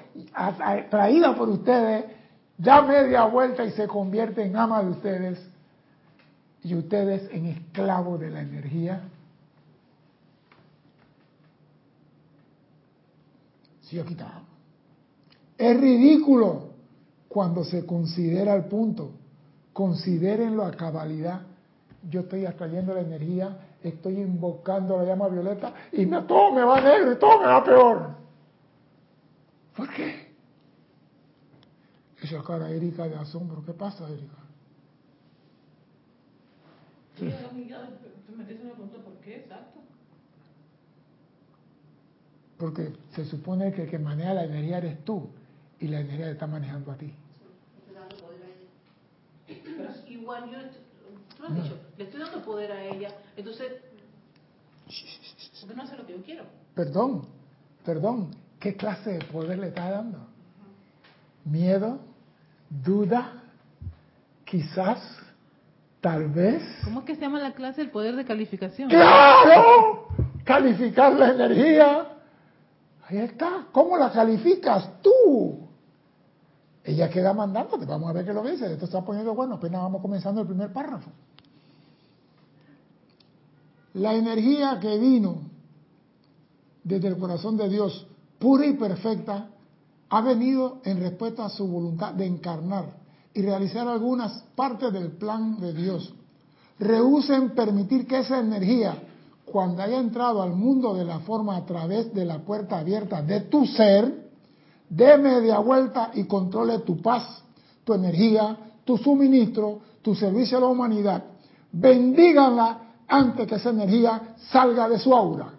traída 0.88 1.34
por 1.34 1.48
ustedes, 1.48 2.04
da 2.56 2.82
media 2.82 3.24
vuelta 3.24 3.64
y 3.64 3.72
se 3.72 3.88
convierte 3.88 4.44
en 4.44 4.56
ama 4.56 4.82
de 4.82 4.90
ustedes? 4.90 5.55
Y 6.66 6.74
ustedes 6.74 7.30
en 7.30 7.46
esclavos 7.46 8.18
de 8.18 8.28
la 8.28 8.40
energía? 8.40 9.02
Sí, 13.82 14.00
aquí 14.00 14.14
está. 14.14 14.42
Es 15.56 15.80
ridículo 15.80 16.70
cuando 17.28 17.62
se 17.62 17.86
considera 17.86 18.56
el 18.56 18.64
punto. 18.64 19.12
Considérenlo 19.72 20.64
a 20.64 20.72
cabalidad. 20.72 21.42
Yo 22.10 22.22
estoy 22.22 22.46
atrayendo 22.46 22.94
la 22.94 23.02
energía, 23.02 23.76
estoy 23.80 24.20
invocando 24.20 24.96
la 24.96 25.04
llama 25.04 25.28
violeta 25.28 25.72
y 25.92 26.04
me, 26.04 26.22
todo 26.22 26.52
me 26.52 26.64
va 26.64 26.80
negro 26.80 27.12
y 27.12 27.16
todo 27.16 27.38
me 27.38 27.46
va 27.46 27.62
peor. 27.62 28.16
¿Por 29.76 29.88
qué? 29.90 30.34
Esa 32.20 32.42
cara 32.42 32.70
Erika 32.70 33.04
de 33.04 33.14
asombro. 33.14 33.62
¿Qué 33.64 33.72
pasa, 33.72 34.08
Erika? 34.08 34.45
Sí. 37.18 37.32
¿Por 39.04 39.16
qué? 39.20 39.36
Exacto. 39.36 39.80
Porque 42.58 42.92
se 43.14 43.24
supone 43.24 43.72
que 43.72 43.84
el 43.84 43.90
que 43.90 43.98
maneja 43.98 44.34
la 44.34 44.44
energía 44.44 44.78
eres 44.78 45.04
tú 45.04 45.28
y 45.78 45.88
la 45.88 46.00
energía 46.00 46.26
te 46.26 46.32
está 46.32 46.46
manejando 46.46 46.92
a 46.92 46.96
ti. 46.96 47.12
Pero 49.46 49.90
igual 50.08 50.50
yo, 50.50 50.58
tú 51.36 51.42
lo 51.42 51.48
has 51.48 51.54
dicho, 51.54 51.78
le 51.96 52.04
estoy 52.04 52.20
dando 52.20 52.42
poder 52.42 52.72
a 52.72 52.84
ella, 52.84 53.10
entonces, 53.36 53.72
¿por 55.60 55.68
qué 55.68 55.74
no 55.74 55.82
hace 55.82 55.96
lo 55.96 56.06
que 56.06 56.12
yo 56.14 56.22
quiero? 56.22 56.44
Perdón, 56.74 57.26
perdón, 57.84 58.30
¿qué 58.58 58.74
clase 58.74 59.12
de 59.12 59.24
poder 59.26 59.58
le 59.58 59.68
está 59.68 59.90
dando? 59.90 60.26
¿Miedo? 61.44 62.00
¿Duda? 62.68 63.42
¿Quizás? 64.44 64.98
Tal 66.06 66.28
vez. 66.28 66.62
¿Cómo 66.84 67.00
es 67.00 67.06
que 67.06 67.16
se 67.16 67.22
llama 67.22 67.40
la 67.40 67.52
clase 67.52 67.80
el 67.80 67.90
poder 67.90 68.14
de 68.14 68.24
calificación? 68.24 68.88
¡Claro! 68.88 70.06
Calificar 70.44 71.12
la 71.14 71.30
energía. 71.30 72.06
Ahí 73.08 73.18
está. 73.18 73.66
¿Cómo 73.72 73.98
la 73.98 74.12
calificas 74.12 75.02
tú? 75.02 75.66
Ella 76.84 77.10
queda 77.10 77.34
mandándote. 77.34 77.86
Vamos 77.86 78.08
a 78.08 78.12
ver 78.12 78.24
qué 78.24 78.32
lo 78.32 78.44
dice. 78.44 78.72
Esto 78.72 78.84
está 78.84 79.04
poniendo 79.04 79.34
bueno. 79.34 79.56
Apenas 79.56 79.82
vamos 79.82 80.00
comenzando 80.00 80.42
el 80.42 80.46
primer 80.46 80.72
párrafo. 80.72 81.10
La 83.94 84.14
energía 84.14 84.78
que 84.80 84.96
vino 84.98 85.38
desde 86.84 87.08
el 87.08 87.18
corazón 87.18 87.56
de 87.56 87.68
Dios, 87.68 88.06
pura 88.38 88.64
y 88.64 88.74
perfecta, 88.74 89.48
ha 90.08 90.20
venido 90.20 90.78
en 90.84 91.00
respuesta 91.00 91.46
a 91.46 91.48
su 91.48 91.66
voluntad 91.66 92.14
de 92.14 92.26
encarnar 92.26 93.05
y 93.36 93.42
realizar 93.42 93.86
algunas 93.86 94.32
partes 94.54 94.90
del 94.94 95.12
plan 95.12 95.60
de 95.60 95.74
Dios. 95.74 96.14
Rehúsen 96.78 97.50
permitir 97.50 98.06
que 98.06 98.20
esa 98.20 98.38
energía, 98.38 98.96
cuando 99.44 99.82
haya 99.82 99.98
entrado 99.98 100.40
al 100.40 100.54
mundo 100.54 100.94
de 100.94 101.04
la 101.04 101.18
forma 101.20 101.54
a 101.54 101.66
través 101.66 102.14
de 102.14 102.24
la 102.24 102.38
puerta 102.38 102.78
abierta 102.78 103.20
de 103.20 103.42
tu 103.42 103.66
ser, 103.66 104.30
dé 104.88 105.18
media 105.18 105.58
vuelta 105.58 106.12
y 106.14 106.24
controle 106.24 106.78
tu 106.78 107.02
paz, 107.02 107.42
tu 107.84 107.92
energía, 107.92 108.56
tu 108.86 108.96
suministro, 108.96 109.80
tu 110.00 110.14
servicio 110.14 110.56
a 110.56 110.62
la 110.62 110.68
humanidad. 110.68 111.22
Bendíganla 111.70 112.80
antes 113.06 113.46
que 113.46 113.56
esa 113.56 113.68
energía 113.68 114.34
salga 114.50 114.88
de 114.88 114.98
su 114.98 115.14
aura. 115.14 115.52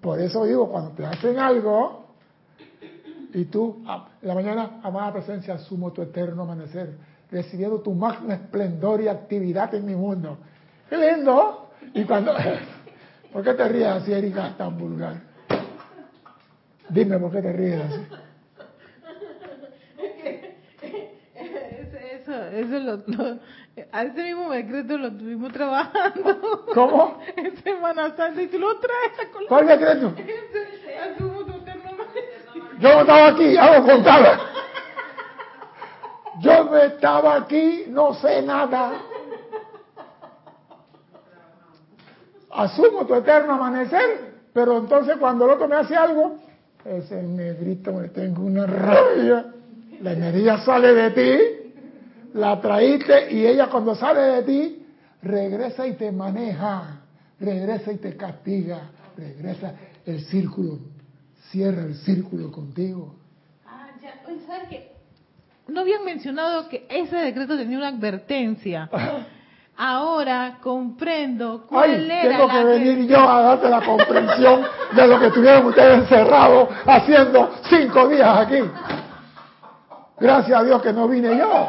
Por 0.00 0.20
eso 0.20 0.44
digo, 0.44 0.70
cuando 0.70 0.92
te 0.92 1.04
hacen 1.04 1.36
algo 1.36 1.99
y 3.32 3.44
tú, 3.46 3.84
en 4.22 4.28
la 4.28 4.34
mañana, 4.34 4.80
amada 4.82 5.12
presencia, 5.12 5.54
asumo 5.54 5.92
tu 5.92 6.02
eterno 6.02 6.42
amanecer, 6.42 6.94
recibiendo 7.30 7.80
tu 7.80 7.94
magno 7.94 8.32
esplendor 8.32 9.00
y 9.00 9.08
actividad 9.08 9.74
en 9.74 9.86
mi 9.86 9.94
mundo. 9.94 10.38
¡Qué 10.88 10.96
lindo! 10.96 11.70
Y 11.94 12.04
cuando... 12.04 12.34
¿Por 13.32 13.44
qué 13.44 13.54
te 13.54 13.68
ríes 13.68 13.86
así, 13.86 14.12
Erika, 14.12 14.56
tan 14.56 14.76
vulgar? 14.76 15.14
Dime 16.88 17.18
por 17.18 17.30
qué 17.30 17.42
te 17.42 17.52
ríes 17.52 17.80
así. 17.80 18.06
Eso, 22.20 22.44
eso 22.44 22.78
lo, 22.80 22.96
lo, 23.06 23.38
a 23.92 24.02
ese 24.02 24.22
mismo 24.22 24.50
decreto 24.50 24.98
lo 24.98 25.08
estuvimos 25.08 25.52
trabajando. 25.52 26.66
¿Cómo? 26.74 27.18
En 27.36 27.56
Semana 27.62 28.14
Santa 28.16 28.42
y 28.42 28.48
tú 28.48 28.58
lo 28.58 28.78
traes. 28.78 29.30
Con 29.32 29.46
¿Cuál 29.46 29.66
decreto? 29.68 30.12
Yo 32.80 32.88
no 32.88 33.00
estaba 33.00 33.28
aquí, 33.28 33.56
hago 33.56 33.86
contada. 33.86 34.40
Yo 36.40 36.64
no 36.64 36.76
estaba 36.78 37.36
aquí, 37.36 37.84
no 37.88 38.14
sé 38.14 38.40
nada. 38.40 38.92
Asumo 42.50 43.06
tu 43.06 43.14
eterno 43.14 43.54
amanecer, 43.54 44.34
pero 44.52 44.78
entonces 44.78 45.16
cuando 45.18 45.44
el 45.44 45.52
otro 45.52 45.68
me 45.68 45.76
hace 45.76 45.94
algo, 45.94 46.36
ese 46.84 47.22
negrito 47.22 47.92
me 47.92 48.08
tengo 48.08 48.42
una 48.42 48.66
rabia. 48.66 49.52
La 50.00 50.12
energía 50.12 50.58
sale 50.64 50.94
de 50.94 51.10
ti, 51.10 51.72
la 52.32 52.60
traíste 52.60 53.32
y 53.32 53.46
ella 53.46 53.68
cuando 53.68 53.94
sale 53.94 54.20
de 54.20 54.42
ti, 54.42 54.86
regresa 55.22 55.86
y 55.86 55.92
te 55.92 56.10
maneja, 56.10 57.02
regresa 57.38 57.92
y 57.92 57.96
te 57.98 58.16
castiga, 58.16 58.90
regresa 59.16 59.74
el 60.06 60.24
círculo, 60.24 60.78
cierra 61.50 61.82
el 61.82 61.94
círculo 61.96 62.50
contigo. 62.52 63.14
Ah, 63.66 63.88
ya. 64.02 64.20
Oye, 64.28 64.40
¿sabes 64.46 64.68
qué? 64.68 64.92
No 65.68 65.80
habían 65.80 66.04
mencionado 66.04 66.68
que 66.68 66.86
ese 66.88 67.16
decreto 67.16 67.56
tenía 67.56 67.78
una 67.78 67.88
advertencia. 67.88 68.88
Ahora 69.76 70.58
comprendo 70.60 71.64
cuál 71.66 71.90
Ay, 71.90 72.10
era 72.10 72.36
tengo 72.36 72.46
la 72.48 72.52
que 72.52 72.64
venir 72.64 73.06
yo 73.08 73.18
a 73.18 73.40
darte 73.40 73.68
la 73.70 73.80
comprensión 73.80 74.62
de 74.94 75.06
lo 75.06 75.18
que 75.18 75.26
estuvieron 75.28 75.66
ustedes 75.66 76.00
encerrados 76.00 76.68
haciendo 76.86 77.50
cinco 77.70 78.08
días 78.08 78.38
aquí. 78.46 78.58
Gracias 80.18 80.60
a 80.60 80.64
Dios 80.64 80.82
que 80.82 80.92
no 80.92 81.08
vine 81.08 81.34
yo. 81.38 81.68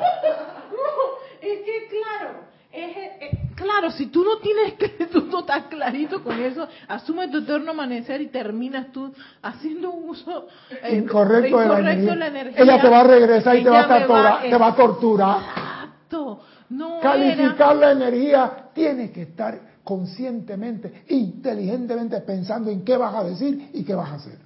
Es 1.42 1.60
que 1.62 1.88
claro, 1.88 2.34
es, 2.74 2.98
es- 3.22 3.40
claro, 3.72 3.92
si 3.92 4.08
tú 4.08 4.24
no 4.24 4.38
tienes 4.38 4.74
que, 4.74 5.06
tú 5.08 5.26
no 5.26 5.40
estás 5.40 5.64
clarito 5.64 6.24
con 6.24 6.40
eso, 6.40 6.68
asume 6.88 7.28
tu 7.30 7.40
eterno 7.40 7.72
amanecer 7.72 8.22
y 8.22 8.28
terminas 8.28 8.92
tú 8.92 9.14
haciendo 9.42 9.92
un 9.92 10.10
uso 10.10 10.48
eh, 10.84 10.98
Incorrecto 10.98 11.60
de 11.60 11.68
la 11.68 12.28
energía. 12.28 12.64
Ella 12.64 12.82
te 12.82 12.90
va 12.90 13.00
a 13.02 13.04
regresar 13.04 13.58
y 13.58 13.64
te 13.64 13.70
va 13.70 13.82
a, 13.82 13.88
torturar, 13.88 14.42
te 14.42 14.58
va 14.58 14.68
a 14.68 14.76
torturar. 14.76 15.38
Exacto. 15.40 16.42
No 16.70 17.00
Calificar 17.02 17.56
era. 17.56 17.74
la 17.74 17.92
energía 17.92 18.70
tiene 18.74 19.12
que 19.12 19.24
estar 19.24 19.60
conscientemente, 19.84 21.04
inteligentemente 21.10 22.22
pensando 22.22 22.70
en 22.70 22.86
qué 22.86 22.96
vas 22.96 23.14
a 23.14 23.24
decir 23.24 23.70
y 23.74 23.84
qué 23.84 23.94
vas 23.94 24.12
a 24.12 24.16
hacer. 24.16 24.38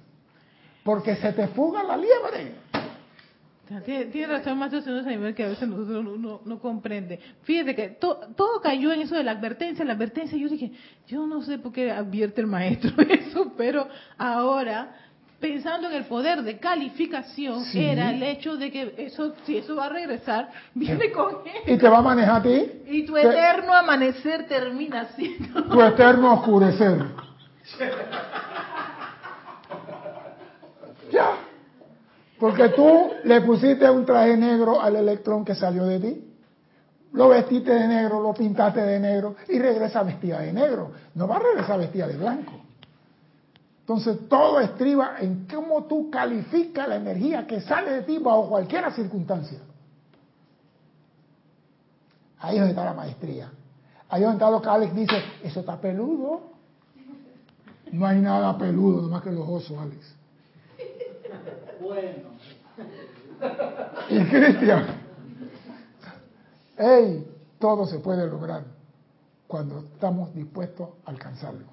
Porque 0.82 1.16
se 1.16 1.32
te 1.32 1.48
fuga 1.48 1.82
la 1.82 1.96
liebre. 1.96 2.54
Tiene, 3.84 4.04
tiene 4.06 4.26
razón, 4.32 4.58
Maestro 4.58 4.80
Señor 4.80 5.02
Samuel, 5.02 5.34
que 5.34 5.44
a 5.44 5.48
veces 5.48 5.68
nosotros 5.68 6.04
no, 6.04 6.16
no- 6.16 6.40
no 6.44 6.58
comprende. 6.60 7.18
Fíjate 7.42 7.74
que 7.74 7.88
to- 7.88 8.20
todo 8.36 8.60
cayó 8.60 8.92
en 8.92 9.00
eso 9.02 9.16
de 9.16 9.24
la 9.24 9.32
advertencia, 9.32 9.84
la 9.84 9.94
advertencia. 9.94 10.38
Yo 10.38 10.48
dije, 10.48 10.70
yo 11.08 11.26
no 11.26 11.42
sé 11.42 11.58
por 11.58 11.72
qué 11.72 11.90
advierte 11.90 12.40
el 12.40 12.46
maestro 12.46 12.92
eso, 13.08 13.52
pero 13.56 13.88
ahora, 14.18 14.94
pensando 15.40 15.88
en 15.88 15.94
el 15.96 16.04
poder 16.04 16.42
de 16.42 16.58
calificación, 16.58 17.64
Sí. 17.64 17.84
era 17.84 18.10
el 18.10 18.22
hecho 18.22 18.56
de 18.56 18.70
que 18.70 18.94
eso, 18.98 19.34
si 19.44 19.56
eso 19.56 19.74
va 19.74 19.86
a 19.86 19.88
regresar, 19.88 20.48
viene 20.72 21.10
con 21.10 21.38
él. 21.44 21.74
Y 21.74 21.76
te 21.76 21.88
va 21.88 21.98
a 21.98 22.02
manejar 22.02 22.36
a 22.36 22.42
ti. 22.42 22.70
Y 22.86 23.04
tu 23.04 23.14
Te- 23.14 23.22
eterno 23.22 23.72
amanecer 23.74 24.46
termina 24.46 25.06
siendo. 25.16 25.64
tu 25.64 25.82
eterno 25.82 26.34
oscurecer. 26.34 26.98
Ya. 31.12 31.30
Porque 32.46 32.68
tú 32.68 33.10
le 33.24 33.40
pusiste 33.40 33.90
un 33.90 34.06
traje 34.06 34.36
negro 34.36 34.80
al 34.80 34.94
electrón 34.94 35.44
que 35.44 35.56
salió 35.56 35.84
de 35.84 35.98
ti. 35.98 36.24
Lo 37.12 37.30
vestiste 37.30 37.72
de 37.72 37.88
negro, 37.88 38.20
lo 38.20 38.32
pintaste 38.32 38.82
de 38.82 39.00
negro 39.00 39.34
y 39.48 39.58
regresa 39.58 40.04
vestida 40.04 40.38
de 40.38 40.52
negro. 40.52 40.92
No 41.16 41.26
va 41.26 41.38
a 41.38 41.40
regresar 41.40 41.76
vestida 41.80 42.06
de 42.06 42.16
blanco. 42.16 42.52
Entonces 43.80 44.28
todo 44.28 44.60
estriba 44.60 45.16
en 45.18 45.48
cómo 45.52 45.86
tú 45.86 46.08
calificas 46.08 46.88
la 46.88 46.94
energía 46.94 47.48
que 47.48 47.60
sale 47.62 47.90
de 47.90 48.02
ti 48.02 48.18
bajo 48.18 48.48
cualquier 48.48 48.92
circunstancia. 48.92 49.58
Ahí 52.38 52.54
es 52.54 52.60
donde 52.60 52.74
está 52.74 52.84
la 52.84 52.94
maestría. 52.94 53.50
Ahí 54.08 54.22
donde 54.22 54.36
está 54.36 54.48
lo 54.52 54.62
que 54.62 54.68
Alex 54.68 54.94
dice, 54.94 55.16
eso 55.42 55.58
está 55.58 55.80
peludo. 55.80 56.42
No 57.90 58.06
hay 58.06 58.20
nada 58.20 58.56
peludo, 58.56 59.02
nomás 59.02 59.24
que 59.24 59.32
los 59.32 59.48
osos, 59.48 59.76
Alex. 59.76 60.14
Bueno. 61.80 62.35
Y 64.08 64.20
Cristian, 64.24 64.86
hey, 66.78 67.26
todo 67.58 67.86
se 67.86 67.98
puede 67.98 68.26
lograr 68.26 68.64
cuando 69.46 69.80
estamos 69.80 70.32
dispuestos 70.34 70.90
a 71.04 71.10
alcanzarlo. 71.10 71.66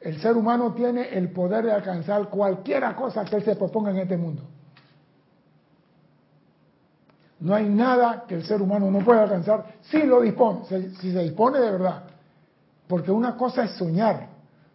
El 0.00 0.20
ser 0.20 0.36
humano 0.36 0.72
tiene 0.72 1.10
el 1.10 1.30
poder 1.30 1.66
de 1.66 1.72
alcanzar 1.72 2.28
cualquier 2.28 2.94
cosa 2.94 3.24
que 3.24 3.36
él 3.36 3.44
se 3.44 3.54
proponga 3.56 3.90
en 3.90 3.98
este 3.98 4.16
mundo. 4.16 4.42
No 7.40 7.54
hay 7.54 7.68
nada 7.68 8.24
que 8.26 8.34
el 8.34 8.44
ser 8.44 8.60
humano 8.62 8.90
no 8.90 9.04
pueda 9.04 9.22
alcanzar 9.22 9.74
si 9.82 10.02
lo 10.02 10.20
dispone, 10.20 10.64
si 11.00 11.12
se 11.12 11.22
dispone 11.22 11.58
de 11.58 11.70
verdad. 11.70 12.04
Porque 12.86 13.10
una 13.10 13.36
cosa 13.36 13.64
es 13.64 13.72
soñar. 13.72 14.28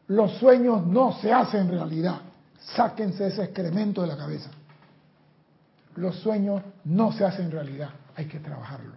Los 0.07 0.33
sueños 0.37 0.85
no 0.85 1.13
se 1.13 1.33
hacen 1.33 1.69
realidad. 1.69 2.21
Sáquense 2.75 3.27
ese 3.27 3.43
excremento 3.43 4.01
de 4.01 4.07
la 4.07 4.17
cabeza. 4.17 4.49
Los 5.95 6.17
sueños 6.19 6.61
no 6.83 7.11
se 7.11 7.25
hacen 7.25 7.51
realidad. 7.51 7.89
Hay 8.15 8.25
que 8.25 8.39
trabajarlo. 8.39 8.93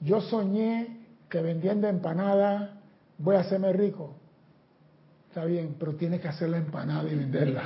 Yo 0.00 0.20
soñé 0.20 1.00
que 1.28 1.40
vendiendo 1.40 1.88
empanada 1.88 2.80
voy 3.18 3.36
a 3.36 3.40
hacerme 3.40 3.72
rico. 3.72 4.14
Está 5.28 5.44
bien, 5.44 5.76
pero 5.78 5.94
tiene 5.96 6.20
que 6.20 6.28
hacer 6.28 6.48
la 6.48 6.58
empanada 6.58 7.08
y 7.10 7.14
venderla. 7.16 7.62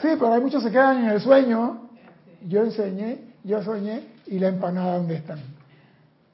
Sí, 0.00 0.08
pero 0.18 0.32
hay 0.32 0.40
muchos 0.40 0.62
que 0.62 0.68
se 0.68 0.72
quedan 0.72 1.04
en 1.04 1.10
el 1.10 1.20
sueño. 1.20 1.88
Yo 2.48 2.62
enseñé, 2.62 3.34
yo 3.44 3.62
soñé 3.62 4.08
y 4.26 4.38
la 4.38 4.48
empanada 4.48 4.96
dónde 4.96 5.16
están. 5.16 5.40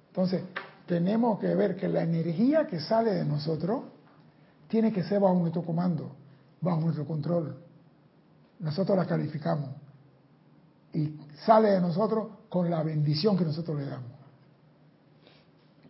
Entonces, 0.08 0.42
tenemos 0.86 1.38
que 1.40 1.54
ver 1.54 1.76
que 1.76 1.88
la 1.88 2.02
energía 2.02 2.66
que 2.66 2.80
sale 2.80 3.12
de 3.12 3.24
nosotros 3.24 3.82
tiene 4.68 4.92
que 4.92 5.02
ser 5.04 5.20
bajo 5.20 5.34
nuestro 5.34 5.62
comando, 5.62 6.16
bajo 6.60 6.80
nuestro 6.80 7.06
control. 7.06 7.56
Nosotros 8.60 8.96
la 8.96 9.06
calificamos 9.06 9.70
y 10.92 11.14
sale 11.44 11.72
de 11.72 11.80
nosotros 11.80 12.28
con 12.48 12.70
la 12.70 12.82
bendición 12.82 13.36
que 13.36 13.44
nosotros 13.44 13.78
le 13.78 13.86
damos. 13.86 14.10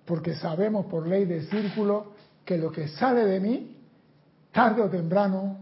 Porque 0.04 0.34
sabemos 0.34 0.86
por 0.86 1.06
ley 1.06 1.24
de 1.24 1.46
círculo 1.46 2.12
que 2.44 2.58
lo 2.58 2.70
que 2.70 2.88
sale 2.88 3.24
de 3.24 3.40
mí, 3.40 3.76
tarde 4.52 4.82
o 4.82 4.88
temprano, 4.88 5.58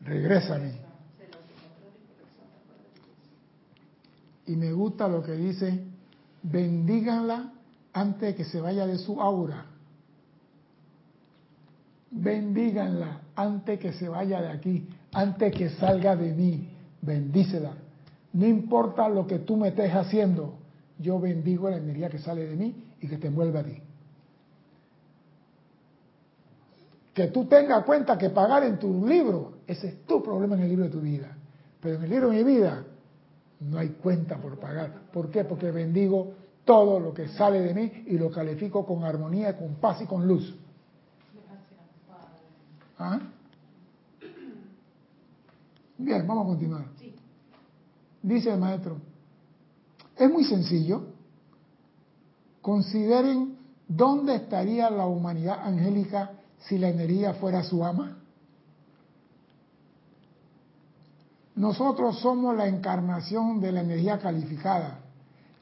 regresa 0.00 0.56
a 0.56 0.58
mí. 0.58 0.72
Y 4.46 4.56
me 4.56 4.72
gusta 4.72 5.08
lo 5.08 5.22
que 5.22 5.32
dice, 5.32 5.84
bendíganla 6.42 7.52
antes 7.92 8.20
de 8.20 8.34
que 8.34 8.44
se 8.44 8.60
vaya 8.60 8.86
de 8.86 8.98
su 8.98 9.20
aura. 9.20 9.66
Bendíganla 12.12 13.22
antes 13.34 13.80
que 13.80 13.94
se 13.94 14.06
vaya 14.06 14.42
de 14.42 14.48
aquí, 14.48 14.86
antes 15.12 15.54
que 15.54 15.70
salga 15.70 16.14
de 16.14 16.34
mí. 16.34 16.68
Bendícela. 17.00 17.72
No 18.34 18.46
importa 18.46 19.08
lo 19.08 19.26
que 19.26 19.40
tú 19.40 19.56
me 19.56 19.68
estés 19.68 19.92
haciendo, 19.94 20.54
yo 20.98 21.18
bendigo 21.18 21.70
la 21.70 21.78
energía 21.78 22.10
que 22.10 22.18
sale 22.18 22.46
de 22.46 22.54
mí 22.54 22.84
y 23.00 23.08
que 23.08 23.16
te 23.16 23.28
envuelve 23.28 23.58
a 23.58 23.64
ti. 23.64 23.78
Que 27.14 27.28
tú 27.28 27.46
tengas 27.46 27.84
cuenta 27.84 28.16
que 28.16 28.30
pagar 28.30 28.64
en 28.64 28.78
tu 28.78 29.06
libro, 29.06 29.54
ese 29.66 29.88
es 29.88 30.06
tu 30.06 30.22
problema 30.22 30.54
en 30.54 30.62
el 30.62 30.68
libro 30.68 30.84
de 30.84 30.90
tu 30.90 31.00
vida. 31.00 31.36
Pero 31.80 31.96
en 31.96 32.04
el 32.04 32.10
libro 32.10 32.30
de 32.30 32.36
mi 32.36 32.44
vida 32.44 32.84
no 33.60 33.78
hay 33.78 33.88
cuenta 33.88 34.36
por 34.36 34.58
pagar. 34.58 35.02
¿Por 35.12 35.30
qué? 35.30 35.44
Porque 35.44 35.70
bendigo 35.70 36.34
todo 36.64 37.00
lo 37.00 37.12
que 37.12 37.28
sale 37.28 37.60
de 37.60 37.74
mí 37.74 38.04
y 38.06 38.18
lo 38.18 38.30
califico 38.30 38.86
con 38.86 39.02
armonía, 39.04 39.56
con 39.56 39.74
paz 39.76 40.02
y 40.02 40.06
con 40.06 40.26
luz. 40.26 40.54
¿Ah? 43.02 43.20
Bien, 45.98 46.26
vamos 46.26 46.44
a 46.44 46.48
continuar. 46.48 46.84
Dice 48.22 48.52
el 48.52 48.60
maestro, 48.60 48.98
es 50.16 50.30
muy 50.30 50.44
sencillo. 50.44 51.06
Consideren 52.60 53.58
dónde 53.88 54.36
estaría 54.36 54.88
la 54.88 55.06
humanidad 55.06 55.66
angélica 55.66 56.30
si 56.60 56.78
la 56.78 56.90
energía 56.90 57.34
fuera 57.34 57.64
su 57.64 57.84
ama. 57.84 58.18
Nosotros 61.56 62.20
somos 62.20 62.56
la 62.56 62.68
encarnación 62.68 63.60
de 63.60 63.72
la 63.72 63.80
energía 63.80 64.18
calificada, 64.20 65.00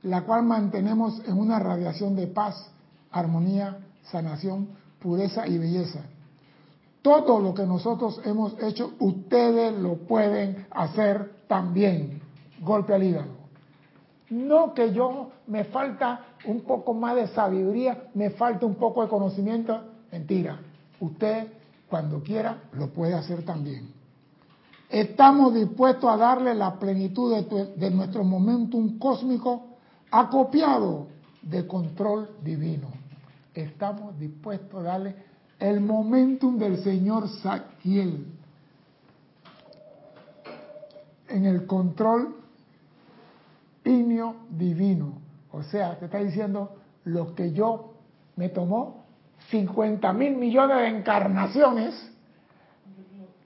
la 0.03 0.23
cual 0.23 0.45
mantenemos 0.45 1.21
en 1.27 1.39
una 1.39 1.59
radiación 1.59 2.15
de 2.17 2.27
paz, 2.27 2.71
armonía, 3.11 3.79
sanación, 4.03 4.69
pureza 5.01 5.47
y 5.49 5.57
belleza. 5.57 6.01
Todo 7.03 7.41
lo 7.41 7.55
que 7.55 7.65
nosotros 7.65 8.21
hemos 8.25 8.61
hecho, 8.63 8.93
ustedes 8.99 9.79
lo 9.79 9.97
pueden 10.07 10.67
hacer 10.71 11.33
también. 11.49 12.21
Golpe 12.61 12.95
al 12.95 13.03
hígado. 13.03 13.41
No 14.29 14.75
que 14.75 14.93
yo 14.93 15.31
me 15.47 15.65
falta 15.65 16.27
un 16.45 16.61
poco 16.61 16.93
más 16.95 17.17
de 17.17 17.29
sabiduría, 17.29 18.11
me 18.15 18.31
falta 18.31 18.67
un 18.67 18.75
poco 18.75 19.03
de 19.03 19.09
conocimiento. 19.09 19.81
Mentira. 20.13 20.61
Usted, 21.01 21.49
cuando 21.89 22.23
quiera, 22.23 22.65
lo 22.75 22.89
puede 22.91 23.15
hacer 23.15 23.45
también. 23.45 23.89
Estamos 24.91 25.55
dispuestos 25.55 26.11
a 26.11 26.17
darle 26.17 26.55
la 26.55 26.79
plenitud 26.79 27.35
de, 27.35 27.67
de 27.77 27.91
nuestro 27.91 28.25
momentum 28.25 28.99
cósmico 28.99 29.63
acopiado 30.11 31.07
de 31.43 31.67
control 31.67 32.29
divino. 32.43 32.89
Estamos 33.55 34.19
dispuestos 34.19 34.81
a 34.81 34.83
darle 34.83 35.30
el 35.61 35.81
momentum 35.81 36.59
del 36.59 36.83
señor 36.83 37.29
Saquiel 37.29 38.27
en 41.29 41.45
el 41.45 41.67
control 41.67 42.35
inio 43.85 44.37
divino. 44.51 45.21
O 45.53 45.63
sea, 45.63 45.99
te 45.99 46.07
está 46.07 46.19
diciendo 46.19 46.77
lo 47.05 47.35
que 47.35 47.53
yo 47.53 47.95
me 48.37 48.49
tomó 48.49 49.05
50 49.51 50.13
mil 50.13 50.37
millones 50.37 50.79
de 50.79 50.89
encarnaciones, 50.89 51.95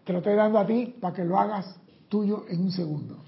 te 0.04 0.12
lo 0.12 0.18
estoy 0.18 0.34
dando 0.34 0.58
a 0.58 0.66
ti 0.66 0.94
para 1.00 1.14
que 1.14 1.24
lo 1.24 1.38
hagas 1.38 1.76
tuyo 2.08 2.44
en 2.48 2.60
un 2.60 2.70
segundo. 2.70 3.23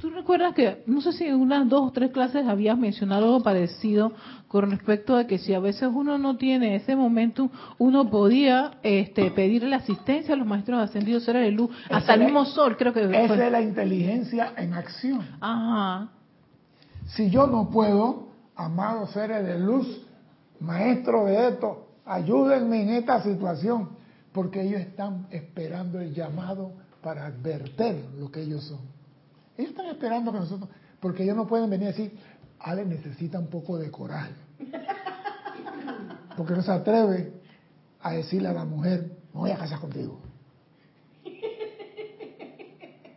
¿Tú 0.00 0.10
recuerdas 0.10 0.54
que, 0.54 0.82
no 0.86 1.00
sé 1.00 1.12
si 1.12 1.24
en 1.24 1.36
unas 1.36 1.68
dos 1.68 1.88
o 1.88 1.90
tres 1.90 2.10
clases 2.10 2.46
habías 2.46 2.76
mencionado 2.76 3.24
algo 3.24 3.42
parecido 3.42 4.12
con 4.46 4.70
respecto 4.70 5.16
a 5.16 5.26
que 5.26 5.38
si 5.38 5.54
a 5.54 5.58
veces 5.60 5.88
uno 5.92 6.18
no 6.18 6.36
tiene 6.36 6.76
ese 6.76 6.94
momento, 6.94 7.50
uno 7.78 8.10
podía 8.10 8.78
este, 8.82 9.30
pedirle 9.30 9.70
la 9.70 9.76
asistencia 9.76 10.34
a 10.34 10.36
los 10.36 10.46
maestros 10.46 10.80
ascendidos 10.80 11.24
seres 11.24 11.42
de 11.44 11.50
luz, 11.50 11.70
hasta 11.90 12.14
el 12.14 12.24
mismo 12.24 12.44
sol, 12.44 12.76
creo 12.76 12.92
que 12.92 13.04
Esa 13.04 13.46
es 13.46 13.52
la 13.52 13.62
inteligencia 13.62 14.52
en 14.56 14.74
acción. 14.74 15.22
Ajá. 15.40 16.08
Si 17.06 17.30
yo 17.30 17.46
no 17.46 17.70
puedo, 17.70 18.28
amados 18.54 19.12
seres 19.12 19.46
de 19.46 19.58
luz, 19.58 20.06
maestro 20.60 21.24
de 21.24 21.48
esto, 21.48 21.88
ayúdenme 22.04 22.82
en 22.82 22.88
esta 22.90 23.22
situación, 23.22 23.90
porque 24.32 24.62
ellos 24.62 24.80
están 24.80 25.26
esperando 25.30 26.00
el 26.00 26.12
llamado 26.12 26.72
para 27.02 27.26
advertir 27.26 28.04
lo 28.18 28.30
que 28.30 28.42
ellos 28.42 28.64
son. 28.64 28.95
Ellos 29.56 29.70
están 29.70 29.86
esperando 29.86 30.32
que 30.32 30.38
nosotros, 30.38 30.68
porque 31.00 31.22
ellos 31.22 31.36
no 31.36 31.46
pueden 31.46 31.70
venir 31.70 31.88
a 31.88 31.90
decir, 31.92 32.18
Ale 32.60 32.84
necesita 32.84 33.38
un 33.38 33.48
poco 33.48 33.78
de 33.78 33.90
coraje. 33.90 34.32
Porque 36.36 36.54
no 36.54 36.62
se 36.62 36.70
atreve 36.70 37.32
a 38.00 38.12
decirle 38.12 38.48
a 38.48 38.52
la 38.52 38.64
mujer, 38.64 39.16
me 39.32 39.40
voy 39.40 39.50
a 39.50 39.56
casar 39.56 39.80
contigo. 39.80 40.20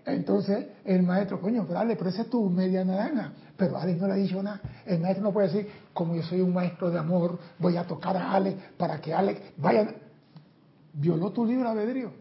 Entonces 0.05 0.67
el 0.85 1.03
maestro, 1.03 1.39
coño, 1.39 1.65
pero 1.67 1.79
Ale, 1.79 1.95
pero 1.95 2.09
esa 2.09 2.23
es 2.23 2.29
tu 2.29 2.49
media 2.49 2.83
naranja. 2.83 3.33
Pero 3.57 3.77
Ale 3.77 3.95
no 3.95 4.07
le 4.07 4.13
ha 4.13 4.15
dicho 4.15 4.41
nada. 4.41 4.61
El 4.85 4.99
maestro 4.99 5.23
no 5.23 5.33
puede 5.33 5.47
decir, 5.47 5.69
como 5.93 6.15
yo 6.15 6.23
soy 6.23 6.41
un 6.41 6.53
maestro 6.53 6.89
de 6.89 6.97
amor, 6.97 7.37
voy 7.59 7.77
a 7.77 7.85
tocar 7.85 8.15
a 8.17 8.31
Ale 8.31 8.55
para 8.77 8.99
que 9.01 9.13
Ale 9.13 9.53
vaya. 9.57 9.93
Violó 10.93 11.31
tu 11.31 11.45
libro 11.45 11.69
albedrío. 11.69 12.11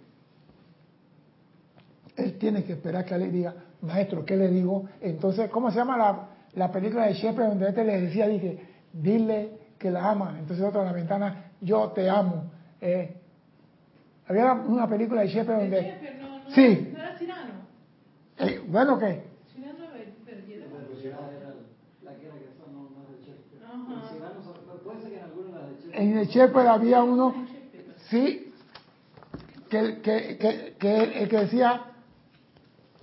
Él 2.17 2.37
tiene 2.39 2.65
que 2.65 2.73
esperar 2.73 3.05
que 3.05 3.15
Ale 3.15 3.31
diga, 3.31 3.55
maestro, 3.83 4.25
¿qué 4.25 4.37
le 4.37 4.49
digo? 4.49 4.89
Entonces, 5.01 5.51
¿cómo 5.51 5.71
se 5.71 5.79
llama 5.79 5.97
la, 5.97 6.29
la 6.55 6.73
película 6.73 7.07
de 7.07 7.15
Shepard 7.15 7.49
donde 7.49 7.69
este 7.69 7.85
le 7.85 8.01
decía, 8.01 8.27
dije, 8.27 8.67
dile 8.93 9.51
que 9.79 9.91
la 9.91 10.11
ama? 10.11 10.37
Entonces 10.39 10.65
otro 10.65 10.81
en 10.81 10.87
la 10.87 10.93
ventana, 10.93 11.53
yo 11.61 11.89
te 11.91 12.09
amo. 12.09 12.51
Eh, 12.81 13.15
había 14.27 14.53
una 14.53 14.89
película 14.89 15.23
de 15.23 15.29
Shepard 15.29 15.61
donde... 15.61 15.83
Shepard, 15.83 16.21
no, 16.21 16.39
no, 16.39 16.51
sí. 16.51 16.91
¿No 16.93 16.99
era 16.99 17.19
Cirano? 17.19 17.53
Eh, 18.39 18.63
bueno, 18.69 18.99
¿qué? 18.99 19.23
Cirano 19.55 19.85
Vergara. 19.93 21.55
La 22.03 22.15
que 22.15 22.27
era 22.27 22.35
que 22.35 22.49
son 22.59 22.73
no, 22.73 22.91
no 22.91 23.03
es 23.05 23.21
de 23.21 23.33
Shakespeare. 23.33 23.65
Ajá. 23.65 24.19
en 25.93 26.19
el 26.19 26.27
Shepherd 26.29 26.67
había 26.67 27.03
uno, 27.03 27.35
sí, 28.09 28.53
que, 29.69 30.01
que, 30.01 30.39
que, 30.39 30.75
que, 30.79 31.23
el 31.23 31.29
que 31.29 31.37
decía, 31.37 31.83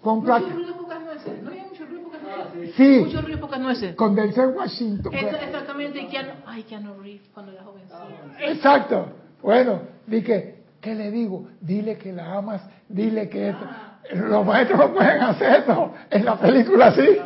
con 0.05 0.19
Mucho 0.19 0.37
ruido, 0.37 0.77
pocas 0.77 1.01
nueces. 1.01 1.41
No 1.41 1.49
había 1.49 1.63
mucho 1.63 1.85
ruido, 1.87 2.03
pocas 2.03 2.21
nueces. 2.21 2.75
Sí, 2.75 2.99
Mucho 3.05 3.21
ruido, 3.23 3.39
pocas 3.39 3.59
nueces. 3.59 3.95
con 3.95 4.13
Denzel 4.13 4.49
Washington. 4.49 5.11
Eso, 5.11 5.35
exactamente. 5.35 5.99
y 5.99 6.05
Keanu, 6.05 6.29
ay, 6.45 6.61
Keanu 6.61 6.93
Reeves 7.01 7.27
cuando 7.33 7.51
era 7.53 7.63
jovencito. 7.63 7.97
Exacto. 8.39 9.07
Bueno, 9.41 9.81
dije, 10.05 10.63
¿qué 10.79 10.93
le 10.93 11.09
digo? 11.09 11.47
Dile 11.59 11.97
que 11.97 12.13
la 12.13 12.35
amas, 12.35 12.61
dile 12.87 13.27
que 13.29 13.49
esto. 13.49 13.65
Los 14.13 14.45
maestros 14.45 14.77
no 14.77 14.93
pueden 14.93 15.21
hacer 15.23 15.63
eso. 15.63 15.93
En 16.11 16.23
la 16.23 16.39
película 16.39 16.93
sí. 16.93 17.17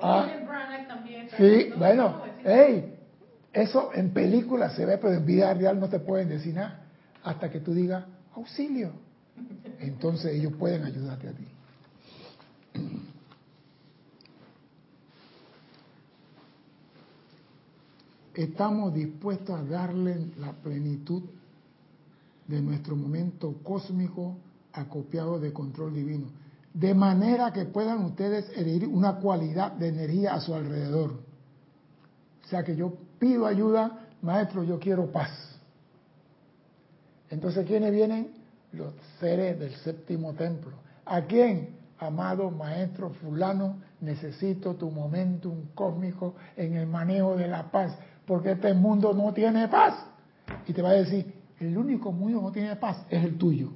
Ah, 0.00 0.28
sí, 1.36 1.70
¿no? 1.70 1.76
bueno, 1.76 2.22
hey, 2.44 2.94
eso 3.52 3.90
en 3.94 4.12
película 4.12 4.70
se 4.70 4.86
ve, 4.86 4.96
pero 4.98 5.14
en 5.14 5.26
vida 5.26 5.52
real 5.54 5.80
no 5.80 5.88
te 5.88 5.98
pueden 5.98 6.28
decir 6.28 6.54
nada 6.54 6.84
hasta 7.24 7.50
que 7.50 7.58
tú 7.58 7.74
digas 7.74 8.04
auxilio. 8.36 8.92
Entonces 9.78 10.34
ellos 10.34 10.52
pueden 10.58 10.84
ayudarte 10.84 11.28
a 11.28 11.32
ti. 11.32 11.44
Estamos 18.34 18.94
dispuestos 18.94 19.58
a 19.58 19.62
darle 19.62 20.30
la 20.38 20.52
plenitud 20.52 21.22
de 22.46 22.62
nuestro 22.62 22.96
momento 22.96 23.56
cósmico 23.62 24.38
acopiado 24.72 25.38
de 25.38 25.52
control 25.52 25.94
divino, 25.94 26.28
de 26.72 26.94
manera 26.94 27.52
que 27.52 27.66
puedan 27.66 28.04
ustedes 28.04 28.50
herir 28.56 28.86
una 28.86 29.16
cualidad 29.16 29.72
de 29.72 29.88
energía 29.88 30.34
a 30.34 30.40
su 30.40 30.54
alrededor. 30.54 31.20
O 32.42 32.48
sea 32.48 32.64
que 32.64 32.74
yo 32.74 32.94
pido 33.18 33.46
ayuda, 33.46 34.08
maestro, 34.22 34.64
yo 34.64 34.78
quiero 34.78 35.12
paz. 35.12 35.30
Entonces, 37.28 37.66
¿quiénes 37.66 37.92
vienen? 37.92 38.41
Los 38.72 38.92
seres 39.20 39.58
del 39.58 39.74
séptimo 39.76 40.32
templo. 40.34 40.72
¿A 41.04 41.22
quién? 41.22 41.76
Amado 41.98 42.50
maestro 42.50 43.10
fulano, 43.10 43.76
necesito 44.00 44.74
tu 44.74 44.90
momentum 44.90 45.66
cósmico 45.74 46.34
en 46.56 46.74
el 46.74 46.86
manejo 46.86 47.36
de 47.36 47.46
la 47.46 47.70
paz, 47.70 47.96
porque 48.26 48.52
este 48.52 48.74
mundo 48.74 49.12
no 49.12 49.32
tiene 49.32 49.68
paz. 49.68 49.94
Y 50.66 50.72
te 50.72 50.82
va 50.82 50.90
a 50.90 50.94
decir, 50.94 51.32
el 51.60 51.78
único 51.78 52.10
mundo 52.10 52.38
que 52.38 52.44
no 52.44 52.52
tiene 52.52 52.76
paz 52.76 53.04
es 53.08 53.22
el 53.22 53.38
tuyo. 53.38 53.70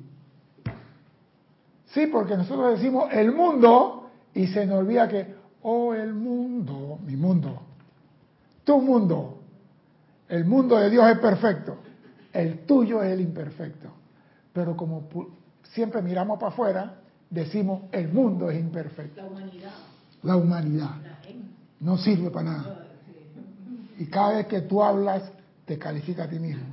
Sí, 1.87 2.07
porque 2.09 2.37
nosotros 2.37 2.79
decimos 2.79 3.09
el 3.13 3.33
mundo 3.33 4.11
y 4.35 4.49
se 4.49 4.67
nos 4.67 4.79
olvida 4.81 5.09
que, 5.09 5.35
oh, 5.63 5.95
el 5.95 6.13
mundo, 6.13 6.99
mi 7.07 7.17
mundo, 7.17 7.63
tu 8.65 8.81
mundo, 8.81 9.39
el 10.29 10.45
mundo 10.45 10.77
de 10.77 10.91
Dios 10.91 11.09
es 11.09 11.19
perfecto, 11.19 11.79
el 12.33 12.67
tuyo 12.67 13.03
es 13.03 13.13
el 13.13 13.21
imperfecto. 13.21 13.89
Pero 14.57 14.75
como 14.75 15.07
siempre 15.75 16.01
miramos 16.01 16.39
para 16.39 16.51
afuera, 16.51 16.95
decimos 17.29 17.83
el 17.93 18.09
mundo 18.09 18.51
es 18.51 18.59
imperfecto. 18.59 19.21
La 19.21 19.27
humanidad, 19.27 19.71
La 20.23 20.37
humanidad 20.39 20.91
no 21.81 21.99
sirve 21.99 22.31
para 22.31 22.53
nada. 22.53 22.87
Y 23.99 24.07
cada 24.07 24.39
vez 24.39 24.47
que 24.47 24.63
tú 24.63 24.83
hablas, 24.83 25.31
te 25.67 25.79
califica 25.79 26.25
a 26.25 26.29
ti 26.31 26.39
mismo. 26.39 26.65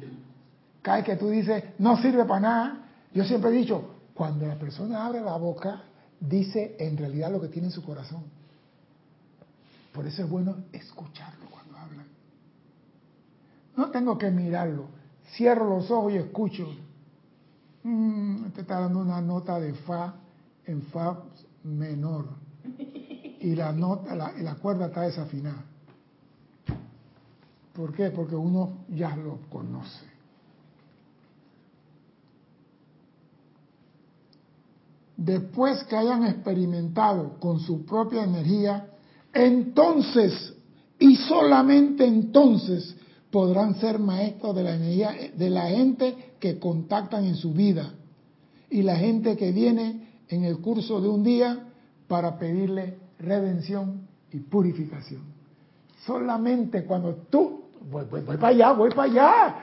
Cada 0.81 0.97
vez 0.97 1.05
que 1.07 1.17
tú 1.17 1.27
dices, 1.29 1.61
no 1.77 2.01
sirve 2.01 2.23
para 2.23 2.39
nada, 2.39 2.77
yo 3.13 3.25
siempre 3.25 3.49
he 3.49 3.53
dicho, 3.53 3.95
cuando 4.13 4.47
la 4.47 4.57
persona 4.57 5.05
abre 5.05 5.19
la 5.19 5.35
boca, 5.35 5.83
dice 6.21 6.77
en 6.79 6.95
realidad 6.95 7.33
lo 7.33 7.41
que 7.41 7.49
tiene 7.49 7.67
en 7.67 7.73
su 7.73 7.83
corazón. 7.83 8.23
Por 9.91 10.07
eso 10.07 10.23
es 10.23 10.29
bueno 10.29 10.55
escucharlo 10.71 11.49
cuando 11.51 11.77
hablan. 11.77 12.05
No 13.75 13.91
tengo 13.91 14.17
que 14.17 14.31
mirarlo. 14.31 14.85
Cierro 15.35 15.67
los 15.67 15.91
ojos 15.91 16.13
y 16.13 16.15
escucho. 16.15 16.65
Mm, 17.83 18.51
te 18.53 18.61
está 18.61 18.79
dando 18.79 18.99
una 18.99 19.21
nota 19.21 19.59
de 19.59 19.73
fa 19.73 20.15
en 20.65 20.81
fa 20.83 21.21
menor. 21.63 22.27
Y 23.39 23.55
la 23.55 23.73
nota, 23.73 24.15
la, 24.15 24.31
la 24.37 24.55
cuerda 24.55 24.87
está 24.87 25.01
desafinada. 25.01 25.65
¿Por 27.73 27.93
qué? 27.93 28.09
Porque 28.11 28.35
uno 28.35 28.85
ya 28.89 29.15
lo 29.15 29.39
conoce. 29.49 30.05
Después 35.17 35.83
que 35.85 35.95
hayan 35.95 36.25
experimentado 36.25 37.39
con 37.39 37.59
su 37.59 37.85
propia 37.85 38.23
energía, 38.23 38.89
entonces 39.33 40.53
y 40.99 41.15
solamente 41.15 42.05
entonces 42.05 42.95
podrán 43.33 43.73
ser 43.77 43.97
maestros 43.97 44.55
de 44.55 44.61
la 44.61 44.75
energía 44.75 45.11
de 45.35 45.49
la 45.49 45.63
gente 45.63 46.35
que 46.39 46.59
contactan 46.59 47.25
en 47.25 47.35
su 47.35 47.51
vida 47.51 47.91
y 48.69 48.83
la 48.83 48.95
gente 48.95 49.35
que 49.35 49.51
viene 49.51 50.19
en 50.29 50.43
el 50.43 50.59
curso 50.59 51.01
de 51.01 51.09
un 51.09 51.23
día 51.23 51.57
para 52.07 52.37
pedirle 52.37 52.99
redención 53.17 54.07
y 54.31 54.37
purificación. 54.37 55.23
Solamente 56.05 56.85
cuando 56.85 57.15
tú, 57.31 57.63
voy, 57.89 58.05
voy, 58.05 58.21
voy 58.21 58.37
para 58.37 58.49
allá, 58.49 58.71
voy 58.73 58.91
para 58.91 59.11
allá. 59.11 59.55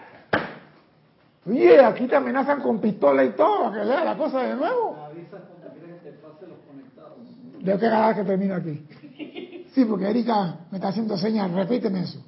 Oye, 1.46 1.78
aquí 1.78 2.08
te 2.08 2.16
amenazan 2.16 2.60
con 2.62 2.80
pistola 2.80 3.24
y 3.24 3.30
todo, 3.36 3.70
que 3.70 3.84
lea 3.84 4.04
la 4.04 4.16
cosa 4.16 4.40
de 4.40 4.56
nuevo. 4.56 4.96
Que 7.64 7.70
agarrar 7.72 8.16
que 8.16 8.24
termino 8.24 8.56
aquí. 8.56 8.84
Sí, 9.72 9.84
porque 9.84 10.10
Erika 10.10 10.58
me 10.72 10.78
está 10.78 10.88
haciendo 10.88 11.16
señas, 11.16 11.52
repíteme 11.52 12.00
eso. 12.00 12.20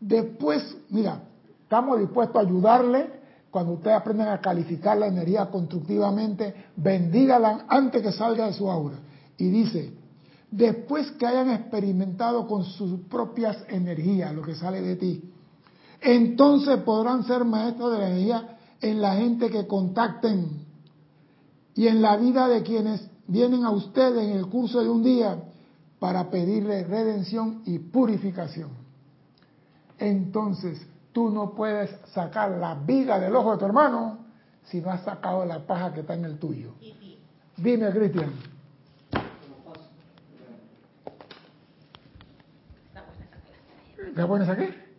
Después, 0.00 0.76
mira, 0.88 1.22
estamos 1.62 2.00
dispuestos 2.00 2.36
a 2.36 2.46
ayudarle 2.46 3.20
cuando 3.50 3.72
ustedes 3.72 3.96
aprendan 3.96 4.28
a 4.28 4.40
calificar 4.40 4.96
la 4.96 5.08
energía 5.08 5.50
constructivamente, 5.50 6.54
bendígala 6.76 7.66
antes 7.68 8.02
que 8.02 8.12
salga 8.12 8.46
de 8.46 8.52
su 8.52 8.70
aura. 8.70 8.96
Y 9.36 9.48
dice, 9.50 9.92
después 10.50 11.10
que 11.12 11.26
hayan 11.26 11.50
experimentado 11.50 12.46
con 12.46 12.64
sus 12.64 13.00
propias 13.08 13.58
energías 13.68 14.34
lo 14.34 14.42
que 14.42 14.54
sale 14.54 14.80
de 14.80 14.96
ti, 14.96 15.22
entonces 16.00 16.78
podrán 16.78 17.24
ser 17.24 17.44
maestros 17.44 17.92
de 17.92 17.98
la 17.98 18.08
energía 18.08 18.56
en 18.80 19.02
la 19.02 19.14
gente 19.16 19.50
que 19.50 19.66
contacten 19.66 20.64
y 21.74 21.88
en 21.88 22.00
la 22.00 22.16
vida 22.16 22.48
de 22.48 22.62
quienes 22.62 23.06
vienen 23.26 23.64
a 23.64 23.70
ustedes 23.70 24.24
en 24.24 24.36
el 24.36 24.46
curso 24.46 24.80
de 24.80 24.88
un 24.88 25.02
día 25.02 25.42
para 25.98 26.30
pedirle 26.30 26.84
redención 26.84 27.62
y 27.66 27.78
purificación. 27.78 28.79
Entonces, 30.00 30.84
tú 31.12 31.30
no 31.30 31.54
puedes 31.54 31.90
sacar 32.12 32.50
la 32.52 32.74
viga 32.74 33.20
del 33.20 33.36
ojo 33.36 33.52
de 33.52 33.58
tu 33.58 33.66
hermano 33.66 34.18
si 34.64 34.80
no 34.80 34.90
has 34.90 35.02
sacado 35.02 35.44
la 35.44 35.66
paja 35.66 35.92
que 35.92 36.00
está 36.00 36.14
en 36.14 36.24
el 36.24 36.38
tuyo. 36.38 36.72
Dime, 37.56 37.90
Cristian. 37.90 38.32
¿Está 44.08 44.24
buena 44.24 44.44
esa 44.44 44.56
qué? 44.56 44.90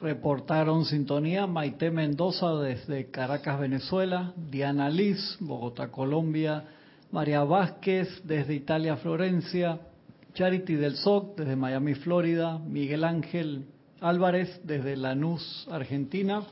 Reportaron 0.00 0.84
sintonía 0.84 1.46
Maite 1.46 1.90
Mendoza 1.90 2.54
desde 2.56 3.10
Caracas, 3.10 3.58
Venezuela, 3.60 4.32
Diana 4.36 4.90
Liz, 4.90 5.36
Bogotá, 5.40 5.88
Colombia, 5.88 6.64
María 7.12 7.44
Vázquez 7.44 8.08
desde 8.24 8.54
Italia, 8.54 8.96
Florencia, 8.96 9.78
Charity 10.34 10.76
del 10.76 10.96
SOC 10.96 11.36
desde 11.36 11.56
Miami, 11.56 11.94
Florida, 11.94 12.58
Miguel 12.58 13.04
Ángel 13.04 13.66
Álvarez 14.00 14.62
desde 14.64 14.96
Lanús, 14.96 15.68
Argentina, 15.70 16.42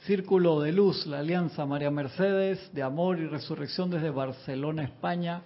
Círculo 0.00 0.60
de 0.60 0.72
Luz, 0.72 1.06
la 1.06 1.20
Alianza 1.20 1.64
María 1.64 1.90
Mercedes 1.90 2.70
de 2.74 2.82
Amor 2.82 3.18
y 3.18 3.26
Resurrección 3.28 3.88
desde 3.88 4.10
Barcelona, 4.10 4.84
España, 4.84 5.40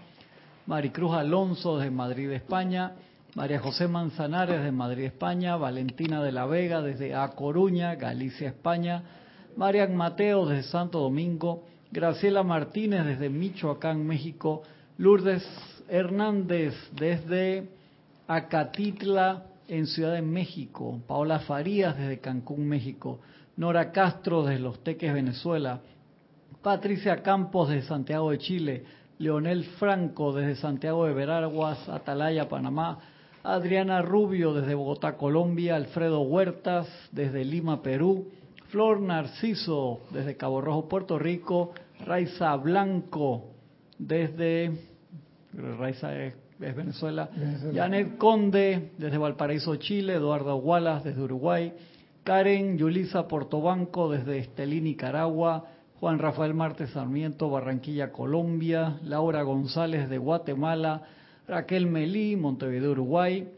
Maricruz 0.67 1.15
Alonso 1.15 1.79
desde 1.79 1.93
Madrid, 1.93 2.33
España, 2.33 2.95
María 3.37 3.61
José 3.61 3.87
Manzanares 3.87 4.65
de 4.65 4.73
Madrid, 4.73 5.05
España, 5.05 5.57
Valentina 5.57 6.23
de 6.25 6.33
la 6.33 6.47
Vega 6.47 6.83
desde 6.83 7.15
A 7.15 7.29
Coruña, 7.29 7.95
Galicia, 7.95 8.49
España, 8.49 9.05
Marian 9.57 9.95
Mateo 9.95 10.47
desde 10.47 10.65
Santo 10.65 10.99
Domingo, 10.99 11.65
Graciela 11.93 12.43
Martínez 12.43 13.07
desde 13.07 13.31
Michoacán, 13.31 14.05
México, 14.05 14.63
Lourdes 14.99 15.47
Hernández 15.91 16.75
desde 16.93 17.69
Acatitla 18.29 19.47
en 19.67 19.87
Ciudad 19.87 20.15
de 20.15 20.23
México, 20.23 21.01
Paola 21.07 21.41
Farías 21.41 21.99
desde 21.99 22.21
Cancún, 22.21 22.69
México, 22.69 23.21
Nora 23.57 23.91
Castro 23.91 24.45
desde 24.45 24.63
Los 24.63 24.83
Teques, 24.85 25.13
Venezuela, 25.13 25.81
Patricia 26.63 27.23
Campos 27.23 27.69
desde 27.69 27.89
Santiago 27.89 28.31
de 28.31 28.39
Chile, 28.39 28.85
Leonel 29.19 29.65
Franco 29.79 30.33
desde 30.33 30.57
Santiago 30.57 31.07
de 31.07 31.13
Veraguas, 31.13 31.89
Atalaya, 31.89 32.49
Panamá, 32.49 32.99
Adriana 33.43 34.01
Rubio 34.01 34.55
desde 34.55 34.75
Bogotá, 34.75 35.17
Colombia, 35.17 35.77
Alfredo 35.77 36.21
Huertas 36.21 36.89
desde 37.11 37.45
Lima, 37.45 37.83
Perú, 37.83 38.29
Flor 38.69 39.01
Narciso 39.01 40.01
desde 40.11 40.37
Cabo 40.37 40.61
Rojo, 40.61 40.89
Puerto 40.89 41.19
Rico, 41.19 41.73
Raiza 42.07 42.55
Blanco 42.57 43.47
desde 43.99 44.90
Raiza 45.53 46.17
es 46.17 46.35
es 46.61 46.77
Venezuela. 46.77 47.31
Venezuela. 47.35 47.83
Janet 47.83 48.19
Conde, 48.19 48.91
desde 48.99 49.17
Valparaíso, 49.17 49.77
Chile. 49.77 50.15
Eduardo 50.15 50.57
Wallace, 50.57 51.09
desde 51.09 51.23
Uruguay. 51.23 51.73
Karen 52.23 52.77
Yulisa 52.77 53.27
Portobanco, 53.27 54.11
desde 54.11 54.39
Estelí, 54.39 54.81
Nicaragua. 54.83 55.65
Juan 56.01 56.19
Rafael 56.19 56.53
Martes 56.55 56.91
Sarmiento, 56.91 57.49
Barranquilla, 57.51 58.13
Colombia. 58.13 58.99
Laura 59.05 59.43
González, 59.43 60.09
de 60.11 60.19
Guatemala. 60.19 61.03
Raquel 61.49 61.87
Melí, 61.87 62.37
Montevideo, 62.37 62.91
Uruguay. 62.93 63.49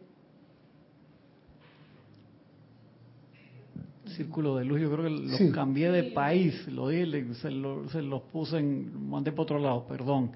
Círculo 4.16 4.56
de 4.56 4.64
Luz, 4.64 4.80
yo 4.80 4.90
creo 4.92 5.04
que 5.04 5.10
los 5.10 5.36
Sí. 5.38 5.50
cambié 5.52 5.90
de 5.90 6.02
país, 6.04 6.66
lo 6.68 6.88
di, 6.88 7.06
le- 7.06 7.34
se, 7.34 7.50
lo- 7.50 7.88
se 7.88 8.02
los 8.02 8.22
puse 8.22 8.58
en, 8.58 9.08
mandé 9.08 9.32
para 9.32 9.42
otro 9.42 9.58
lado, 9.58 9.86
perdón. 9.86 10.32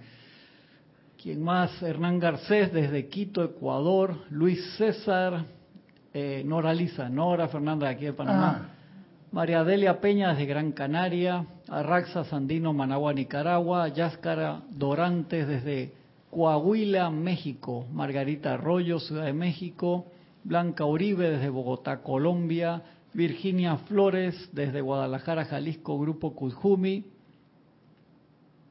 ¿Quién 1.26 1.42
más? 1.42 1.82
Hernán 1.82 2.20
Garcés 2.20 2.72
desde 2.72 3.08
Quito, 3.08 3.42
Ecuador. 3.42 4.14
Luis 4.30 4.64
César, 4.76 5.44
eh, 6.14 6.44
Nora 6.46 6.72
Lisa, 6.72 7.08
Nora 7.08 7.48
Fernanda 7.48 7.88
de 7.88 7.92
aquí 7.94 8.04
de 8.04 8.12
Panamá. 8.12 8.60
Ah. 8.62 8.68
María 9.32 9.64
Delia 9.64 10.00
Peña 10.00 10.28
desde 10.28 10.46
Gran 10.46 10.70
Canaria. 10.70 11.44
Arraxa 11.68 12.22
Sandino, 12.26 12.72
Managua, 12.72 13.12
Nicaragua. 13.12 13.88
Yáscara 13.88 14.62
Dorantes 14.70 15.48
desde 15.48 15.94
Coahuila, 16.30 17.10
México. 17.10 17.88
Margarita 17.92 18.54
Arroyo, 18.54 19.00
Ciudad 19.00 19.24
de 19.24 19.32
México. 19.32 20.06
Blanca 20.44 20.84
Uribe 20.84 21.28
desde 21.28 21.48
Bogotá, 21.48 22.04
Colombia. 22.04 22.82
Virginia 23.14 23.78
Flores 23.88 24.48
desde 24.52 24.80
Guadalajara, 24.80 25.44
Jalisco, 25.44 25.98
Grupo 25.98 26.36
Cujumi. 26.36 27.15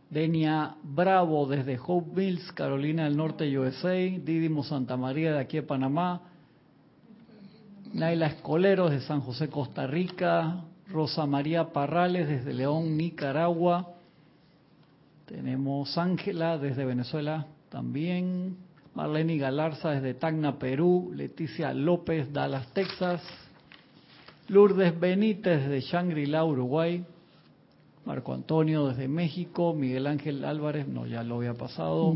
Denia 0.10 0.76
Bravo 0.84 1.47
desde 1.47 1.80
Hope 1.84 2.12
Mills, 2.16 2.51
Carolina 2.51 3.06
del 3.06 3.18
Norte, 3.18 3.58
USA. 3.58 3.95
Didimo 3.95 4.64
Santa 4.64 4.97
María 4.97 5.34
de 5.34 5.39
aquí 5.39 5.58
de 5.58 5.64
Panamá. 5.64 6.22
Naila 7.93 8.28
Escolero 8.28 8.89
desde 8.89 9.08
San 9.08 9.22
José, 9.22 9.49
Costa 9.49 9.88
Rica. 9.88 10.64
Rosa 10.88 11.26
María 11.26 11.74
Parrales 11.74 12.28
desde 12.28 12.53
León, 12.53 12.95
Nicaragua. 12.95 13.95
Tenemos 15.26 15.97
Ángela 15.97 16.58
desde 16.60 16.86
Venezuela 16.86 17.47
también. 17.70 18.58
Marlene 18.93 19.38
Galarza 19.38 19.89
desde 19.89 20.14
Tacna, 20.14 20.60
Perú. 20.60 21.12
Leticia 21.16 21.74
López, 21.74 22.32
Dallas, 22.32 22.72
Texas. 22.74 23.22
Lourdes 24.47 24.97
Benítez 24.99 25.68
desde 25.68 25.82
Shangri-La, 25.82 26.45
Uruguay. 26.45 27.03
Marco 28.06 28.34
Antonio 28.34 28.88
desde 28.88 29.08
México. 29.08 29.74
Miguel 29.74 30.08
Ángel 30.08 30.45
Álvarez, 30.45 30.88
no, 30.88 31.06
ya 31.08 31.24
lo 31.24 31.38
había 31.38 31.53
pasado. 31.53 32.16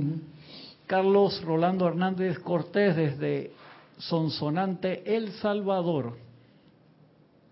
Carlos 0.88 1.42
Rolando 1.44 1.88
Hernández 1.88 2.40
Cortés 2.40 2.96
desde 2.96 3.52
Sonsonante, 3.98 5.16
El 5.16 5.32
Salvador. 5.34 6.18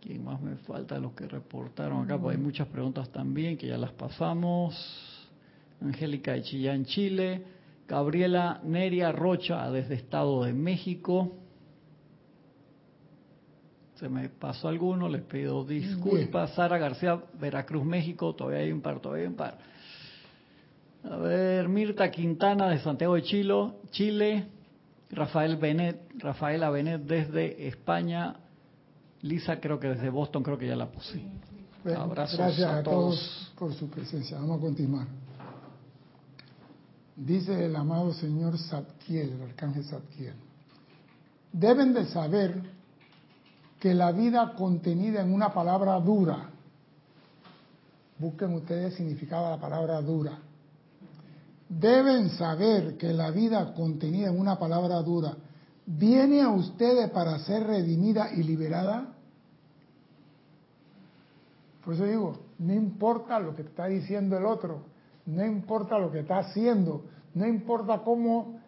¿Quién 0.01 0.23
más 0.23 0.41
me 0.41 0.55
falta? 0.55 0.99
Los 0.99 1.13
que 1.13 1.27
reportaron 1.27 2.05
acá, 2.05 2.17
pues 2.17 2.37
hay 2.37 2.41
muchas 2.41 2.67
preguntas 2.67 3.09
también 3.09 3.57
que 3.57 3.67
ya 3.67 3.77
las 3.77 3.91
pasamos. 3.91 4.75
Angélica 5.81 6.33
de 6.33 6.43
Chillán, 6.43 6.85
Chile. 6.85 7.43
Gabriela 7.87 8.59
Neria 8.63 9.11
Rocha 9.11 9.71
desde 9.71 9.95
Estado 9.95 10.43
de 10.43 10.53
México. 10.53 11.31
Se 13.99 14.07
me 14.09 14.29
pasó 14.29 14.67
alguno, 14.67 15.09
les 15.09 15.23
pido 15.23 15.63
disculpas. 15.65 16.53
Sara 16.53 16.77
García, 16.77 17.19
Veracruz, 17.39 17.83
México. 17.83 18.35
Todavía 18.35 18.59
hay 18.59 18.71
un 18.71 18.81
par, 18.81 18.99
todavía 18.99 19.23
hay 19.23 19.29
un 19.29 19.35
par. 19.35 19.57
A 21.03 21.15
ver, 21.17 21.67
Mirta 21.67 22.11
Quintana 22.11 22.69
de 22.69 22.79
Santiago 22.79 23.15
de 23.15 23.23
Chile, 23.23 23.71
Chile, 23.91 24.47
Rafael 25.09 25.55
Benet, 25.55 25.99
Rafaela 26.19 26.69
Benet 26.69 27.01
desde 27.03 27.67
España, 27.67 28.35
Lisa 29.21 29.59
creo 29.59 29.79
que 29.79 29.87
desde 29.87 30.09
Boston, 30.09 30.43
creo 30.43 30.57
que 30.57 30.67
ya 30.67 30.75
la 30.75 30.87
puse. 30.87 31.21
Bueno, 31.83 32.01
Abrazos 32.01 32.37
Gracias 32.37 32.69
a 32.69 32.77
a 32.79 32.83
todos 32.83 33.53
por 33.57 33.73
su 33.73 33.89
presencia. 33.89 34.37
Vamos 34.37 34.57
a 34.57 34.61
continuar. 34.61 35.07
Dice 37.15 37.65
el 37.65 37.75
amado 37.75 38.13
señor 38.13 38.57
Zadkiel, 38.59 39.31
el 39.31 39.41
arcángel 39.41 39.83
Zadkiel. 39.85 40.35
Deben 41.51 41.93
de 41.93 42.05
saber 42.05 42.76
que 43.79 43.93
la 43.93 44.11
vida 44.11 44.53
contenida 44.55 45.21
en 45.21 45.33
una 45.33 45.53
palabra 45.53 45.99
dura, 45.99 46.49
busquen 48.17 48.53
ustedes 48.53 48.91
el 48.93 48.97
significado 48.97 49.45
de 49.45 49.51
la 49.51 49.61
palabra 49.61 50.01
dura, 50.01 50.39
deben 51.69 52.29
saber 52.31 52.97
que 52.97 53.13
la 53.13 53.29
vida 53.29 53.73
contenida 53.73 54.29
en 54.29 54.39
una 54.39 54.57
palabra 54.57 55.01
dura 55.01 55.35
viene 55.85 56.41
a 56.41 56.49
ustedes 56.49 57.09
para 57.11 57.37
ser 57.39 57.67
redimida 57.67 58.33
y 58.33 58.43
liberada. 58.43 59.13
Por 61.85 61.93
eso 61.93 62.05
digo, 62.05 62.39
no 62.59 62.73
importa 62.73 63.39
lo 63.39 63.55
que 63.55 63.61
está 63.61 63.85
diciendo 63.85 64.37
el 64.37 64.45
otro, 64.45 64.81
no 65.27 65.45
importa 65.45 65.99
lo 65.99 66.11
que 66.11 66.19
está 66.19 66.39
haciendo, 66.39 67.03
no 67.35 67.45
importa 67.45 67.99
cómo 67.99 68.59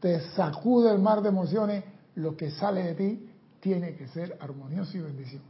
te 0.00 0.20
sacude 0.32 0.92
el 0.92 1.00
mar 1.00 1.22
de 1.22 1.30
emociones, 1.30 1.84
lo 2.14 2.36
que 2.36 2.50
sale 2.50 2.82
de 2.82 2.94
ti 2.94 3.27
tiene 3.60 3.94
que 3.94 4.08
ser 4.08 4.36
armonioso 4.40 4.96
y 4.96 5.00
bendición. 5.00 5.42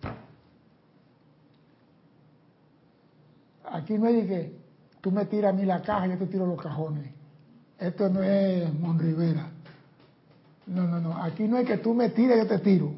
Aquí 3.65 3.99
no 3.99 4.07
hay 4.07 4.27
que 4.27 4.59
tú 5.01 5.11
me 5.11 5.27
tiras 5.27 5.53
a 5.53 5.57
mí 5.57 5.65
la 5.65 5.83
caja 5.83 6.07
y 6.07 6.11
yo 6.11 6.19
te 6.19 6.27
tiro 6.27 6.47
los 6.47 6.61
cajones. 6.61 7.11
Esto 7.79 8.09
no 8.09 8.23
es 8.23 8.73
Mon 8.75 8.99
Rivera. 8.99 9.51
No, 10.67 10.87
no, 10.87 11.01
no. 11.01 11.23
Aquí 11.23 11.47
no 11.47 11.57
hay 11.57 11.65
que 11.65 11.79
tú 11.79 11.95
me 11.95 12.11
tires 12.11 12.37
y 12.37 12.41
yo 12.41 12.47
te 12.47 12.59
tiro. 12.59 12.93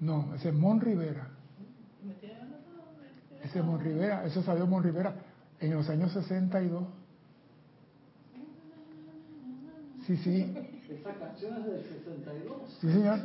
No, 0.00 0.34
ese 0.34 0.48
es 0.48 0.54
Mon 0.54 0.80
Rivera. 0.80 1.28
Ese 3.42 3.58
es 3.58 3.64
Mon 3.64 3.78
Rivera, 3.78 4.24
eso 4.24 4.42
salió 4.42 4.66
Mon 4.66 4.82
Rivera 4.82 5.14
en 5.60 5.74
los 5.74 5.88
años 5.88 6.12
62. 6.12 6.84
Sí, 10.06 10.16
sí, 10.18 10.73
Esa 10.88 11.14
canción 11.14 11.58
es 11.58 11.66
del 11.66 11.82
62. 11.82 12.56
sí, 12.80 12.92
señor. 12.92 13.18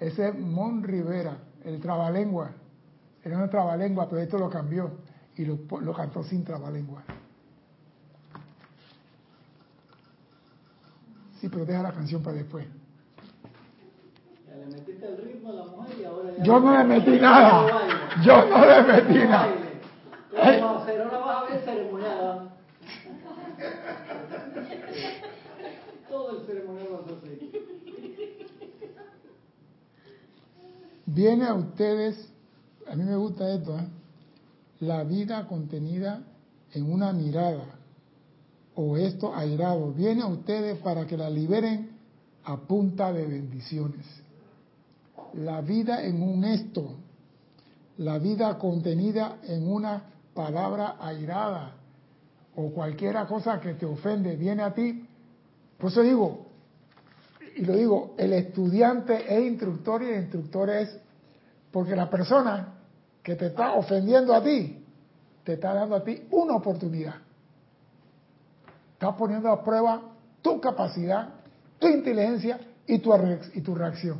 Ese 0.00 0.28
es 0.28 0.38
Mon 0.38 0.82
Rivera, 0.82 1.36
el 1.64 1.80
trabalengua. 1.80 2.52
Era 3.24 3.36
una 3.36 3.50
trabalengua, 3.50 4.08
pero 4.08 4.22
esto 4.22 4.38
lo 4.38 4.48
cambió 4.48 4.92
y 5.36 5.44
lo, 5.44 5.58
lo 5.80 5.92
cantó 5.92 6.22
sin 6.22 6.44
trabalengua. 6.44 7.02
Sí, 11.40 11.48
pero 11.48 11.64
deja 11.64 11.82
la 11.82 11.92
canción 11.92 12.22
para 12.22 12.36
después. 12.36 12.66
Ya 14.48 14.56
le 14.56 14.66
metiste 14.66 15.06
el 15.06 15.18
ritmo 15.18 15.50
a 15.50 15.54
la 15.54 15.64
mujer 15.66 15.96
y 16.00 16.04
ahora 16.04 16.36
ya... 16.36 16.42
Yo 16.42 16.60
no 16.60 16.78
le 16.78 16.84
metí 16.84 17.20
nada. 17.20 17.66
Yo 18.24 18.48
no 18.48 18.66
le 18.66 18.82
metí 18.82 19.18
nada. 19.18 19.48
¿Cómo 20.30 20.40
va 20.40 20.70
a 20.70 20.82
hacer? 20.82 21.00
Ahora 21.00 21.18
vas 21.18 21.42
a 21.42 21.50
ver 21.50 21.60
ceremonial. 21.64 22.50
Todo 26.08 26.30
el 26.30 26.37
Viene 31.06 31.46
a 31.46 31.54
ustedes, 31.54 32.28
a 32.86 32.94
mí 32.94 33.04
me 33.04 33.16
gusta 33.16 33.54
esto, 33.54 33.78
¿eh? 33.78 33.88
la 34.80 35.04
vida 35.04 35.46
contenida 35.46 36.22
en 36.72 36.92
una 36.92 37.12
mirada 37.12 37.76
o 38.74 38.96
esto 38.96 39.34
airado, 39.34 39.92
viene 39.92 40.22
a 40.22 40.26
ustedes 40.26 40.78
para 40.78 41.06
que 41.06 41.16
la 41.16 41.28
liberen 41.28 41.90
a 42.44 42.56
punta 42.58 43.12
de 43.12 43.26
bendiciones. 43.26 44.06
La 45.34 45.60
vida 45.60 46.04
en 46.04 46.22
un 46.22 46.44
esto, 46.44 46.94
la 47.96 48.18
vida 48.18 48.56
contenida 48.56 49.38
en 49.42 49.68
una 49.68 50.04
palabra 50.32 50.96
airada 51.00 51.72
o 52.54 52.70
cualquiera 52.70 53.26
cosa 53.26 53.60
que 53.60 53.74
te 53.74 53.84
ofende, 53.84 54.36
viene 54.36 54.62
a 54.62 54.72
ti. 54.72 55.07
Por 55.78 55.90
eso 55.90 56.02
digo, 56.02 56.46
y 57.56 57.64
lo 57.64 57.74
digo, 57.74 58.14
el 58.18 58.32
estudiante 58.32 59.34
es 59.34 59.44
instructor 59.44 60.02
y 60.02 60.06
el 60.06 60.22
instructor 60.22 60.70
es 60.70 60.98
porque 61.70 61.94
la 61.96 62.10
persona 62.10 62.74
que 63.22 63.36
te 63.36 63.46
está 63.46 63.72
ofendiendo 63.74 64.34
a 64.34 64.42
ti, 64.42 64.84
te 65.44 65.54
está 65.54 65.74
dando 65.74 65.96
a 65.96 66.04
ti 66.04 66.26
una 66.30 66.56
oportunidad. 66.56 67.14
Está 68.94 69.16
poniendo 69.16 69.48
a 69.50 69.62
prueba 69.62 70.02
tu 70.42 70.60
capacidad, 70.60 71.34
tu 71.78 71.86
inteligencia 71.88 72.58
y 72.86 72.98
tu, 72.98 73.12
y 73.54 73.60
tu 73.60 73.74
reacción. 73.74 74.18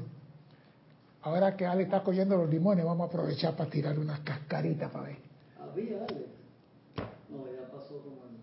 Ahora 1.22 1.56
que 1.56 1.66
Ale 1.66 1.82
está 1.82 2.02
cogiendo 2.02 2.36
los 2.36 2.48
limones, 2.48 2.84
vamos 2.84 3.06
a 3.06 3.08
aprovechar 3.08 3.56
para 3.56 3.68
tirar 3.68 3.98
unas 3.98 4.20
cascaritas 4.20 4.90
para 4.90 5.04
ver. 5.06 5.18
Había, 5.60 5.98
Alex. 6.04 6.28
No, 7.28 7.44
ya 7.46 7.70
pasó 7.70 7.98
como 7.98 8.24
en... 8.26 8.38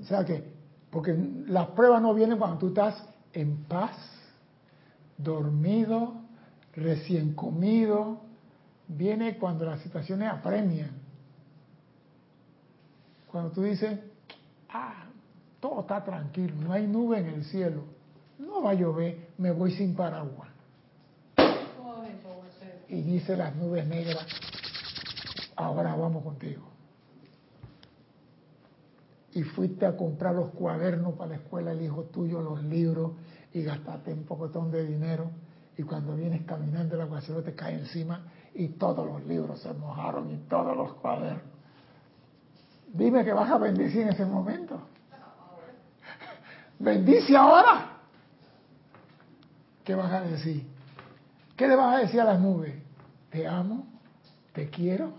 O 0.00 0.04
sea 0.04 0.24
que, 0.24 0.52
porque 0.90 1.16
las 1.46 1.68
pruebas 1.68 2.02
no 2.02 2.14
vienen 2.14 2.38
cuando 2.38 2.58
tú 2.58 2.68
estás 2.68 3.02
en 3.32 3.64
paz, 3.64 3.96
dormido, 5.16 6.14
recién 6.74 7.34
comido, 7.34 8.20
viene 8.88 9.38
cuando 9.38 9.64
las 9.64 9.80
situaciones 9.80 10.30
apremian. 10.30 10.90
Cuando 13.30 13.50
tú 13.50 13.62
dices, 13.62 13.98
ah, 14.70 15.04
todo 15.60 15.80
está 15.80 16.04
tranquilo, 16.04 16.54
no 16.56 16.72
hay 16.72 16.86
nube 16.86 17.18
en 17.18 17.26
el 17.26 17.44
cielo, 17.44 17.84
no 18.38 18.62
va 18.62 18.70
a 18.70 18.74
llover, 18.74 19.28
me 19.38 19.50
voy 19.50 19.72
sin 19.72 19.94
paraguas. 19.94 20.48
Y 22.88 23.00
dice 23.00 23.36
las 23.36 23.56
nubes 23.56 23.86
negras, 23.86 24.26
ahora 25.56 25.94
vamos 25.94 26.22
contigo. 26.22 26.71
Y 29.34 29.42
fuiste 29.42 29.86
a 29.86 29.96
comprar 29.96 30.34
los 30.34 30.50
cuadernos 30.50 31.14
para 31.14 31.30
la 31.30 31.36
escuela 31.36 31.72
el 31.72 31.82
hijo 31.82 32.04
tuyo, 32.04 32.42
los 32.42 32.62
libros, 32.64 33.12
y 33.52 33.62
gastaste 33.62 34.12
un 34.12 34.24
pocotón 34.24 34.70
de 34.70 34.84
dinero. 34.84 35.30
Y 35.76 35.82
cuando 35.84 36.14
vienes 36.14 36.42
caminando 36.44 36.94
el 36.94 37.00
aguacero 37.00 37.42
te 37.42 37.54
cae 37.54 37.74
encima 37.74 38.26
y 38.54 38.68
todos 38.68 39.06
los 39.06 39.24
libros 39.24 39.60
se 39.60 39.72
mojaron 39.72 40.30
y 40.30 40.36
todos 40.48 40.76
los 40.76 40.94
cuadernos. 40.94 41.42
Dime 42.92 43.24
que 43.24 43.32
vas 43.32 43.50
a 43.50 43.56
bendecir 43.56 44.02
en 44.02 44.08
ese 44.08 44.26
momento. 44.26 44.78
Bendice 46.78 47.34
ahora. 47.36 47.92
¿Qué 49.84 49.94
vas 49.94 50.12
a 50.12 50.20
decir? 50.20 50.66
¿Qué 51.56 51.66
le 51.66 51.76
vas 51.76 51.96
a 51.96 51.98
decir 52.00 52.20
a 52.20 52.24
las 52.24 52.40
nubes? 52.40 52.74
Te 53.30 53.46
amo, 53.46 53.86
te 54.52 54.68
quiero. 54.68 55.12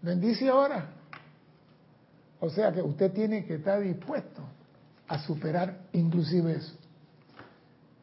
Bendice 0.00 0.48
ahora. 0.48 0.86
O 2.42 2.50
sea 2.50 2.72
que 2.72 2.82
usted 2.82 3.12
tiene 3.12 3.44
que 3.44 3.54
estar 3.54 3.80
dispuesto 3.80 4.42
a 5.06 5.16
superar 5.20 5.82
inclusive 5.92 6.56
eso. 6.56 6.74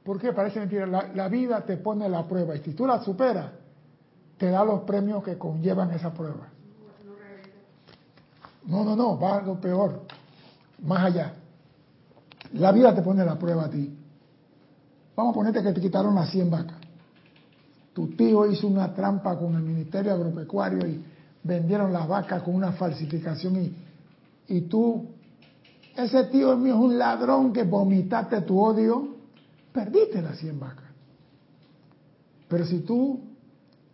Porque 0.01 0.31
parece 0.31 0.59
mentira, 0.59 0.85
la, 0.85 1.27
vida 1.27 1.65
te 1.65 1.75
pone 1.75 2.07
la 2.07 2.25
prueba 2.25 2.55
y 2.55 2.59
si 2.61 2.71
tú 2.71 2.87
la 2.87 3.03
superas, 3.03 3.51
te 4.37 4.49
da 4.49 4.63
los 4.63 4.83
premios 4.83 5.25
que 5.25 5.37
conllevan 5.37 5.91
esa 5.91 6.13
prueba. 6.13 6.47
No, 8.65 8.85
no, 8.85 8.95
no, 8.95 9.19
va 9.19 9.39
algo 9.39 9.59
peor, 9.59 10.03
más 10.83 11.03
allá. 11.03 11.33
La 12.53 12.71
vida 12.71 12.95
te 12.95 13.01
pone 13.01 13.25
la 13.25 13.37
prueba 13.37 13.65
a 13.65 13.69
ti. 13.69 13.93
Vamos 15.17 15.33
a 15.33 15.35
ponerte 15.35 15.61
que 15.61 15.73
te 15.73 15.81
quitaron 15.81 16.15
las 16.15 16.29
100 16.29 16.49
vacas. 16.49 16.77
Tu 17.93 18.07
tío 18.15 18.49
hizo 18.49 18.67
una 18.67 18.93
trampa 18.93 19.37
con 19.37 19.53
el 19.55 19.63
Ministerio 19.63 20.13
Agropecuario 20.13 20.87
y 20.87 21.03
vendieron 21.43 21.91
las 21.91 22.07
vacas 22.07 22.41
con 22.41 22.55
una 22.55 22.71
falsificación 22.71 23.57
y, 23.57 23.88
y 24.49 24.61
tú, 24.61 25.09
ese 25.95 26.23
tío 26.25 26.57
mío 26.57 26.73
es 26.73 26.79
un 26.79 26.97
ladrón 26.97 27.53
que 27.53 27.63
vomitaste 27.63 28.41
tu 28.41 28.59
odio, 28.59 29.15
perdiste 29.71 30.21
las 30.21 30.37
100 30.39 30.59
vacas. 30.59 30.89
Pero 32.47 32.65
si 32.65 32.79
tú, 32.79 33.21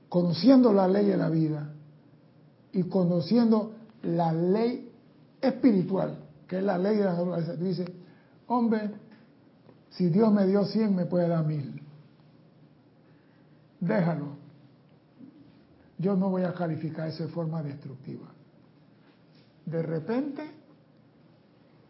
conociendo 0.07 0.71
la 0.71 0.87
ley 0.87 1.05
de 1.07 1.17
la 1.17 1.29
vida 1.29 1.73
y 2.71 2.83
conociendo 2.83 3.73
la 4.03 4.31
ley 4.31 4.89
espiritual, 5.41 6.19
que 6.47 6.59
es 6.59 6.63
la 6.63 6.77
ley 6.77 6.97
de 6.97 7.03
la 7.03 7.11
naturaleza, 7.11 7.57
tú 7.57 7.65
dices, 7.65 7.91
hombre, 8.47 8.91
si 9.89 10.07
Dios 10.09 10.31
me 10.31 10.47
dio 10.47 10.63
100, 10.63 10.95
me 10.95 11.05
puede 11.05 11.27
dar 11.27 11.45
mil. 11.45 11.81
Déjalo. 13.81 14.37
Yo 15.97 16.15
no 16.15 16.29
voy 16.29 16.43
a 16.43 16.53
calificar 16.53 17.09
eso 17.09 17.23
de 17.23 17.29
forma 17.29 17.61
destructiva. 17.61 18.34
De 19.65 19.81
repente, 19.81 20.43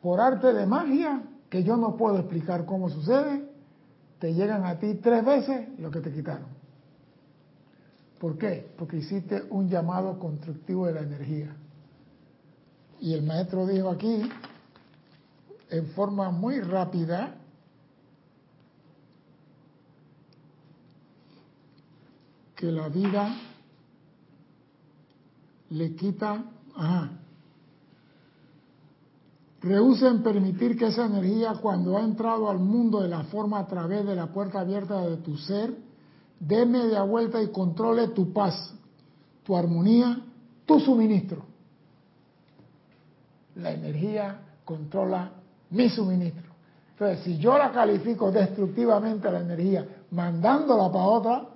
por 0.02 0.22
arte 0.22 0.54
de 0.54 0.66
magia, 0.66 1.24
que 1.50 1.64
yo 1.64 1.78
no 1.78 1.98
puedo 1.98 2.18
explicar 2.20 2.66
cómo 2.66 2.90
sucede, 2.90 3.50
te 4.20 4.34
llegan 4.34 4.66
a 4.66 4.80
ti 4.80 4.96
tres 4.96 5.26
veces 5.26 5.68
lo 5.80 5.92
que 5.92 6.00
te 6.00 6.12
quitaron. 6.12 6.48
¿Por 8.20 8.38
qué? 8.38 8.74
Porque 8.78 8.98
hiciste 8.98 9.44
un 9.50 9.70
llamado 9.70 10.18
constructivo 10.20 10.88
de 10.88 10.94
la 10.94 11.02
energía. 11.02 11.56
Y 13.00 13.14
el 13.14 13.24
maestro 13.24 13.68
dijo 13.68 13.90
aquí, 13.90 14.30
en 15.70 15.88
forma 15.88 16.32
muy 16.32 16.62
rápida, 16.62 17.36
que 22.56 22.72
la 22.72 22.88
vida 22.88 23.36
le 25.70 25.96
quita, 25.96 26.46
ajá, 26.76 27.12
rehúsen 29.66 30.22
permitir 30.22 30.78
que 30.78 30.86
esa 30.86 31.06
energía 31.06 31.56
cuando 31.60 31.98
ha 31.98 32.02
entrado 32.02 32.52
al 32.52 32.60
mundo 32.60 33.02
de 33.02 33.10
la 33.10 33.24
forma 33.24 33.58
a 33.58 33.66
través 33.66 34.06
de 34.06 34.16
la 34.16 34.28
puerta 34.28 34.60
abierta 34.60 35.02
de 35.02 35.18
tu 35.18 35.36
ser, 35.38 35.76
dé 36.40 36.68
media 36.68 37.02
vuelta 37.02 37.42
y 37.42 37.48
controle 37.48 38.10
tu 38.10 38.32
paz, 38.32 38.74
tu 39.44 39.58
armonía, 39.58 40.22
tu 40.68 40.80
suministro. 40.80 41.46
La 43.56 43.72
energía 43.72 44.40
controla 44.64 45.32
mi 45.72 45.90
suministro. 45.90 46.54
Entonces, 46.92 47.24
si 47.24 47.38
yo 47.40 47.58
la 47.58 47.72
califico 47.72 48.32
destructivamente 48.32 49.32
la 49.32 49.40
energía, 49.40 49.84
mandándola 50.12 50.92
para 50.92 51.06
otra 51.06 51.50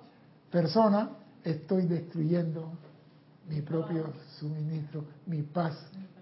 persona, 0.49 1.11
estoy 1.43 1.85
destruyendo 1.85 2.71
mi 3.47 3.61
propio 3.61 4.05
suministro, 4.39 5.03
mi 5.27 5.43
paz, 5.43 5.75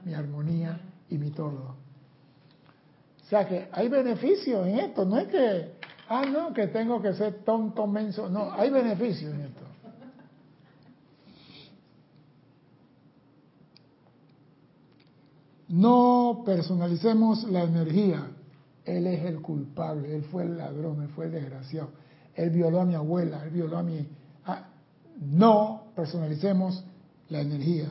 mi 0.04 0.14
armonía 0.14 0.80
y 1.10 1.18
mi 1.18 1.32
todo. 1.32 1.76
O 3.22 3.30
sea 3.30 3.48
que 3.48 3.68
hay 3.72 3.90
beneficios 3.90 4.66
en 4.68 4.80
esto, 4.80 5.06
no 5.06 5.18
es 5.18 5.28
que, 5.28 5.74
ah, 6.08 6.26
no, 6.26 6.54
que 6.54 6.68
tengo 6.68 7.02
que 7.02 7.14
ser 7.14 7.44
tonto, 7.44 7.86
menso, 7.86 8.30
no, 8.30 8.52
hay 8.54 8.70
beneficios 8.70 9.34
en 9.34 9.42
esto. 9.42 9.64
No 15.70 16.44
personalicemos 16.46 17.44
la 17.50 17.64
energía. 17.64 18.32
Él 18.86 19.06
es 19.06 19.26
el 19.26 19.42
culpable, 19.42 20.16
él 20.16 20.24
fue 20.24 20.44
el 20.44 20.58
ladrón, 20.58 21.02
él 21.02 21.10
fue 21.10 21.26
el 21.26 21.34
desgraciado. 21.34 21.90
Él 22.36 22.52
violó 22.52 22.82
a 22.82 22.86
mi 22.86 22.96
abuela, 22.96 23.44
él 23.44 23.50
violó 23.50 23.78
a 23.78 23.84
mi... 23.84 24.08
Ah, 24.46 24.70
no 25.20 25.88
personalicemos 25.94 26.86
la 27.28 27.42
energía. 27.42 27.90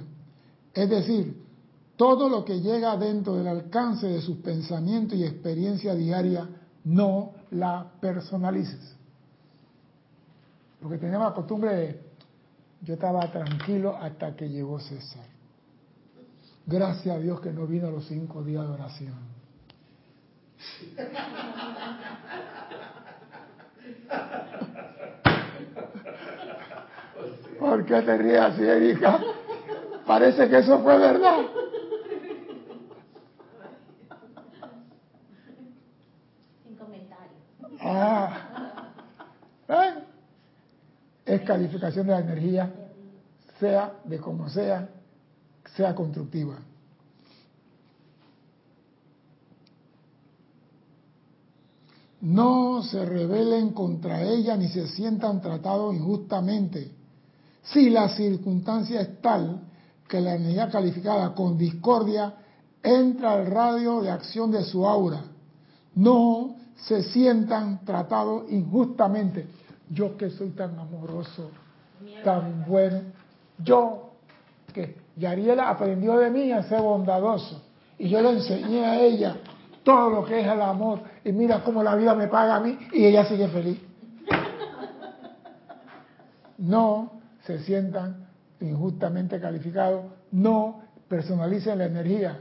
Es 0.72 0.88
decir, 0.88 1.45
todo 1.97 2.28
lo 2.28 2.44
que 2.44 2.61
llega 2.61 2.97
dentro 2.97 3.34
del 3.34 3.49
alcance 3.49 4.07
de 4.07 4.20
sus 4.20 4.38
pensamientos 4.38 5.18
y 5.18 5.24
experiencia 5.24 5.94
diaria, 5.94 6.49
no 6.84 7.32
la 7.51 7.90
personalices. 8.01 8.97
Porque 10.80 10.99
tenemos 10.99 11.28
la 11.28 11.34
costumbre 11.34 11.74
de, 11.74 12.01
yo 12.82 12.94
estaba 12.94 13.30
tranquilo 13.32 13.97
hasta 13.97 14.36
que 14.36 14.49
llegó 14.49 14.78
César. 14.78 15.24
Gracias 16.66 17.16
a 17.16 17.18
Dios 17.18 17.40
que 17.40 17.53
no 17.53 17.66
vino 17.66 17.88
a 17.88 17.90
los 17.90 18.07
cinco 18.07 18.42
días 18.42 18.66
de 18.66 18.72
oración. 18.72 19.14
¿Por 27.59 27.84
qué 27.84 28.03
te 28.03 28.18
ríes 28.18 28.40
así, 28.40 28.62
Erika? 28.62 29.20
Parece 30.07 30.49
que 30.49 30.59
eso 30.59 30.78
fue 30.80 30.99
verdad. 30.99 31.47
Sin 36.64 36.76
comentario. 36.76 37.36
Ah. 37.89 38.47
Es 41.24 41.43
calificación 41.43 42.07
de 42.07 42.12
la 42.12 42.20
energía, 42.20 42.72
sea 43.61 43.95
de 44.05 44.18
como 44.18 44.49
sea, 44.49 44.89
sea 45.74 45.95
constructiva. 45.95 46.59
No 52.20 52.82
se 52.82 53.05
rebelen 53.05 53.70
contra 53.70 54.22
ella 54.22 54.57
ni 54.57 54.68
se 54.68 54.89
sientan 54.89 55.41
tratados 55.41 55.95
injustamente. 55.95 56.91
Si 57.62 57.91
la 57.91 58.09
circunstancia 58.09 59.01
es 59.01 59.20
tal 59.20 59.61
que 60.09 60.20
la 60.20 60.34
energía 60.34 60.68
calificada 60.70 61.34
con 61.34 61.59
discordia 61.59 62.34
entra 62.82 63.32
al 63.32 63.47
radio 63.47 64.01
de 64.01 64.11
acción 64.11 64.51
de 64.51 64.64
su 64.64 64.87
aura, 64.87 65.24
no 65.95 66.57
se 66.76 67.02
sientan 67.02 67.84
tratados 67.84 68.50
injustamente. 68.50 69.46
Yo 69.88 70.16
que 70.16 70.30
soy 70.30 70.50
tan 70.50 70.78
amoroso, 70.78 71.50
tan 72.24 72.64
bueno, 72.66 73.00
yo 73.58 74.10
que 74.72 74.96
Yariela 75.16 75.70
aprendió 75.70 76.18
de 76.18 76.30
mí 76.30 76.52
a 76.52 76.62
ser 76.64 76.82
bondadoso 76.82 77.62
y 77.98 78.08
yo 78.08 78.20
le 78.20 78.30
enseñé 78.30 78.84
a 78.84 79.00
ella 79.00 79.36
todo 79.82 80.10
lo 80.10 80.24
que 80.24 80.40
es 80.40 80.46
el 80.46 80.60
amor 80.60 81.00
y 81.24 81.32
mira 81.32 81.62
cómo 81.62 81.82
la 81.82 81.94
vida 81.94 82.14
me 82.14 82.26
paga 82.26 82.56
a 82.56 82.60
mí 82.60 82.76
y 82.92 83.06
ella 83.06 83.24
sigue 83.24 83.48
feliz. 83.48 83.80
No 86.58 87.12
se 87.44 87.60
sientan 87.60 88.26
injustamente 88.60 89.40
calificados, 89.40 90.06
no 90.32 90.80
personalicen 91.08 91.78
la 91.78 91.84
energía. 91.84 92.40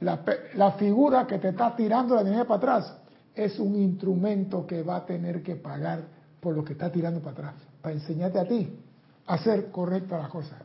La, 0.00 0.20
la, 0.54 0.72
figura 0.72 1.26
que 1.26 1.38
te 1.38 1.48
está 1.48 1.74
tirando 1.74 2.14
la 2.14 2.20
energía 2.20 2.44
para 2.44 2.58
atrás 2.58 2.97
es 3.38 3.58
un 3.60 3.76
instrumento 3.76 4.66
que 4.66 4.82
va 4.82 4.96
a 4.96 5.06
tener 5.06 5.42
que 5.42 5.54
pagar 5.54 6.02
por 6.40 6.56
lo 6.56 6.64
que 6.64 6.72
está 6.72 6.90
tirando 6.90 7.20
para 7.20 7.32
atrás, 7.32 7.54
para 7.80 7.94
enseñarte 7.94 8.40
a 8.40 8.48
ti 8.48 8.76
a 9.26 9.34
hacer 9.34 9.70
correctas 9.70 10.20
las 10.22 10.30
cosas. 10.30 10.58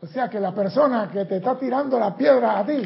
O 0.00 0.06
sea 0.06 0.28
que 0.30 0.40
la 0.40 0.54
persona 0.54 1.10
que 1.12 1.26
te 1.26 1.36
está 1.36 1.58
tirando 1.58 1.98
la 1.98 2.16
piedra 2.16 2.58
a 2.58 2.66
ti, 2.66 2.80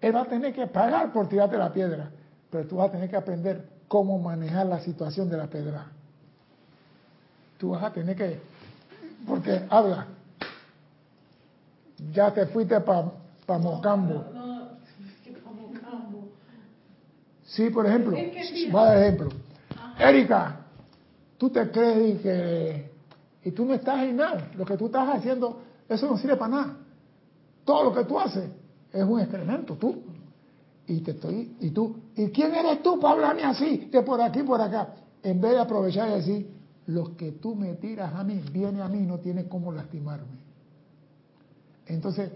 él 0.00 0.14
va 0.14 0.22
a 0.22 0.26
tener 0.26 0.52
que 0.52 0.66
pagar 0.66 1.12
por 1.12 1.28
tirarte 1.28 1.56
la 1.56 1.72
piedra. 1.72 2.10
Pero 2.50 2.68
tú 2.68 2.76
vas 2.76 2.88
a 2.88 2.92
tener 2.92 3.08
que 3.08 3.16
aprender 3.16 3.66
cómo 3.88 4.18
manejar 4.18 4.66
la 4.66 4.80
situación 4.80 5.30
de 5.30 5.38
la 5.38 5.46
piedra. 5.46 5.86
Tú 7.56 7.70
vas 7.70 7.84
a 7.84 7.92
tener 7.92 8.14
que, 8.14 8.38
porque 9.26 9.64
habla, 9.70 10.06
ya 12.12 12.32
te 12.34 12.46
fuiste 12.46 12.80
para 12.80 13.10
pa 13.46 13.58
Mocambo. 13.58 14.41
Sí, 17.52 17.68
por 17.68 17.86
ejemplo, 17.86 18.16
va 18.74 18.86
dar 18.86 18.98
ejemplo. 19.02 19.28
Erika, 19.98 20.60
tú 21.36 21.50
te 21.50 21.70
crees 21.70 22.14
y 22.14 22.22
que 22.22 22.92
y 23.44 23.50
tú 23.50 23.66
no 23.66 23.74
estás 23.74 24.04
en 24.04 24.16
nada. 24.16 24.50
Lo 24.56 24.64
que 24.64 24.76
tú 24.76 24.86
estás 24.86 25.08
haciendo, 25.16 25.60
eso 25.88 26.06
no 26.08 26.16
sirve 26.16 26.36
para 26.36 26.50
nada. 26.50 26.76
Todo 27.64 27.84
lo 27.84 27.94
que 27.94 28.04
tú 28.04 28.18
haces 28.18 28.48
es 28.90 29.04
un 29.04 29.20
excremento, 29.20 29.74
tú. 29.74 30.02
Y 30.86 31.00
te 31.00 31.12
estoy, 31.12 31.56
y 31.60 31.70
tú, 31.70 31.96
¿y 32.16 32.28
quién 32.28 32.54
eres 32.54 32.82
tú 32.82 32.98
para 32.98 33.14
hablarme 33.14 33.44
así? 33.44 33.88
De 33.90 34.02
por 34.02 34.20
aquí, 34.20 34.42
por 34.42 34.60
acá. 34.60 34.94
En 35.22 35.40
vez 35.40 35.52
de 35.52 35.58
aprovechar 35.60 36.08
y 36.08 36.12
decir, 36.14 36.50
los 36.86 37.10
que 37.10 37.32
tú 37.32 37.54
me 37.54 37.74
tiras 37.74 38.14
a 38.14 38.24
mí, 38.24 38.42
viene 38.50 38.80
a 38.80 38.88
mí, 38.88 39.00
no 39.00 39.18
tiene 39.18 39.46
cómo 39.46 39.72
lastimarme. 39.72 40.38
Entonces, 41.86 42.30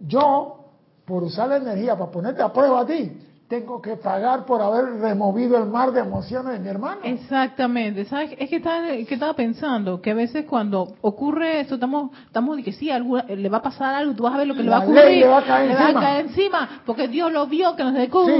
yo, 0.00 0.66
por 1.06 1.24
usar 1.24 1.48
la 1.48 1.56
energía 1.56 1.96
para 1.96 2.10
ponerte 2.10 2.42
a 2.42 2.52
prueba 2.52 2.80
a 2.80 2.86
ti, 2.86 3.12
tengo 3.48 3.80
que 3.80 3.96
pagar 3.96 4.44
por 4.44 4.60
haber 4.60 5.00
removido 5.00 5.56
el 5.56 5.70
mar 5.70 5.90
de 5.92 6.00
emociones 6.00 6.52
de 6.52 6.58
mi 6.58 6.68
hermano. 6.68 7.00
Exactamente, 7.02 8.04
¿sabes? 8.04 8.34
Es 8.38 8.50
que 8.50 8.56
estaba, 8.56 8.86
que 8.88 9.14
estaba 9.14 9.32
pensando 9.32 10.02
que 10.02 10.10
a 10.10 10.14
veces 10.14 10.44
cuando 10.44 10.96
ocurre 11.00 11.60
eso, 11.60 11.76
estamos, 11.76 12.10
estamos 12.26 12.58
de 12.58 12.62
que 12.62 12.72
sí, 12.72 12.90
algo, 12.90 13.16
le 13.16 13.48
va 13.48 13.58
a 13.58 13.62
pasar 13.62 13.94
algo, 13.94 14.12
tú 14.14 14.24
vas 14.24 14.34
a 14.34 14.38
ver 14.38 14.48
lo 14.48 14.54
que 14.54 14.62
le 14.62 14.70
va 14.70 14.76
a 14.76 14.80
ocurrir. 14.80 15.18
le 15.20 15.26
va 15.26 15.38
a 15.38 15.44
caer 15.44 15.66
le 15.68 15.72
encima. 15.72 15.92
va 15.92 15.98
a 15.98 16.02
caer 16.02 16.26
encima, 16.26 16.68
porque 16.84 17.08
Dios 17.08 17.32
lo 17.32 17.46
vio, 17.46 17.74
que 17.74 17.84
nos 17.84 17.94
dejó. 17.94 18.26
Sí. 18.26 18.32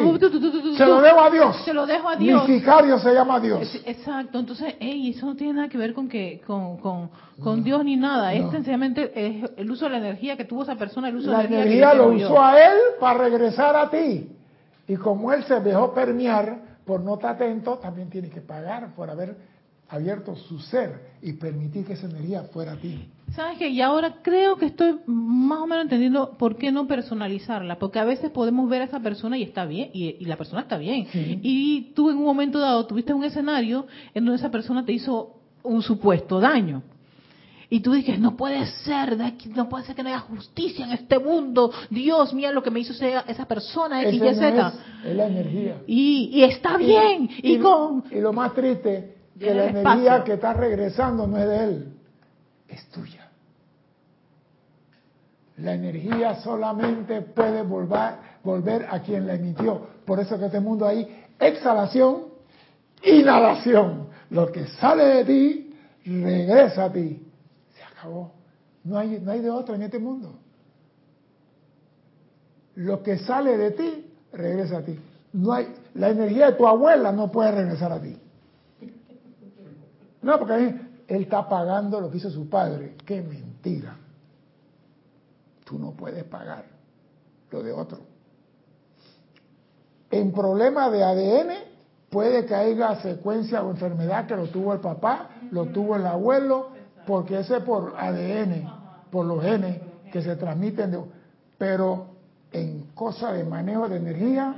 Se 0.77 0.85
lo 0.85 1.01
dejo 1.01 1.21
a 1.21 1.31
Dios. 1.31 1.57
Se 1.65 1.73
lo 1.73 1.87
dejo 1.87 2.09
a 2.09 2.17
Dios. 2.17 2.47
Mi 2.47 2.59
sicario 2.59 2.99
se 2.99 3.15
llama 3.15 3.41
Dios. 3.41 3.81
Exacto, 3.87 4.39
entonces, 4.39 4.75
ey, 4.79 5.09
eso 5.09 5.25
no 5.25 5.37
tiene 5.37 5.55
nada 5.55 5.69
que 5.71 5.79
ver 5.79 5.95
con 5.95 6.09
que 6.09 6.43
con, 6.47 6.77
con, 6.77 7.11
con 7.43 7.65
Dios 7.65 7.83
ni 7.83 7.97
nada, 7.97 8.35
es 8.35 8.45
no. 8.45 8.51
sencillamente 8.51 9.11
es 9.15 9.51
el 9.57 9.71
uso 9.71 9.87
de 9.87 9.93
la 9.93 9.99
energía 9.99 10.37
que 10.37 10.45
tuvo 10.45 10.65
esa 10.65 10.77
persona, 10.77 11.09
el 11.09 11.17
uso 11.17 11.31
La 11.31 11.39
de 11.39 11.49
la 11.49 11.57
energía 11.63 11.93
que 11.93 11.97
lo 11.97 12.11
le 12.11 12.27
usó 12.27 12.43
a 12.43 12.61
él 12.63 12.79
para 13.01 13.19
regresar 13.21 13.75
a 13.75 13.89
ti. 13.89 14.35
Y 14.89 14.97
como 14.97 15.33
él 15.33 15.45
se 15.45 15.61
dejó 15.61 15.93
permear 15.93 16.79
por 16.85 17.01
no 17.01 17.15
estar 17.15 17.35
atento, 17.35 17.79
también 17.79 18.09
tiene 18.09 18.31
que 18.31 18.41
pagar 18.41 18.95
por 18.95 19.11
haber 19.11 19.37
abierto 19.91 20.35
su 20.37 20.59
ser 20.59 21.17
y 21.23 21.35
permitir 21.35 21.85
que 21.85 21.95
esa 21.95 22.07
energía 22.07 22.43
fuera 22.45 22.73
a 22.73 22.77
ti. 22.77 23.09
¿Sabes 23.35 23.59
qué? 23.59 23.69
Y 23.69 23.81
ahora 23.81 24.17
creo 24.23 24.57
que 24.57 24.67
estoy 24.67 25.01
más 25.07 25.61
o 25.61 25.67
menos 25.67 25.85
entendiendo 25.85 26.37
por 26.39 26.57
qué 26.57 26.73
no 26.73 26.87
personalizarla, 26.87 27.79
porque 27.79 27.99
a 27.99 28.05
veces 28.05 28.31
podemos 28.31 28.69
ver 28.69 28.83
a 28.83 28.85
esa 28.87 29.01
persona 29.01 29.37
y 29.37 29.43
está 29.43 29.67
bien, 29.67 29.91
y, 29.93 30.17
y 30.19 30.25
la 30.25 30.37
persona 30.37 30.63
está 30.63 30.79
bien. 30.79 31.07
Sí. 31.13 31.39
Y 31.43 31.93
tú 31.95 32.11
en 32.11 32.17
un 32.17 32.25
momento 32.25 32.59
dado 32.59 32.87
tuviste 32.87 33.13
un 33.13 33.25
escenario 33.25 33.87
en 34.15 34.25
donde 34.25 34.39
esa 34.39 34.51
persona 34.51 34.85
te 34.85 34.93
hizo 34.93 35.41
un 35.63 35.83
supuesto 35.83 36.41
daño. 36.41 36.83
Y 37.71 37.81
tú 37.81 37.93
dices, 37.93 38.19
no 38.19 38.35
puede 38.35 38.65
ser, 38.67 39.19
no 39.55 39.69
puede 39.69 39.85
ser 39.85 39.95
que 39.95 40.03
no 40.03 40.09
haya 40.09 40.21
justicia 40.21 40.87
en 40.87 40.93
este 40.93 41.19
mundo. 41.19 41.71
Dios, 41.91 42.33
mira 42.33 42.51
lo 42.51 42.63
que 42.63 42.71
me 42.71 42.81
hizo 42.81 42.95
esa, 42.95 43.21
esa 43.21 43.45
persona, 43.47 44.03
X, 44.05 44.15
Y, 44.15 44.35
Z. 44.35 44.73
es, 45.05 45.17
la 45.17 45.27
energía. 45.27 45.83
Y, 45.87 46.31
y 46.33 46.45
está 46.45 46.79
bien, 46.79 47.29
y, 47.43 47.57
y, 47.57 47.59
con... 47.59 48.05
y 48.11 48.21
lo 48.21 48.33
más 48.33 48.55
triste, 48.55 49.17
que 49.39 49.53
la 49.53 49.67
energía 49.67 49.93
espacio. 49.93 50.25
que 50.25 50.33
está 50.33 50.55
regresando 50.55 51.27
no 51.27 51.37
es 51.37 51.47
de 51.47 51.65
él, 51.65 51.93
es 52.69 52.89
tuya. 52.89 53.29
La 55.59 55.75
energía 55.75 56.37
solamente 56.37 57.21
puede 57.21 57.63
volver, 57.63 58.15
volver 58.45 58.87
a 58.91 59.01
quien 59.01 59.27
la 59.27 59.35
emitió. 59.35 59.89
Por 60.07 60.21
eso 60.21 60.39
que 60.39 60.47
este 60.47 60.61
mundo 60.61 60.87
hay 60.87 61.27
exhalación, 61.39 62.29
inhalación. 63.03 64.09
Lo 64.31 64.51
que 64.51 64.67
sale 64.67 65.05
de 65.05 65.25
ti, 65.25 65.75
regresa 66.07 66.85
a 66.85 66.93
ti. 66.93 67.28
No 68.85 68.99
hay, 68.99 69.21
no 69.21 69.33
hay 69.33 69.41
de 69.41 69.51
otra 69.51 69.75
en 69.75 69.83
este 69.83 69.99
mundo. 69.99 70.39
Lo 72.77 73.03
que 73.03 73.19
sale 73.19 73.57
de 73.57 73.71
ti, 73.73 74.13
regresa 74.33 74.79
a 74.79 74.83
ti. 74.83 74.99
No 75.33 75.53
hay, 75.53 75.75
la 75.95 76.11
energía 76.11 76.51
de 76.51 76.53
tu 76.53 76.67
abuela 76.67 77.13
no 77.13 77.31
puede 77.31 77.51
regresar 77.53 77.93
a 77.93 78.01
ti. 78.01 78.17
No, 80.23 80.39
porque 80.39 80.55
él 81.09 81.23
está 81.23 81.49
pagando 81.49 82.01
lo 82.01 82.11
que 82.11 82.19
hizo 82.19 82.31
su 82.31 82.49
padre. 82.49 82.97
Qué 83.05 83.21
mentira. 83.21 83.97
Tú 85.65 85.79
no 85.79 85.93
puedes 85.93 86.25
pagar 86.25 86.65
lo 87.51 87.63
de 87.63 87.73
otro. 87.73 87.99
En 90.11 90.33
problemas 90.33 90.91
de 90.93 91.03
ADN 91.03 91.51
puede 92.11 92.47
que 92.47 92.55
haya 92.55 93.01
secuencia 93.03 93.63
o 93.63 93.71
enfermedad 93.71 94.27
que 94.27 94.37
lo 94.37 94.47
tuvo 94.49 94.73
el 94.73 94.81
papá, 94.81 95.29
lo 95.51 95.67
tuvo 95.67 95.97
el 95.97 96.07
abuelo, 96.07 96.71
porque 97.09 97.39
ese 97.39 97.57
es 97.57 97.63
por 97.63 97.95
ADN, 97.97 98.71
por 99.11 99.25
los 99.25 99.43
genes 99.43 99.81
que 100.13 100.21
se 100.21 100.37
transmiten. 100.37 100.95
pero 101.57 102.09
en 102.53 102.91
cosa 102.95 103.33
de 103.33 103.45
manejo 103.45 103.89
de 103.89 103.97
energía, 103.97 104.55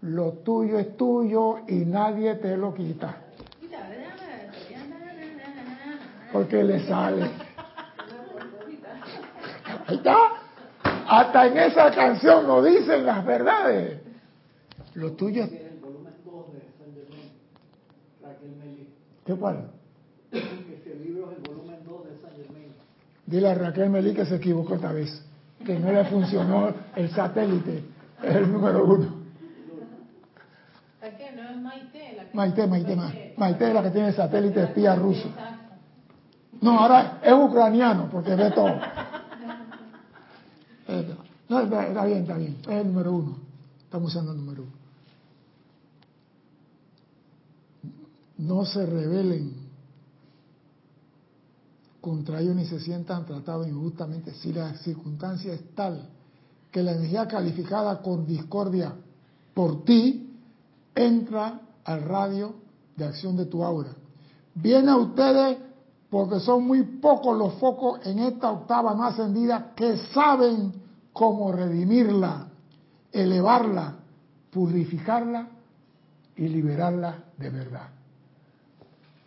lo 0.00 0.32
tuyo 0.32 0.80
es 0.80 0.96
tuyo 0.96 1.58
y 1.68 1.84
nadie 1.84 2.34
te 2.34 2.56
lo 2.56 2.74
quita. 2.74 3.18
Porque 6.32 6.64
le 6.64 6.80
sale. 6.88 7.30
Ahí 9.86 9.96
está. 9.96 10.16
Hasta 10.82 11.46
en 11.46 11.56
esa 11.56 11.92
canción 11.92 12.48
nos 12.48 12.64
dicen 12.64 13.06
las 13.06 13.24
verdades. 13.24 14.00
Lo 14.94 15.12
tuyo 15.12 15.44
es... 15.44 15.52
el 15.52 15.78
volumen 15.78 16.14
2 16.24 16.52
de 16.52 16.60
San 16.78 16.94
Germain, 16.94 17.32
Raquel 18.20 18.56
Melí. 18.56 18.88
¿Qué 19.24 19.34
cuál? 19.34 19.70
Que 20.32 20.94
libro 21.04 21.30
es 21.30 21.36
el 21.36 21.42
volumen 21.42 21.78
2 21.84 22.04
de 22.04 22.16
San 22.22 22.30
Germain. 22.36 22.72
Dile 23.32 23.48
a 23.48 23.54
Raquel 23.54 23.88
Melí 23.88 24.12
que 24.12 24.26
se 24.26 24.36
equivocó 24.36 24.74
esta 24.74 24.92
vez. 24.92 25.24
Que 25.64 25.78
no 25.78 25.90
le 25.90 26.04
funcionó 26.04 26.68
el 26.94 27.08
satélite. 27.10 27.82
Es 28.22 28.36
el 28.36 28.52
número 28.52 28.84
uno. 28.84 29.22
No 31.34 31.48
es 31.48 31.56
Maite, 31.56 32.14
la 32.14 32.24
que- 32.24 32.36
Maite, 32.36 32.66
Maite, 32.66 32.94
Ma- 32.96 33.12
Maite 33.38 33.68
es 33.68 33.74
la 33.74 33.82
que 33.82 33.90
tiene 33.90 34.08
el 34.08 34.14
satélite 34.14 34.62
espía 34.64 34.94
ruso. 34.94 35.28
No, 36.60 36.78
ahora 36.78 37.20
es 37.22 37.32
ucraniano 37.32 38.08
porque 38.12 38.34
ve 38.34 38.50
todo. 38.50 38.68
No, 41.48 41.60
está 41.60 41.86
está 41.86 42.04
bien, 42.04 42.18
está 42.18 42.36
bien. 42.36 42.56
Es 42.62 42.68
el 42.68 42.86
número 42.88 43.12
uno. 43.12 43.36
Estamos 43.84 44.10
usando 44.10 44.32
el 44.32 44.38
número 44.38 44.62
uno. 44.62 44.72
No 48.38 48.64
se 48.66 48.84
rebelen 48.84 49.54
contra 52.02 52.40
ellos 52.40 52.56
ni 52.56 52.66
se 52.66 52.80
sientan 52.80 53.24
tratados 53.24 53.68
injustamente. 53.68 54.34
Si 54.34 54.52
la 54.52 54.74
circunstancia 54.74 55.54
es 55.54 55.74
tal 55.74 56.10
que 56.72 56.82
la 56.82 56.92
energía 56.92 57.28
calificada 57.28 58.02
con 58.02 58.26
discordia 58.26 58.92
por 59.54 59.84
ti 59.84 60.36
entra 60.96 61.60
al 61.84 62.02
radio 62.02 62.54
de 62.96 63.04
acción 63.04 63.36
de 63.36 63.46
tu 63.46 63.62
aura. 63.62 63.90
Viene 64.54 64.90
a 64.90 64.96
ustedes 64.96 65.58
porque 66.10 66.40
son 66.40 66.66
muy 66.66 66.82
pocos 66.82 67.38
los 67.38 67.54
focos 67.54 68.04
en 68.04 68.18
esta 68.18 68.50
octava 68.50 68.94
no 68.94 69.04
ascendida 69.04 69.72
que 69.76 69.96
saben 70.12 70.74
cómo 71.12 71.52
redimirla, 71.52 72.48
elevarla, 73.12 73.94
purificarla 74.50 75.48
y 76.36 76.48
liberarla 76.48 77.24
de 77.38 77.48
verdad. 77.48 77.88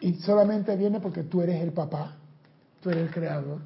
Y 0.02 0.16
solamente 0.16 0.76
viene 0.76 0.99
porque 0.99 1.24
tú 1.24 1.41
eres 1.41 1.62
el 1.62 1.72
papá, 1.72 2.18
tú 2.86 2.91
el 2.91 3.10
creador. 3.10 3.62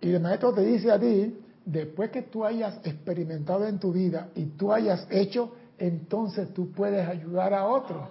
Y 0.00 0.12
el 0.12 0.20
maestro 0.20 0.52
te 0.54 0.62
dice 0.62 0.90
a 0.90 0.98
ti, 0.98 1.38
después 1.64 2.10
que 2.10 2.22
tú 2.22 2.44
hayas 2.44 2.78
experimentado 2.84 3.66
en 3.66 3.78
tu 3.78 3.92
vida 3.92 4.28
y 4.34 4.46
tú 4.46 4.72
hayas 4.72 5.06
hecho, 5.10 5.52
entonces 5.78 6.52
tú 6.54 6.72
puedes 6.72 7.06
ayudar 7.06 7.52
a 7.52 7.66
otros 7.66 8.08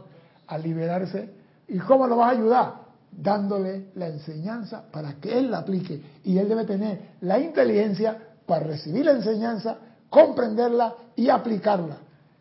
a 0.48 0.58
liberarse. 0.58 1.32
¿Y 1.68 1.80
cómo 1.80 2.08
lo 2.08 2.18
vas 2.18 2.28
a 2.28 2.38
ayudar? 2.38 2.74
Dándole 3.12 3.90
la 3.96 4.08
enseñanza 4.08 4.84
para 4.92 5.14
que 5.16 5.38
él 5.38 5.50
la 5.50 5.60
aplique. 5.60 6.02
Y 6.24 6.38
él 6.38 6.48
debe 6.48 6.66
tener 6.66 7.14
la 7.22 7.40
inteligencia 7.40 8.18
para 8.46 8.66
recibir 8.66 9.06
la 9.06 9.14
enseñanza, 9.14 9.78
comprenderla 10.10 10.96
y 11.16 11.30
aplicarla. 11.30 11.98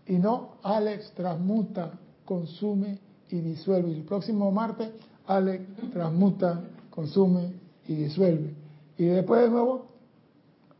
Y 0.07 0.19
no, 0.19 0.57
Alex 0.63 1.13
transmuta, 1.13 1.93
consume 2.25 2.99
y 3.31 3.41
disuelve. 3.41 3.91
Y 3.91 3.99
el 4.01 4.05
próximo 4.05 4.51
martes, 4.51 4.91
Alex 5.37 5.65
transmuta, 5.93 6.61
consume 6.91 7.53
y 7.87 7.95
disuelve. 7.95 8.55
Y 8.99 9.07
después 9.07 9.43
de 9.43 9.51
nuevo, 9.51 9.87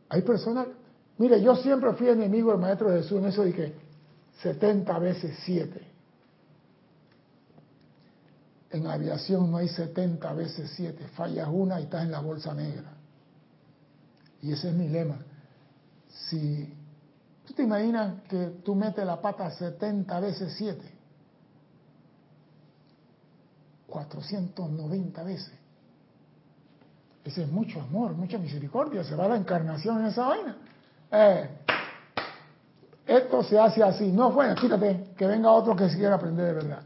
hay 0.09 0.21
personas, 0.21 0.67
mire, 1.17 1.41
yo 1.41 1.55
siempre 1.55 1.93
fui 1.93 2.09
enemigo 2.09 2.51
del 2.51 2.59
Maestro 2.59 2.89
Jesús 2.89 3.19
en 3.19 3.25
eso 3.25 3.43
que 3.43 3.73
70 4.41 4.99
veces 4.99 5.37
7. 5.45 5.81
En 8.71 8.87
aviación 8.87 9.51
no 9.51 9.57
hay 9.57 9.67
70 9.67 10.33
veces 10.33 10.71
7, 10.75 11.07
fallas 11.15 11.47
una 11.51 11.79
y 11.79 11.83
estás 11.83 12.03
en 12.03 12.11
la 12.11 12.19
bolsa 12.19 12.53
negra. 12.53 12.93
Y 14.41 14.51
ese 14.51 14.69
es 14.69 14.75
mi 14.75 14.89
lema. 14.89 15.19
Si 16.07 16.73
tú 17.45 17.53
te 17.53 17.63
imaginas 17.63 18.23
que 18.23 18.61
tú 18.63 18.75
metes 18.75 19.05
la 19.05 19.21
pata 19.21 19.49
70 19.51 20.19
veces 20.19 20.53
7, 20.57 20.92
490 23.93 25.23
veces. 25.23 25.53
Ese 27.23 27.43
es 27.43 27.51
mucho 27.51 27.79
amor, 27.79 28.13
mucha 28.13 28.39
misericordia. 28.39 29.03
Se 29.03 29.15
va 29.15 29.27
la 29.27 29.37
encarnación 29.37 30.01
en 30.01 30.07
esa 30.07 30.27
vaina. 30.27 30.57
Eh, 31.11 31.49
esto 33.05 33.43
se 33.43 33.59
hace 33.59 33.83
así. 33.83 34.11
No, 34.11 34.31
bueno, 34.31 34.55
quítate, 34.55 35.11
que 35.15 35.27
venga 35.27 35.51
otro 35.51 35.75
que 35.75 35.87
se 35.89 35.97
quiera 35.97 36.15
aprender 36.15 36.47
de 36.47 36.53
verdad. 36.53 36.81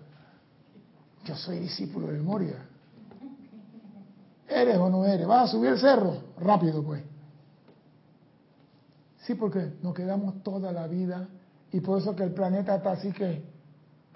Yo 1.23 1.35
soy 1.35 1.59
discípulo 1.59 2.07
de 2.07 2.19
Moria. 2.19 2.65
¿Eres 4.49 4.77
o 4.77 4.89
no 4.89 5.05
eres? 5.05 5.25
¿Vas 5.25 5.49
a 5.49 5.51
subir 5.53 5.71
el 5.71 5.79
cerro? 5.79 6.23
Rápido, 6.39 6.83
pues. 6.83 7.03
Sí, 9.19 9.35
porque 9.35 9.75
nos 9.81 9.93
quedamos 9.93 10.43
toda 10.43 10.73
la 10.73 10.87
vida 10.87 11.27
y 11.71 11.79
por 11.79 11.99
eso 11.99 12.15
que 12.15 12.23
el 12.23 12.33
planeta 12.33 12.75
está 12.75 12.91
así 12.91 13.11
que 13.13 13.43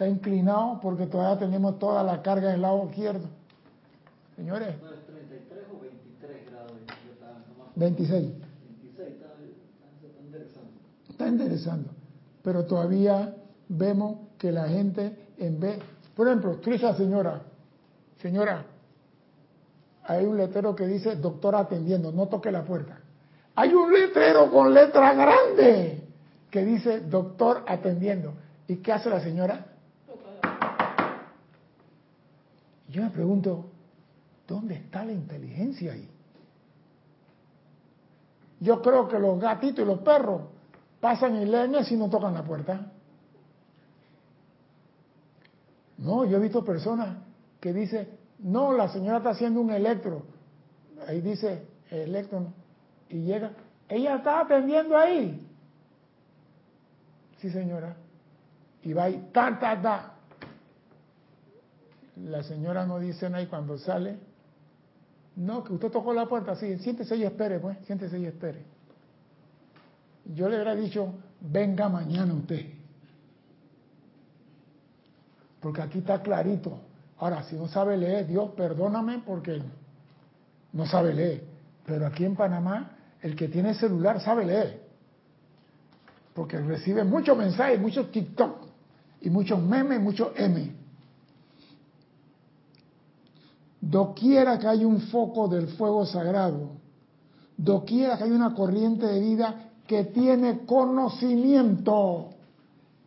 está 0.02 0.08
inclinado 0.08 0.80
porque 0.82 1.06
todavía 1.06 1.38
tenemos 1.38 1.78
toda 1.78 2.02
la 2.02 2.24
carga 2.24 2.50
en 2.50 2.56
el 2.56 2.62
lado 2.62 2.86
izquierdo. 2.90 3.28
Señores. 4.36 4.76
¿No 4.82 4.90
es 4.90 5.06
33 5.06 5.60
o 5.72 5.80
23 5.80 6.50
grados? 6.50 6.72
26. 7.76 8.30
26, 8.32 9.10
está, 11.08 11.28
interesante. 11.28 11.92
Pero 12.42 12.66
todavía 12.66 13.36
vemos 13.70 14.18
que 14.40 14.52
la 14.52 14.68
gente 14.68 15.16
en 15.38 15.60
vez... 15.60 15.80
Por 16.16 16.28
ejemplo, 16.28 16.56
dices 16.66 16.98
señora, 16.98 17.44
señora, 18.24 18.66
hay 20.06 20.26
un 20.26 20.36
letrero 20.36 20.76
que 20.76 20.88
dice 20.88 21.16
doctor 21.16 21.56
atendiendo, 21.56 22.12
no 22.12 22.28
toque 22.28 22.52
la 22.52 22.64
puerta. 22.64 22.98
Hay 23.54 23.72
un 23.72 23.94
letrero 23.94 24.50
con 24.50 24.74
letra 24.74 25.14
grande 25.14 26.08
que 26.50 26.66
dice 26.66 27.02
doctor 27.02 27.64
atendiendo. 27.68 28.34
¿Y 28.68 28.78
qué 28.78 28.94
hace 28.94 29.10
la 29.10 29.22
señora? 29.22 29.68
Yo 32.92 33.04
me 33.04 33.10
pregunto, 33.10 33.70
¿dónde 34.48 34.76
está 34.76 35.06
la 35.06 35.14
inteligencia 35.14 35.94
ahí? 35.94 36.10
Yo 38.60 38.82
creo 38.82 39.08
que 39.08 39.18
los 39.18 39.40
gatitos 39.40 39.84
y 39.84 39.88
los 39.88 40.00
perros 40.00 40.42
pasan 41.00 41.38
y 41.38 41.46
leen 41.46 41.74
y 41.90 41.96
no 41.96 42.10
tocan 42.10 42.34
la 42.34 42.44
puerta. 42.44 42.92
No, 45.98 46.26
yo 46.26 46.38
he 46.38 46.40
visto 46.40 46.66
personas 46.66 47.18
que 47.60 47.74
dicen, 47.74 48.10
no, 48.40 48.74
la 48.74 48.90
señora 48.90 49.18
está 49.18 49.30
haciendo 49.32 49.62
un 49.62 49.72
electro. 49.72 50.24
Ahí 51.08 51.22
dice 51.22 51.66
electro 51.90 52.48
y 53.10 53.22
llega. 53.22 53.52
Ella 53.88 54.18
está 54.18 54.42
atendiendo 54.42 54.98
ahí. 54.98 55.48
Sí, 57.40 57.50
señora. 57.50 57.96
Y 58.84 58.94
va 58.94 59.06
ahí, 59.06 59.30
ta, 59.32 59.58
ta, 59.60 59.82
ta. 59.82 60.14
La 62.18 62.44
señora 62.44 62.86
no 62.86 63.00
dice 63.00 63.30
nada 63.30 63.44
y 63.44 63.48
cuando 63.48 63.78
sale, 63.78 64.18
no, 65.36 65.64
que 65.64 65.74
usted 65.74 65.90
tocó 65.90 66.14
la 66.14 66.26
puerta, 66.26 66.56
sí, 66.56 66.78
siéntese 66.80 67.16
y 67.16 67.24
espere, 67.24 67.60
pues, 67.60 67.78
siéntese 67.86 68.20
y 68.20 68.26
espere. 68.26 68.64
Yo 70.26 70.50
le 70.50 70.56
hubiera 70.56 70.76
dicho, 70.76 71.14
venga 71.40 71.90
mañana 71.90 72.34
usted. 72.34 72.66
Porque 75.60 75.82
aquí 75.82 76.00
está 76.00 76.22
clarito. 76.22 76.80
Ahora, 77.18 77.44
si 77.44 77.56
no 77.56 77.68
sabe 77.68 77.98
leer, 77.98 78.28
Dios 78.28 78.52
perdóname 78.52 79.24
porque 79.26 79.62
no 80.74 80.86
sabe 80.86 81.14
leer. 81.14 81.44
Pero 81.86 82.08
aquí 82.08 82.26
en 82.26 82.36
Panamá, 82.36 82.98
el 83.22 83.36
que 83.36 83.48
tiene 83.48 83.74
celular 83.74 84.22
sabe 84.22 84.46
leer. 84.46 84.82
Porque 86.34 86.58
recibe 86.58 87.04
muchos 87.04 87.38
mensajes, 87.38 87.80
muchos 87.80 88.12
TikTok, 88.12 88.66
y 89.22 89.30
muchos 89.30 89.62
memes, 89.62 90.02
muchos 90.02 90.32
M. 90.36 90.81
Doquiera 93.82 94.60
que 94.60 94.68
hay 94.68 94.86
un 94.86 95.02
foco 95.02 95.48
del 95.48 95.68
fuego 95.70 96.06
sagrado, 96.06 96.70
doquiera 97.58 98.16
que 98.18 98.26
hay 98.26 98.32
una 98.32 98.54
corriente 98.54 99.08
de 99.08 99.20
vida 99.20 99.72
que 99.88 100.06
tiene 100.06 100.66
conocimiento 100.66 102.30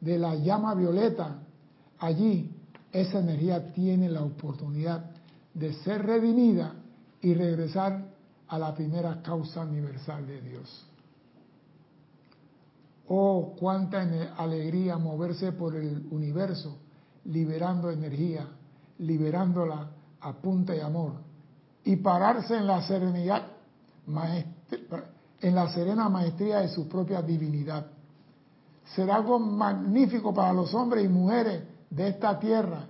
de 0.00 0.18
la 0.18 0.34
llama 0.34 0.74
violeta, 0.74 1.38
allí 2.00 2.50
esa 2.92 3.20
energía 3.20 3.72
tiene 3.72 4.08
la 4.08 4.22
oportunidad 4.22 5.04
de 5.54 5.72
ser 5.74 6.04
redimida 6.04 6.74
y 7.22 7.34
regresar 7.34 8.04
a 8.48 8.58
la 8.58 8.74
primera 8.74 9.22
causa 9.22 9.62
universal 9.62 10.26
de 10.26 10.40
Dios. 10.40 10.86
Oh, 13.08 13.54
cuánta 13.58 14.02
alegría 14.36 14.98
moverse 14.98 15.52
por 15.52 15.76
el 15.76 16.06
universo, 16.10 16.76
liberando 17.24 17.90
energía, 17.90 18.46
liberándola 18.98 19.88
a 20.24 20.32
punta 20.32 20.72
amor, 20.84 21.12
y 21.84 21.96
pararse 21.96 22.56
en 22.56 22.66
la 22.66 22.82
serenidad, 22.86 23.42
en 25.40 25.54
la 25.54 25.68
serena 25.68 26.08
maestría 26.08 26.60
de 26.60 26.68
su 26.68 26.88
propia 26.88 27.20
divinidad. 27.20 27.86
Será 28.94 29.16
algo 29.16 29.38
magnífico 29.38 30.32
para 30.32 30.52
los 30.54 30.72
hombres 30.74 31.04
y 31.04 31.08
mujeres 31.08 31.62
de 31.90 32.08
esta 32.08 32.38
tierra 32.38 32.86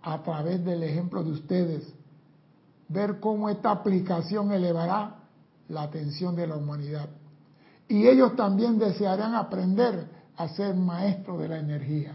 a 0.00 0.22
través 0.22 0.64
del 0.64 0.84
ejemplo 0.84 1.24
de 1.24 1.32
ustedes, 1.32 1.92
ver 2.88 3.18
cómo 3.18 3.48
esta 3.48 3.72
aplicación 3.72 4.52
elevará 4.52 5.16
la 5.68 5.82
atención 5.82 6.36
de 6.36 6.46
la 6.46 6.56
humanidad. 6.56 7.08
Y 7.88 8.06
ellos 8.06 8.36
también 8.36 8.78
desearán 8.78 9.34
aprender 9.34 10.08
a 10.36 10.48
ser 10.48 10.74
maestros 10.76 11.40
de 11.40 11.48
la 11.48 11.58
energía. 11.58 12.14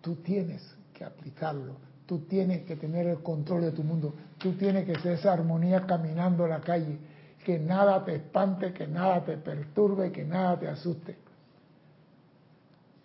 Tú 0.00 0.16
tienes 0.16 0.62
que 0.92 1.04
aplicarlo, 1.04 1.74
tú 2.12 2.18
tienes 2.26 2.66
que 2.66 2.76
tener 2.76 3.06
el 3.06 3.22
control 3.22 3.62
de 3.62 3.72
tu 3.72 3.82
mundo, 3.82 4.12
tú 4.36 4.52
tienes 4.52 4.84
que 4.84 4.98
ser 5.00 5.12
esa 5.12 5.32
armonía 5.32 5.86
caminando 5.86 6.46
la 6.46 6.60
calle, 6.60 6.98
que 7.42 7.58
nada 7.58 8.04
te 8.04 8.16
espante, 8.16 8.74
que 8.74 8.86
nada 8.86 9.24
te 9.24 9.38
perturbe, 9.38 10.12
que 10.12 10.22
nada 10.22 10.58
te 10.58 10.68
asuste. 10.68 11.16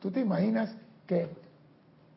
Tú 0.01 0.11
te 0.11 0.19
imaginas 0.19 0.75
que, 1.05 1.29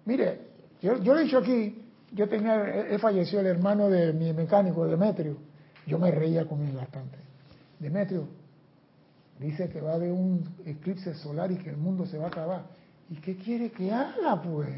mire, 0.04 0.40
yo, 0.82 1.00
yo 1.00 1.16
he 1.16 1.22
dicho 1.22 1.38
aquí, 1.38 1.80
yo 2.10 2.28
tenía, 2.28 2.60
él 2.88 2.98
falleció 2.98 3.38
el 3.38 3.46
hermano 3.46 3.88
de 3.88 4.12
mi 4.12 4.32
mecánico, 4.32 4.84
Demetrio, 4.84 5.36
yo 5.86 5.96
me 5.96 6.10
reía 6.10 6.44
con 6.44 6.66
él 6.66 6.74
bastante. 6.74 7.18
Demetrio, 7.78 8.26
dice 9.38 9.68
que 9.68 9.80
va 9.80 9.92
a 9.92 9.94
haber 9.94 10.10
un 10.10 10.56
eclipse 10.66 11.14
solar 11.14 11.52
y 11.52 11.56
que 11.58 11.70
el 11.70 11.76
mundo 11.76 12.04
se 12.04 12.18
va 12.18 12.24
a 12.24 12.28
acabar. 12.30 12.79
¿Y 13.10 13.16
qué 13.16 13.36
quiere 13.36 13.72
que 13.72 13.92
haga, 13.92 14.40
pues? 14.40 14.68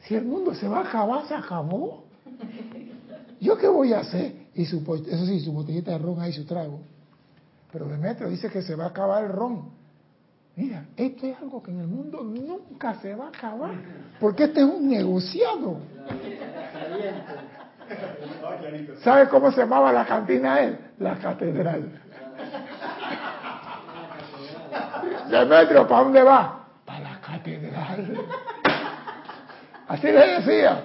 Si 0.00 0.14
el 0.14 0.26
mundo 0.26 0.54
se 0.54 0.68
va 0.68 0.80
a 0.80 0.88
acabar, 0.88 1.26
se 1.26 1.34
acabó. 1.34 2.04
¿Yo 3.40 3.56
qué 3.56 3.66
voy 3.66 3.94
a 3.94 4.00
hacer? 4.00 4.34
Y 4.54 4.66
su, 4.66 4.78
eso 5.08 5.26
sí, 5.26 5.40
su 5.40 5.52
botellita 5.52 5.92
de 5.92 5.98
ron 5.98 6.20
ahí, 6.20 6.32
su 6.32 6.44
trago. 6.44 6.80
Pero 7.72 7.88
Demetrio 7.88 8.28
dice 8.28 8.50
que 8.50 8.60
se 8.60 8.74
va 8.74 8.84
a 8.84 8.88
acabar 8.88 9.24
el 9.24 9.32
ron. 9.32 9.70
Mira, 10.54 10.84
esto 10.96 11.26
es 11.26 11.36
algo 11.38 11.62
que 11.62 11.70
en 11.70 11.80
el 11.80 11.86
mundo 11.86 12.22
nunca 12.22 13.00
se 13.00 13.14
va 13.14 13.26
a 13.26 13.28
acabar, 13.28 13.74
porque 14.20 14.44
este 14.44 14.60
es 14.60 14.66
un 14.66 14.88
negociado. 14.88 15.78
¿Sabe 19.02 19.28
cómo 19.28 19.50
se 19.50 19.60
llamaba 19.60 19.92
la 19.92 20.06
cantina 20.06 20.60
él? 20.60 20.78
La 20.98 21.18
catedral. 21.18 22.00
Demetrio, 25.30 25.86
¿para 25.86 26.04
dónde 26.04 26.22
va? 26.22 26.65
Catedral. 27.26 28.18
Así 29.88 30.06
le 30.06 30.26
decía. 30.28 30.84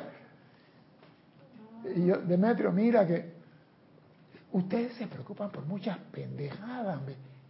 Y 1.96 2.06
yo, 2.06 2.18
Demetrio, 2.18 2.72
mira 2.72 3.06
que 3.06 3.34
ustedes 4.52 4.94
se 4.94 5.08
preocupan 5.08 5.50
por 5.50 5.66
muchas 5.66 5.98
pendejadas, 6.12 7.00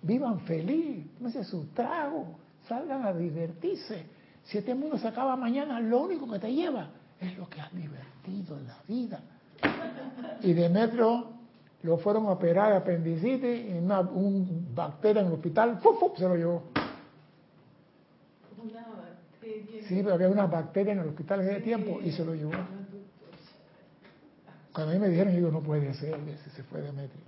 vivan 0.01 0.41
feliz, 0.41 1.05
tómense 1.17 1.43
su 1.43 1.67
trago, 1.67 2.39
salgan 2.67 3.05
a 3.05 3.13
divertirse. 3.13 4.05
Si 4.43 4.57
este 4.57 4.73
mundo 4.73 4.97
se 4.97 5.07
acaba 5.07 5.35
mañana, 5.35 5.79
lo 5.79 6.01
único 6.01 6.29
que 6.31 6.39
te 6.39 6.51
lleva 6.51 6.89
es 7.19 7.37
lo 7.37 7.47
que 7.49 7.61
has 7.61 7.73
divertido 7.73 8.57
en 8.57 8.67
la 8.67 8.77
vida. 8.87 9.19
Y 10.41 10.53
Demetrio 10.53 11.27
lo 11.83 11.97
fueron 11.97 12.25
a 12.27 12.31
operar 12.31 12.73
apendicitis 12.73 13.69
y 13.69 13.77
una 13.77 13.99
un 14.01 14.73
bacteria 14.73 15.21
en 15.21 15.27
el 15.27 15.33
hospital, 15.33 15.79
¡fup, 15.81 16.17
se 16.17 16.23
lo 16.23 16.35
llevó. 16.35 16.63
Sí, 19.87 20.01
pero 20.03 20.13
había 20.13 20.29
una 20.29 20.45
bacteria 20.45 20.93
en 20.93 20.99
el 20.99 21.07
hospital 21.09 21.41
en 21.41 21.49
ese 21.49 21.61
tiempo 21.61 21.99
y 22.03 22.11
se 22.11 22.23
lo 22.23 22.35
llevó. 22.35 22.51
Cuando 24.73 24.91
a 24.91 24.93
mí 24.95 24.99
me 24.99 25.09
dijeron, 25.09 25.33
yo 25.33 25.39
digo, 25.39 25.51
no 25.51 25.61
puede 25.61 25.93
ser, 25.95 26.13
ese 26.13 26.49
se 26.51 26.63
fue 26.63 26.81
Demetrio. 26.81 27.23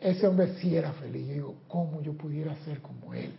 Ese 0.00 0.26
hombre 0.26 0.54
sí 0.54 0.76
era 0.76 0.92
feliz. 0.92 1.26
Yo 1.28 1.34
digo, 1.34 1.54
¿cómo 1.68 2.02
yo 2.02 2.12
pudiera 2.14 2.54
ser 2.64 2.80
como 2.80 3.14
él? 3.14 3.32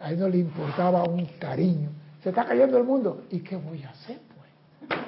A 0.00 0.10
él 0.10 0.18
no 0.18 0.28
le 0.28 0.38
importaba 0.38 1.04
un 1.04 1.24
cariño. 1.38 1.90
Se 2.22 2.30
está 2.30 2.44
cayendo 2.44 2.76
el 2.76 2.84
mundo. 2.84 3.24
¿Y 3.30 3.40
qué 3.40 3.56
voy 3.56 3.82
a 3.82 3.90
hacer, 3.90 4.18
pues? 4.88 5.00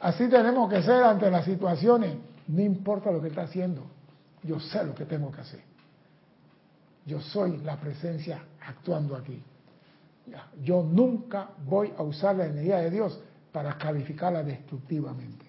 Así 0.00 0.28
tenemos 0.28 0.70
que 0.70 0.82
ser 0.82 1.02
ante 1.02 1.30
las 1.30 1.44
situaciones. 1.44 2.16
No 2.46 2.62
importa 2.62 3.10
lo 3.10 3.20
que 3.20 3.28
está 3.28 3.42
haciendo, 3.42 3.82
yo 4.42 4.58
sé 4.58 4.82
lo 4.84 4.94
que 4.94 5.04
tengo 5.04 5.30
que 5.30 5.40
hacer. 5.42 5.67
Yo 7.08 7.22
soy 7.22 7.56
la 7.64 7.80
presencia 7.80 8.44
actuando 8.60 9.16
aquí. 9.16 9.42
Yo 10.62 10.82
nunca 10.82 11.48
voy 11.64 11.90
a 11.96 12.02
usar 12.02 12.36
la 12.36 12.44
energía 12.44 12.76
de 12.80 12.90
Dios 12.90 13.18
para 13.50 13.78
calificarla 13.78 14.42
destructivamente. 14.42 15.46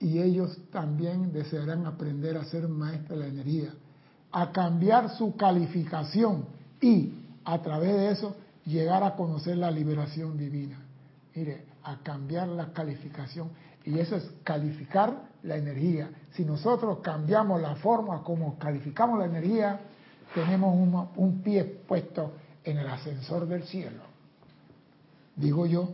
Y 0.00 0.20
ellos 0.20 0.58
también 0.72 1.34
desearán 1.34 1.84
aprender 1.84 2.38
a 2.38 2.44
ser 2.44 2.66
maestros 2.66 3.18
de 3.18 3.26
la 3.26 3.30
energía, 3.30 3.74
a 4.32 4.52
cambiar 4.52 5.10
su 5.16 5.36
calificación 5.36 6.46
y 6.80 7.12
a 7.44 7.60
través 7.60 7.94
de 7.94 8.10
eso 8.10 8.36
llegar 8.64 9.02
a 9.02 9.16
conocer 9.16 9.58
la 9.58 9.70
liberación 9.70 10.38
divina. 10.38 10.78
Mire, 11.34 11.66
a 11.82 11.98
cambiar 11.98 12.48
la 12.48 12.72
calificación. 12.72 13.50
Y 13.84 13.98
eso 13.98 14.16
es 14.16 14.24
calificar 14.44 15.33
la 15.44 15.56
energía. 15.56 16.10
Si 16.32 16.44
nosotros 16.44 16.98
cambiamos 17.00 17.60
la 17.60 17.76
forma 17.76 18.22
como 18.22 18.58
calificamos 18.58 19.18
la 19.18 19.26
energía, 19.26 19.80
tenemos 20.34 20.74
un, 21.16 21.42
pie 21.42 21.64
puesto 21.64 22.32
en 22.64 22.78
el 22.78 22.88
ascensor 22.88 23.46
del 23.46 23.64
cielo. 23.64 24.02
Digo 25.36 25.66
yo, 25.66 25.90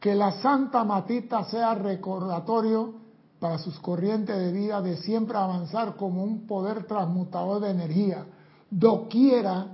que 0.00 0.14
la 0.14 0.40
Santa 0.40 0.84
Matita 0.84 1.44
sea 1.44 1.74
recordatorio 1.74 2.94
para 3.40 3.58
sus 3.58 3.78
corrientes 3.80 4.36
de 4.38 4.52
vida 4.52 4.80
de 4.80 4.96
siempre 4.98 5.36
avanzar 5.36 5.96
como 5.96 6.22
un 6.22 6.46
poder 6.46 6.84
transmutador 6.84 7.60
de 7.60 7.70
energía, 7.70 8.24
doquiera 8.70 9.66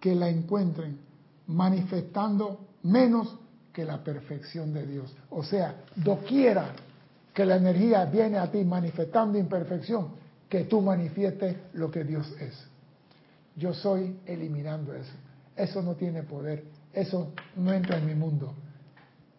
que 0.00 0.14
la 0.14 0.28
encuentren, 0.28 0.98
manifestando 1.46 2.58
menos 2.82 3.36
que 3.72 3.84
la 3.84 4.02
perfección 4.02 4.72
de 4.72 4.86
Dios. 4.86 5.14
O 5.30 5.42
sea, 5.42 5.84
doquiera 5.94 6.72
que 7.32 7.44
la 7.44 7.56
energía 7.56 8.04
viene 8.06 8.38
a 8.38 8.50
ti 8.50 8.64
manifestando 8.64 9.38
imperfección, 9.38 10.08
que 10.48 10.64
tú 10.64 10.80
manifiestes 10.80 11.56
lo 11.74 11.90
que 11.90 12.04
Dios 12.04 12.32
es. 12.40 12.54
Yo 13.56 13.72
soy 13.72 14.18
eliminando 14.26 14.94
eso. 14.94 15.12
Eso 15.56 15.82
no 15.82 15.94
tiene 15.94 16.22
poder. 16.22 16.64
Eso 16.92 17.32
no 17.56 17.72
entra 17.72 17.98
en 17.98 18.06
mi 18.06 18.14
mundo. 18.14 18.54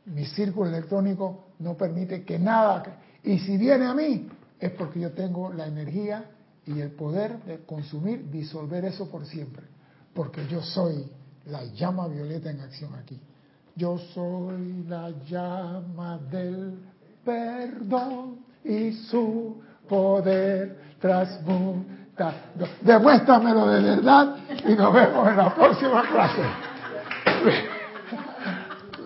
Mi 0.06 0.26
círculo 0.26 0.70
electrónico 0.70 1.46
no 1.60 1.76
permite 1.76 2.24
que 2.24 2.40
nada... 2.40 3.00
Y 3.24 3.38
si 3.38 3.56
viene 3.56 3.86
a 3.86 3.94
mí, 3.94 4.28
es 4.60 4.72
porque 4.72 5.00
yo 5.00 5.12
tengo 5.12 5.54
la 5.54 5.68
energía 5.68 6.26
y 6.66 6.80
el 6.80 6.92
poder 6.92 7.44
de 7.44 7.60
consumir, 7.66 8.32
disolver 8.32 8.84
eso 8.86 9.12
por 9.12 9.26
siempre. 9.28 9.64
Porque 10.14 10.48
yo 10.48 10.62
soy 10.64 11.08
la 11.46 11.64
llama 11.66 12.08
violeta 12.08 12.50
en 12.50 12.62
acción 12.62 12.96
aquí. 12.96 13.20
Yo 13.76 13.98
soy 13.98 14.84
la 14.88 15.12
llama 15.28 16.18
del 16.32 16.80
perdón 17.24 18.40
y 18.64 18.92
su 18.94 19.62
poder 19.88 20.96
transmuta. 21.00 22.34
Demuéstramelo 22.82 23.68
de 23.68 23.82
verdad 23.82 24.36
y 24.68 24.74
nos 24.74 24.94
vemos 24.94 25.28
en 25.28 25.38
la 25.38 25.56
próxima 25.56 26.04
clase. 26.04 26.42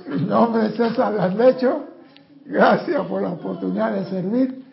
Mi 0.07 0.21
nombre 0.21 0.67
es 0.67 0.75
César 0.75 1.13
Laslecho. 1.13 1.85
Gracias 2.45 3.05
por 3.07 3.21
la 3.21 3.29
oportunidad 3.29 3.93
de 3.93 4.05
servir 4.05 4.65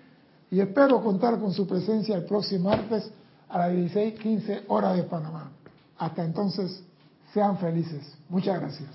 y 0.51 0.61
espero 0.61 1.03
contar 1.03 1.39
con 1.39 1.53
su 1.53 1.67
presencia 1.67 2.17
el 2.17 2.25
próximo 2.25 2.69
martes 2.69 3.11
a 3.49 3.59
las 3.59 3.73
16:15 3.73 4.65
horas 4.69 4.97
de 4.97 5.05
Panamá. 5.05 5.51
Hasta 5.99 6.25
entonces, 6.25 6.83
sean 7.33 7.57
felices. 7.59 8.15
Muchas 8.29 8.61
gracias. 8.61 8.91